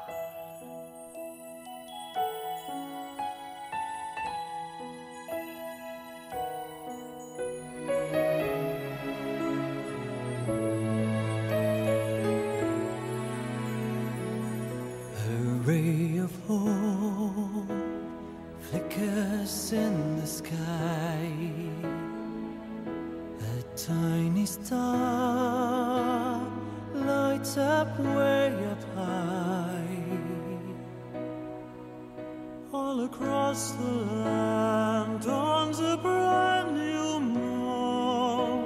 All 32.94 33.06
across 33.06 33.72
the 33.72 33.92
land 34.22 35.22
dawns 35.24 35.80
a 35.80 35.98
brand 35.98 36.76
new 36.76 37.20
morn. 37.20 38.66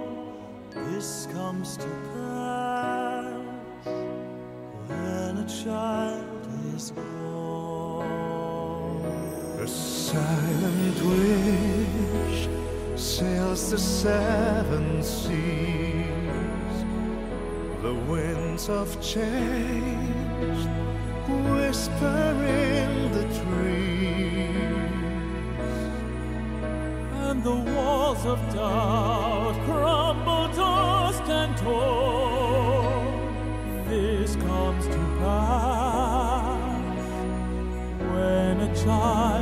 This 0.92 1.30
comes 1.32 1.78
to 1.78 1.88
pass 2.12 3.88
when 4.88 5.38
a 5.38 5.48
child 5.48 6.46
is 6.76 6.92
born. 6.92 8.12
A 9.62 9.66
silent 9.66 11.02
wish 11.14 12.50
sails 13.00 13.72
the 13.72 13.78
seven 13.78 15.02
seas. 15.04 16.78
The 17.82 17.96
winds 18.10 18.68
of 18.68 19.02
change 19.02 20.68
whisper 21.28 22.34
in 22.44 23.12
the 23.12 23.26
trees, 23.40 24.68
and 27.28 27.44
the 27.44 27.56
walls 27.72 28.26
of 28.26 28.40
doubt 28.54 29.56
crumble 29.66 30.48
dust 30.56 31.24
and 31.24 31.58
torn. 31.58 33.06
This 33.90 34.36
comes 34.36 34.86
to 34.88 35.00
pass 35.20 36.58
when 38.12 38.62
a 38.62 38.76
child 38.84 39.37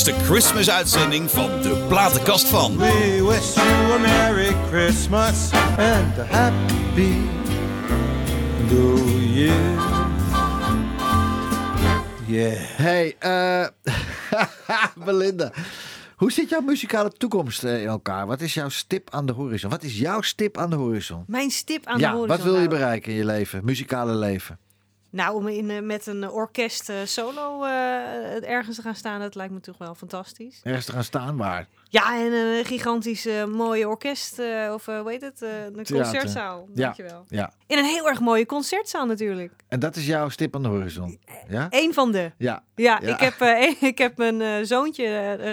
is 0.00 0.06
de 0.06 0.24
Christmas 0.24 0.70
uitzending 0.70 1.30
van 1.30 1.62
de 1.62 1.84
platenkast 1.88 2.48
van. 2.48 2.76
We 2.76 3.24
wish 3.28 3.54
you 3.54 3.92
a 3.92 3.98
Merry 3.98 4.56
Christmas 4.70 5.50
and 5.78 6.18
a 6.18 6.24
Happy 6.24 7.14
New 8.70 9.08
Year. 9.34 9.80
Yeah. 12.26 12.58
Hey, 12.58 13.16
eh 13.18 13.66
Belinda. 15.04 15.52
Hoe 16.16 16.32
zit 16.32 16.48
jouw 16.48 16.60
muzikale 16.60 17.10
toekomst 17.10 17.64
eh, 17.64 17.82
in 17.82 17.88
elkaar? 17.88 18.26
Wat 18.26 18.40
is 18.40 18.54
jouw 18.54 18.68
stip 18.68 19.10
aan 19.10 19.26
de 19.26 19.32
horizon? 19.32 19.70
Wat 19.70 19.82
is 19.82 19.98
jouw 19.98 20.20
stip 20.20 20.58
aan 20.58 20.70
de 20.70 20.76
horizon? 20.76 21.24
Mijn 21.26 21.50
stip 21.50 21.86
aan 21.86 21.98
ja, 21.98 22.10
de 22.10 22.16
horizon. 22.16 22.36
wat 22.36 22.44
wil 22.44 22.54
je 22.60 22.68
nou. 22.68 22.78
bereiken 22.78 23.12
in 23.12 23.18
je 23.18 23.24
leven, 23.24 23.64
muzikale 23.64 24.14
leven? 24.14 24.58
Nou, 25.10 25.34
om 25.34 25.48
in, 25.48 25.70
eh, 25.70 25.82
met 25.82 26.06
een 26.06 26.30
orkest 26.30 26.88
eh, 26.88 26.96
solo 27.04 27.64
eh, 27.64 28.48
ergens 28.48 28.76
te 28.76 28.82
gaan 28.82 28.94
staan, 28.94 29.20
dat 29.20 29.34
lijkt 29.34 29.52
me 29.52 29.60
toch 29.60 29.78
wel 29.78 29.94
fantastisch. 29.94 30.60
Ergens 30.62 30.86
te 30.86 30.92
gaan 30.92 31.04
staan 31.04 31.36
waar? 31.36 31.66
Ja, 31.92 32.18
en 32.18 32.32
een 32.32 32.64
gigantisch 32.64 33.26
eh, 33.26 33.44
mooie 33.44 33.88
orkest, 33.88 34.38
eh, 34.38 34.70
of 34.74 34.88
eh, 34.88 35.00
hoe 35.00 35.10
heet 35.10 35.20
het, 35.20 35.40
een 35.40 35.86
concertzaal, 35.92 36.68
Ja, 36.74 36.82
dankjewel. 36.84 37.24
ja. 37.28 37.52
In 37.66 37.78
een 37.78 37.84
heel 37.84 38.08
erg 38.08 38.20
mooie 38.20 38.46
concertzaal 38.46 39.06
natuurlijk. 39.06 39.52
En 39.68 39.80
dat 39.80 39.96
is 39.96 40.06
jouw 40.06 40.28
stip 40.28 40.54
aan 40.54 40.62
de 40.62 40.68
horizon? 40.68 41.18
Ja? 41.48 41.66
Eén 41.70 41.94
van 41.94 42.12
de. 42.12 42.32
Ja. 42.38 42.62
Ja, 42.74 42.98
Ja. 43.02 43.08
Ik, 43.18 43.20
heb, 43.20 43.40
ik 43.92 43.98
heb 43.98 44.16
mijn 44.16 44.66
zoontje 44.66 45.04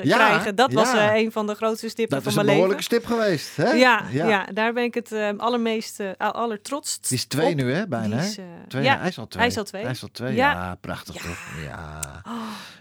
Ja, 0.04 0.18
krijgen. 0.18 0.56
Dat 0.56 0.74
was 0.74 0.94
een 0.94 1.32
van 1.32 1.48
de 1.48 1.56
grootste 1.56 1.90
stippen 1.90 2.16
Dat 2.24 2.24
van 2.24 2.32
is 2.32 2.38
een 2.38 2.46
mijn 2.46 2.58
leven. 2.58 2.78
behoorlijke 2.78 2.84
stip 2.84 3.06
geweest, 3.06 3.56
hè? 3.56 3.72
Ja, 3.72 4.04
ja. 4.12 4.46
daar 4.54 4.74
ben 4.74 4.84
ik 4.84 4.94
het 4.94 5.12
allermeest, 5.38 6.00
al- 6.18 6.32
allertrotst 6.32 7.10
Die 7.10 7.18
is 7.18 7.26
twee 7.26 7.50
op. 7.52 7.56
nu, 7.56 7.72
hè? 7.74 7.88
Bijna, 7.88 8.18
is, 8.20 8.38
Twee, 8.68 8.84
ja, 8.84 8.98
hij 9.00 9.08
is 9.08 9.18
al 9.20 9.28
twee. 9.28 9.42
Hij 9.44 9.52
is 9.52 9.58
al 9.58 9.64
twee. 9.64 9.82
Hij 9.82 9.92
is 9.92 10.02
al 10.02 10.10
twee, 10.12 10.36
Ja. 10.36 10.52
ja. 10.52 10.76
prachtig 10.82 11.16
Ja. 11.16 11.22
toch? 11.22 11.40
Ja. 11.64 12.22
Oh. 12.28 12.34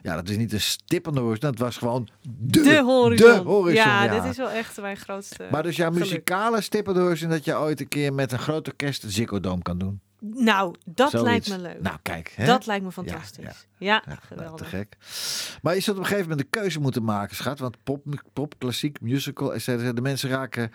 ja, 0.02 0.14
dat 0.14 0.28
is 0.28 0.36
niet 0.36 0.52
een 0.52 0.60
stip 0.60 1.06
aan 1.08 1.14
de 1.14 1.20
horizon. 1.20 1.50
Dat 1.50 1.58
was 1.58 1.76
gewoon 1.76 2.08
de, 2.28 2.60
De 2.62 2.80
horizon. 2.82 3.44
de 3.44 3.45
horizon, 3.46 3.84
ja, 3.84 4.04
ja. 4.04 4.20
dit 4.20 4.30
is 4.30 4.36
wel 4.36 4.50
echt 4.50 4.80
mijn 4.80 4.96
grootste 4.96 5.46
Maar 5.50 5.62
dus 5.62 5.76
jouw 5.76 5.88
geluk. 5.92 6.02
muzikale 6.04 6.60
stip 6.60 6.88
aan 6.88 6.94
de 6.94 7.00
horizon... 7.00 7.28
dat 7.30 7.44
je 7.44 7.56
ooit 7.56 7.80
een 7.80 7.88
keer 7.88 8.12
met 8.14 8.32
een 8.32 8.38
groot 8.38 8.66
orkest 8.68 9.02
een 9.04 9.10
Ziggo 9.10 9.40
Dome 9.40 9.62
kan 9.62 9.78
doen. 9.78 10.00
Nou, 10.20 10.74
dat 10.84 11.10
Zoiets. 11.10 11.28
lijkt 11.30 11.48
me 11.48 11.58
leuk. 11.58 11.80
Nou, 11.82 11.96
kijk. 12.02 12.32
Hè? 12.36 12.46
Dat 12.46 12.66
lijkt 12.66 12.84
me 12.84 12.92
fantastisch. 12.92 13.44
ja. 13.44 13.52
Ja, 13.78 13.92
Ja, 13.94 14.02
nou, 14.06 14.18
geweldig. 14.22 14.56
te 14.56 14.64
gek. 14.76 14.96
Maar 15.62 15.74
je 15.74 15.80
zult 15.80 15.96
op 15.96 16.02
een 16.02 16.08
gegeven 16.08 16.28
moment 16.30 16.46
een 16.46 16.60
keuze 16.60 16.80
moeten 16.80 17.04
maken, 17.04 17.36
schat. 17.36 17.58
Want 17.58 17.76
pop, 17.84 18.02
pop 18.32 18.54
klassiek, 18.58 19.00
musical, 19.00 19.54
et 19.54 19.62
cetera. 19.62 19.92
De 19.92 20.00
mensen 20.00 20.30
raken 20.30 20.72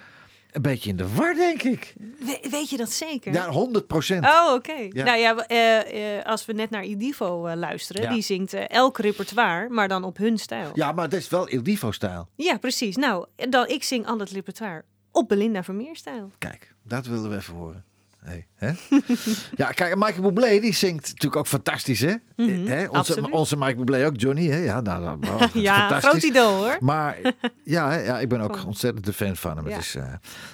een 0.52 0.62
beetje 0.62 0.90
in 0.90 0.96
de 0.96 1.14
war, 1.14 1.34
denk 1.34 1.62
ik. 1.64 1.94
We- 2.20 2.48
weet 2.52 2.70
je 2.70 2.78
dat 2.78 2.92
zeker? 2.92 3.34
Ja, 3.34 3.50
100 3.50 3.88
procent. 3.88 4.26
Oh, 4.26 4.52
oké. 4.54 4.88
Ja. 4.90 5.04
Nou 5.04 5.18
ja, 5.18 5.36
eh, 5.48 6.18
eh, 6.18 6.26
als 6.26 6.46
we 6.46 6.54
net 6.54 6.70
naar 6.70 6.86
Idivo 6.86 7.46
eh, 7.46 7.56
luisteren, 7.58 8.02
Ja. 8.02 8.10
die 8.14 8.22
zingt 8.22 8.54
elk 8.54 8.98
repertoire, 8.98 9.70
maar 9.70 9.88
dan 9.88 10.04
op 10.04 10.18
hun 10.18 10.38
stijl. 10.38 10.72
Ja, 10.74 10.92
maar 10.92 11.10
dat 11.10 11.20
is 11.20 11.30
wel 11.30 11.50
Il 11.52 11.64
Divo-stijl. 11.64 12.28
Ja, 12.36 12.58
precies. 12.58 12.96
Nou, 12.96 13.26
dan, 13.36 13.68
ik 13.68 13.84
zing 13.84 14.08
al 14.08 14.20
het 14.20 14.30
repertoire 14.30 14.84
op 15.12 15.28
Belinda 15.28 15.64
Vermeer-stijl. 15.64 16.32
Kijk, 16.38 16.74
dat 16.84 17.06
willen 17.06 17.30
we 17.30 17.36
even 17.36 17.54
horen. 17.54 17.86
Hey, 18.24 18.48
hè? 18.56 18.72
ja, 19.64 19.72
kijk, 19.72 19.96
Michael 19.96 20.22
Bublé, 20.22 20.60
die 20.60 20.74
zingt 20.74 21.02
natuurlijk 21.08 21.36
ook 21.36 21.48
fantastisch, 21.48 22.00
hè? 22.00 22.14
Mhm, 22.36 22.66
hè? 22.66 22.88
Onze, 22.88 23.30
onze 23.32 23.56
Michael 23.58 23.76
Bublé 23.76 24.06
ook, 24.06 24.20
Johnny, 24.20 24.48
hè? 24.48 24.58
Ja, 24.58 24.82
nou, 24.82 25.04
nou, 25.04 25.20
nou, 25.20 25.50
Ja, 25.62 26.00
groot 26.00 26.24
idool, 26.24 26.54
hoor. 26.56 26.78
Maar 26.80 27.18
ja, 27.64 27.94
ja, 27.94 28.20
ik 28.20 28.30
ben 28.30 28.42
ook 28.42 28.66
ontzettend 28.66 29.06
de 29.06 29.14
fan 29.14 29.36
van 29.36 29.56
hem. 29.56 29.66
Het 29.66 29.74
Ja. 29.74 29.80
is, 29.80 29.96
eh, 29.96 30.04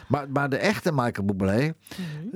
maar, 0.08 0.30
maar 0.30 0.50
de 0.50 0.58
echte 0.58 0.92
Michael 0.94 1.26
Bublé, 1.26 1.56
Mhm. 1.58 1.74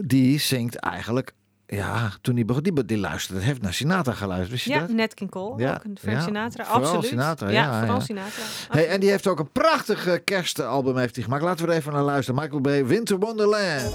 die 0.08 0.40
zingt 0.40 0.76
eigenlijk... 0.76 1.34
Ja, 1.66 2.12
toen 2.22 2.36
hij 2.36 2.46
begon, 2.46 2.64
die, 2.64 2.86
die 2.86 2.98
luisterde, 2.98 3.42
heeft 3.42 3.62
naar 3.62 3.74
Sinatra 3.74 4.14
geluisterd, 4.14 4.52
wist 4.52 4.66
je 4.66 4.72
Ja, 4.72 4.80
dat? 4.80 4.90
Nat 4.90 5.14
King 5.14 5.30
Cole, 5.30 5.62
Ja, 5.64 5.74
ook 5.74 5.84
een 5.84 5.98
Frank 6.02 6.18
ja. 6.18 6.24
Sinatra, 6.24 6.64
Vooral 6.66 6.84
absoluut. 6.84 7.06
Sinatra, 7.06 7.50
ja, 7.50 7.54
ja, 7.64 7.80
vooral 7.80 7.98
ja. 7.98 8.04
Sinatra. 8.04 8.44
Hey, 8.70 8.88
en 8.88 9.00
die 9.00 9.10
heeft 9.10 9.28
ook 9.28 9.40
een 9.40 9.52
prachtig 9.52 10.08
eh, 10.08 10.14
kerstalbum 10.24 10.98
heeft 10.98 11.16
hij 11.16 11.24
gemaakt. 11.24 11.44
Laten 11.44 11.66
we 11.66 11.72
er 11.72 11.78
even 11.78 11.94
naar 11.94 12.04
luisteren. 12.04 12.42
Michael 12.42 12.62
Bublé, 12.62 12.86
Winter 12.86 13.18
Wonderland. 13.20 13.92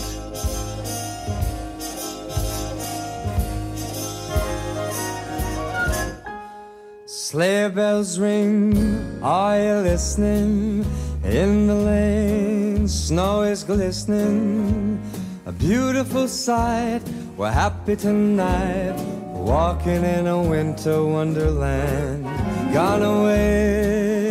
Sleigh 7.36 7.68
bells 7.68 8.18
ring, 8.18 9.20
are 9.22 9.60
you 9.60 9.74
listening? 9.82 10.86
In 11.22 11.66
the 11.66 11.74
lane, 11.74 12.88
snow 12.88 13.42
is 13.42 13.62
glistening. 13.62 14.98
A 15.44 15.52
beautiful 15.52 16.28
sight, 16.28 17.02
we're 17.36 17.50
happy 17.50 17.94
tonight. 17.94 18.96
Walking 19.34 20.02
in 20.02 20.26
a 20.26 20.40
winter 20.40 21.04
wonderland. 21.04 22.24
Gone 22.72 23.02
away 23.02 24.28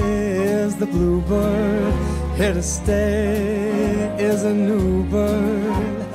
is 0.63 0.75
the 0.75 0.87
bluebird. 0.87 1.93
Here 2.37 2.55
to 2.55 2.63
stay 2.63 4.15
is 4.17 4.45
a 4.45 4.51
new 4.51 5.03
bird. 5.11 6.05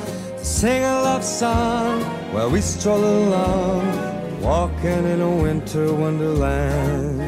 Sing 0.43 0.83
a 0.83 1.03
love 1.03 1.23
song 1.23 2.03
while 2.33 2.51
we 2.51 2.61
stroll 2.61 3.05
along. 3.05 4.10
Walking 4.41 5.05
in 5.05 5.21
a 5.21 5.37
winter 5.37 5.93
wonderland. 5.93 7.21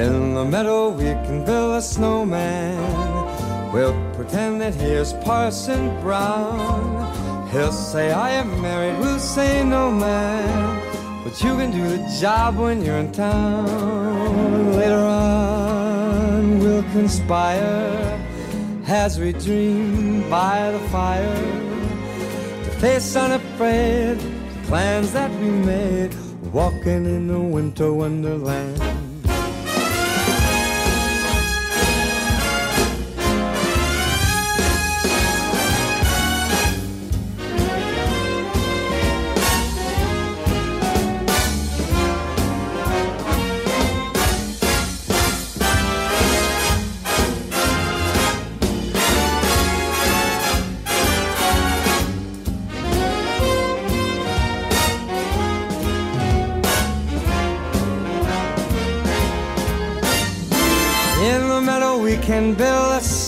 In 0.00 0.32
the 0.32 0.46
meadow 0.46 0.88
we 0.88 1.12
can 1.26 1.44
build 1.44 1.74
a 1.74 1.82
snowman. 1.82 3.70
We'll 3.70 3.94
pretend 4.14 4.62
that 4.62 4.74
here's 4.74 5.12
Parson 5.12 5.88
Brown. 6.00 7.48
He'll 7.50 7.70
say, 7.70 8.12
I 8.12 8.30
am 8.30 8.62
married, 8.62 8.98
we'll 8.98 9.18
say, 9.18 9.62
no 9.62 9.90
man. 9.90 10.80
But 11.22 11.38
you 11.42 11.54
can 11.54 11.70
do 11.70 11.86
the 11.86 12.18
job 12.18 12.56
when 12.56 12.82
you're 12.82 12.96
in 12.96 13.12
town. 13.12 14.72
Later 14.72 14.94
on, 14.94 16.58
we'll 16.60 16.82
conspire 16.92 18.18
as 18.86 19.20
we 19.20 19.32
dream 19.34 20.30
by 20.30 20.70
the 20.70 20.78
fire 20.88 21.34
to 22.64 22.70
face 22.80 23.14
unafraid 23.16 24.35
plans 24.66 25.12
that 25.12 25.30
we 25.38 25.48
made, 25.48 26.12
walking 26.52 27.06
in 27.06 27.30
a 27.30 27.40
winter 27.40 27.92
wonderland. 27.92 29.15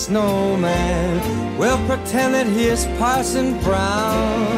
Snowman. 0.09 1.57
We'll 1.59 1.83
pretend 1.85 2.33
that 2.33 2.47
he 2.47 2.63
is 2.65 2.87
Parson 2.97 3.59
Brown. 3.61 4.49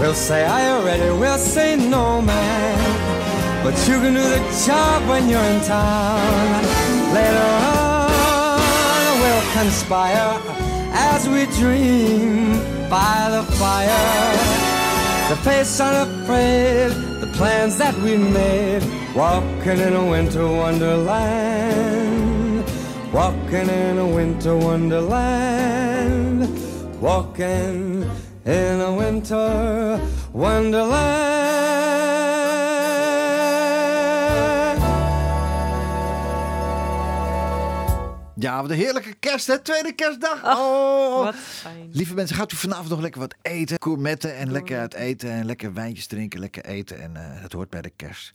We'll 0.00 0.20
say, 0.28 0.44
Are 0.44 0.62
you 0.66 0.84
ready? 0.84 1.08
We'll 1.22 1.38
say, 1.38 1.76
No, 1.76 2.20
man. 2.20 2.78
But 3.62 3.76
you 3.86 3.96
can 4.02 4.14
do 4.14 4.24
the 4.36 4.42
job 4.66 5.08
when 5.08 5.28
you're 5.28 5.48
in 5.54 5.60
town. 5.62 6.62
Later 7.14 7.48
on, 7.78 9.10
we'll 9.22 9.46
conspire 9.60 10.32
as 11.10 11.28
we 11.28 11.42
dream 11.60 12.58
by 12.90 13.18
the 13.34 13.44
fire. 13.60 14.08
To 15.28 15.36
face 15.46 15.78
unafraid 15.78 16.90
the 17.22 17.30
plans 17.38 17.78
that 17.78 17.94
we 18.04 18.16
made. 18.16 18.82
Walking 19.14 19.78
in 19.86 19.94
a 19.94 20.04
winter 20.10 20.48
wonderland. 20.48 21.89
Walking 23.12 23.68
in 23.68 23.98
a 23.98 24.06
winter 24.14 24.54
wonderland. 24.56 26.48
Walking 27.00 28.04
in 28.44 28.80
a 28.80 28.96
winter 28.96 30.00
wonderland. 30.32 31.38
Ja, 38.36 38.60
wat 38.62 38.70
een 38.70 38.76
heerlijke 38.76 39.14
kerst, 39.14 39.46
hè? 39.46 39.58
Tweede 39.58 39.92
kerstdag. 39.92 40.44
oh, 40.58 41.24
Wat 41.24 41.34
fijn. 41.34 41.88
Lieve 41.92 42.14
mensen, 42.14 42.36
gaat 42.36 42.52
u 42.52 42.56
vanavond 42.56 42.88
nog 42.88 43.00
lekker 43.00 43.20
wat 43.20 43.34
eten? 43.42 43.76
Gourmetten 43.82 44.36
en 44.36 44.52
lekker 44.52 44.78
uit 44.78 44.94
eten 44.94 45.30
en 45.30 45.46
lekker 45.46 45.72
wijntjes 45.74 46.06
drinken, 46.06 46.40
lekker 46.40 46.64
eten. 46.64 47.00
En 47.02 47.16
eh 47.16 47.22
het 47.42 47.52
hoort 47.52 47.70
bij 47.70 47.82
de 47.82 47.92
kerst. 47.96 48.32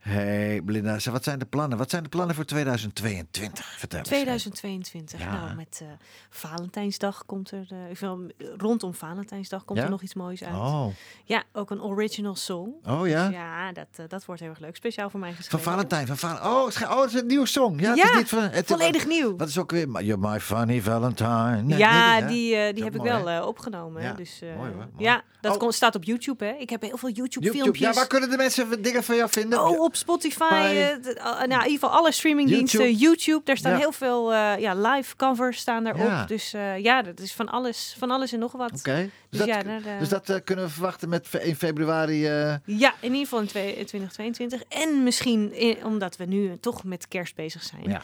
Hey, 0.00 0.60
Belinda, 0.64 0.98
wat 1.10 1.24
zijn 1.24 1.38
de 1.38 1.44
plannen? 1.44 1.78
Wat 1.78 1.90
zijn 1.90 2.02
de 2.02 2.08
plannen 2.08 2.34
voor 2.36 2.44
2022? 2.44 3.64
Vertel 3.78 3.98
eens. 3.98 4.08
2022. 4.08 5.20
Ja. 5.20 5.32
Nou, 5.44 5.54
met 5.56 5.78
eh, 5.82 5.88
Valentijnsdag 6.30 7.22
komt 7.26 7.50
er. 7.50 7.66
vind, 7.92 8.32
rondom 8.56 8.94
Valentijnsdag 8.94 9.64
komt 9.64 9.78
Ja? 9.78 9.84
er 9.84 9.90
nog 9.90 10.02
iets 10.02 10.14
moois 10.14 10.44
uit. 10.44 10.54
Oh, 10.54 10.86
Ja, 11.24 11.42
ook 11.52 11.70
een 11.70 11.82
original 11.82 12.34
song. 12.36 12.72
oh 12.86 13.08
ja? 13.08 13.26
Dus 13.26 13.34
ja, 13.36 13.72
dat, 13.72 13.86
eh, 13.96 14.04
dat 14.08 14.24
wordt 14.24 14.40
heel 14.40 14.50
erg 14.50 14.58
leuk. 14.58 14.76
Speciaal 14.76 15.10
voor 15.10 15.20
mij 15.20 15.28
Van 15.28 15.38
geschreven. 15.38 15.70
Valentijn, 15.70 16.06
van 16.06 16.16
Valentijn. 16.16 16.52
Oh, 16.52 16.64
het 16.66 16.74
is, 16.74 16.82
oh, 16.82 17.00
het 17.00 17.14
is 17.14 17.20
een 17.20 17.26
nieuwe 17.26 17.46
song. 17.46 17.80
Ja, 17.80 17.88
het 17.88 17.98
Ja, 17.98 18.10
is 18.10 18.16
niet 18.16 18.28
van, 18.28 18.42
het, 18.42 18.66
volledig 18.66 19.06
nieuw. 19.06 19.36
Wat 19.36 19.48
is 19.48 19.58
ook 19.58 19.70
weer? 19.70 20.02
You're 20.02 20.28
my 20.28 20.40
funny 20.40 20.80
Valentine. 20.82 21.62
Nee, 21.62 21.78
ja, 21.78 22.18
nee, 22.18 22.26
die, 22.28 22.54
die 22.54 22.74
Dat 22.74 22.84
heb 22.84 22.94
ik 22.94 23.02
wel 23.02 23.46
opgenomen. 23.46 24.02
Ja, 24.02 24.12
Dus, 24.12 24.40
mooi 24.56 24.72
hoor. 24.72 24.88
Ja, 24.98 25.22
dat 25.40 25.52
Oh. 25.52 25.58
kon- 25.58 25.72
staat 25.72 25.94
op 25.94 26.04
YouTube. 26.04 26.44
Hè. 26.44 26.50
Ik 26.52 26.70
heb 26.70 26.82
heel 26.82 26.96
veel 26.96 27.08
YouTube. 27.10 27.44
YouTube-filmpjes. 27.44 27.86
Ja, 27.88 27.92
waar 27.94 28.06
kunnen 28.06 28.30
de 28.30 28.36
mensen 28.36 28.82
dingen 28.82 29.04
van 29.04 29.16
jou 29.16 29.30
vinden? 29.30 29.64
Oh, 29.64 29.80
op 29.90 29.96
Spotify. 29.96 30.44
Eh, 30.52 30.74
uh, 30.74 31.14
nou, 31.24 31.42
in 31.44 31.50
ieder 31.50 31.62
geval 31.70 31.90
alle 31.90 32.12
streamingdiensten. 32.12 32.80
YouTube. 32.80 32.98
YouTube. 33.04 33.40
Daar 33.44 33.56
staan 33.56 33.72
Ja. 33.72 33.78
heel 33.78 33.92
veel 33.92 34.32
eh, 34.32 34.58
ja, 34.58 34.74
live 34.74 35.16
covers 35.16 35.58
staan 35.58 35.84
daarop. 35.84 36.06
Ja. 36.06 36.24
Dus 36.24 36.52
eh, 36.52 36.78
ja, 36.78 37.02
dat 37.02 37.20
is 37.20 37.32
van 37.32 37.48
alles, 37.48 37.94
van 37.98 38.10
alles 38.10 38.32
en 38.32 38.38
nog 38.38 38.52
wat. 38.52 38.72
Oké. 38.78 38.94
Dus, 38.94 39.10
Dus 39.30 39.38
dat, 39.38 39.48
ja, 39.48 39.62
daar, 39.62 39.84
eh, 39.84 39.98
dus 39.98 40.08
dat 40.08 40.28
eh, 40.28 40.36
kunnen 40.44 40.64
we 40.64 40.70
verwachten 40.70 41.08
met 41.08 41.28
in 41.40 41.56
februari. 41.56 42.26
eh, 42.26 42.54
Ja, 42.64 42.94
in 43.00 43.10
ieder 43.12 43.18
geval 43.20 43.40
in 43.40 43.46
2022. 43.46 44.62
En 44.68 45.02
misschien, 45.02 45.54
in- 45.54 45.84
omdat 45.84 46.16
we 46.16 46.24
nu 46.24 46.58
toch 46.60 46.84
met 46.84 47.08
kerst 47.08 47.34
bezig 47.34 47.62
zijn. 47.62 47.82
ja. 47.90 48.02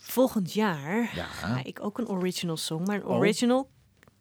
Volgend 0.00 0.52
jaar 0.52 1.10
Ja. 1.14 1.24
ga 1.24 1.60
ik 1.64 1.78
ook 1.84 1.98
een 1.98 2.08
original 2.08 2.56
song, 2.56 2.86
maar 2.86 2.96
een 2.96 3.04
Oh. 3.06 3.16
original 3.16 3.68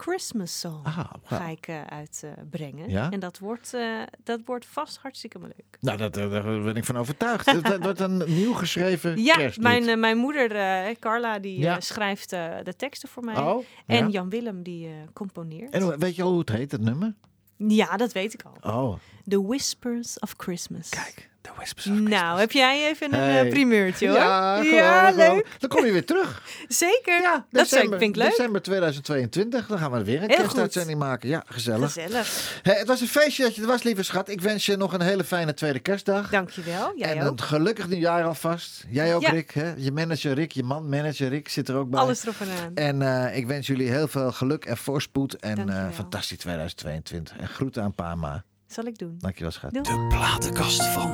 Christmas 0.04 0.60
song 0.60 0.84
Ah, 0.86 1.00
ga 1.24 1.48
ik 1.48 1.68
eh, 1.68 1.82
uitbrengen. 1.82 2.90
Ja? 2.90 3.10
En 3.12 3.20
dat 3.20 3.40
wordt, 3.40 3.74
eh, 3.74 4.02
dat 4.24 4.40
wordt 4.46 4.66
vast 4.66 4.98
hartstikke 4.98 5.40
leuk. 5.40 5.78
Nou, 5.80 5.98
dat, 5.98 6.18
eh, 6.18 6.32
daar 6.32 6.44
ben 6.44 6.76
ik 6.76 6.86
van 6.86 6.98
overtuigd. 6.98 7.64
dat, 7.64 7.84
wordt 7.84 8.00
een 8.00 8.18
nieuw 8.28 8.54
geschreven 8.54 9.24
Ja, 9.24 9.36
kerstlied. 9.36 9.64
mijn, 9.64 9.88
eh, 9.88 9.98
mijn 9.98 10.18
moeder, 10.18 10.52
eh, 10.56 10.96
Carla, 11.00 11.40
die 11.40 11.60
Ja. 11.60 11.76
eh, 11.76 11.82
schrijft 11.82 12.32
eh, 12.32 12.52
de 12.64 12.76
teksten 12.76 13.10
voor 13.10 13.24
mij. 13.24 13.38
Oh, 13.38 13.64
En 13.86 13.98
ja. 14.06 14.08
Jan 14.12 14.30
Willem, 14.30 14.64
die 14.64 14.88
eh, 14.88 14.94
componeert. 15.14 15.72
En 15.74 16.00
weet 16.00 16.16
je 16.16 16.24
al 16.24 16.30
hoe 16.30 16.40
het 16.40 16.50
heet, 16.50 16.72
het 16.72 16.82
nummer? 16.82 17.14
Ja, 17.58 17.98
dat 17.98 18.12
weet 18.12 18.34
ik 18.34 18.42
al. 18.62 18.74
Oh, 18.84 18.98
The 19.28 19.46
Whispers 19.48 20.20
of 20.20 20.34
Christmas. 20.38 20.90
kijk. 20.90 21.32
The 21.42 21.50
Whispers 21.56 21.86
of 21.88 21.94
Nou, 21.94 22.08
Christmas. 22.08 22.40
heb 22.40 22.52
jij 22.52 22.88
even 22.90 23.14
een 23.14 23.20
eh, 23.20 23.26
Hey. 23.26 23.48
primeurtje 23.50 24.08
hoor? 24.08 24.18
Ja, 24.18 24.56
ja 24.62 24.62
gewoon, 25.10 25.14
gewoon. 25.22 25.36
leuk. 25.36 25.48
Dan 25.60 25.70
kom 25.70 25.86
je 25.86 25.92
weer 25.92 26.06
terug. 26.06 26.42
Zeker. 26.68 27.22
Ja, 27.22 27.46
dat 27.50 27.70
december, 27.70 28.00
vind 28.00 28.16
ik 28.16 28.22
leuk. 28.22 28.30
December 28.30 28.62
2022. 28.62 29.68
Dan 29.68 29.78
gaan 29.78 29.92
we 29.92 30.04
weer 30.04 30.24
een 30.24 30.30
Heel 30.30 30.38
kerstuitzending 30.38 31.00
maken. 31.00 31.30
Ja, 31.30 31.44
gezellig. 31.48 31.94
Gezellig. 31.94 32.60
Hey, 32.64 32.76
het 32.78 32.88
was 32.88 33.02
een 33.02 33.08
feestje 33.08 33.44
dat 33.44 33.56
je 33.56 33.62
er 33.62 33.68
was, 33.68 33.84
lieve 33.84 34.04
schat. 34.04 34.30
Ik 34.30 34.42
wens 34.42 34.66
je 34.66 34.76
nog 34.78 34.94
een 34.94 35.02
hele 35.02 35.24
fijne 35.24 35.54
tweede 35.54 35.80
kerstdag. 35.80 36.30
Dankjewel. 36.30 36.94
Jij 36.96 37.16
en 37.18 37.24
ook. 37.26 37.32
een 37.32 37.42
gelukkig 37.46 37.88
nieuwjaar 37.88 38.24
alvast. 38.24 38.86
Jij 38.90 39.16
ook, 39.16 39.22
Ja. 39.22 39.30
Rick. 39.30 39.52
Hè? 39.52 39.74
Je 39.78 39.92
manager 39.92 40.34
Rick, 40.34 40.52
je 40.52 40.64
man 40.64 40.90
manager 40.90 41.30
Rick 41.30 41.50
zit 41.50 41.68
er 41.70 41.76
ook 41.76 41.90
bij. 41.90 42.00
Alles 42.00 42.24
erop 42.24 42.36
en 42.40 42.48
aan. 42.64 42.76
En 42.76 43.28
eh, 43.28 43.38
ik 43.38 43.48
wens 43.48 43.68
jullie 43.68 43.90
heel 43.90 44.08
veel 44.08 44.32
geluk 44.32 44.66
en 44.66 44.78
voorspoed. 44.78 45.36
En 45.36 45.70
eh 45.70 45.86
fantastisch 45.94 46.38
2022. 46.38 47.38
En 47.38 47.48
groeten 47.48 47.84
aan 47.84 47.94
Pama. 47.94 48.44
Zal 48.74 48.86
ik 48.86 48.98
doen. 48.98 49.16
Dankjewel, 49.18 49.52
schat. 49.52 49.74
Doei. 49.74 49.84
De 49.84 50.06
platenkast 50.08 50.86
van. 50.86 51.12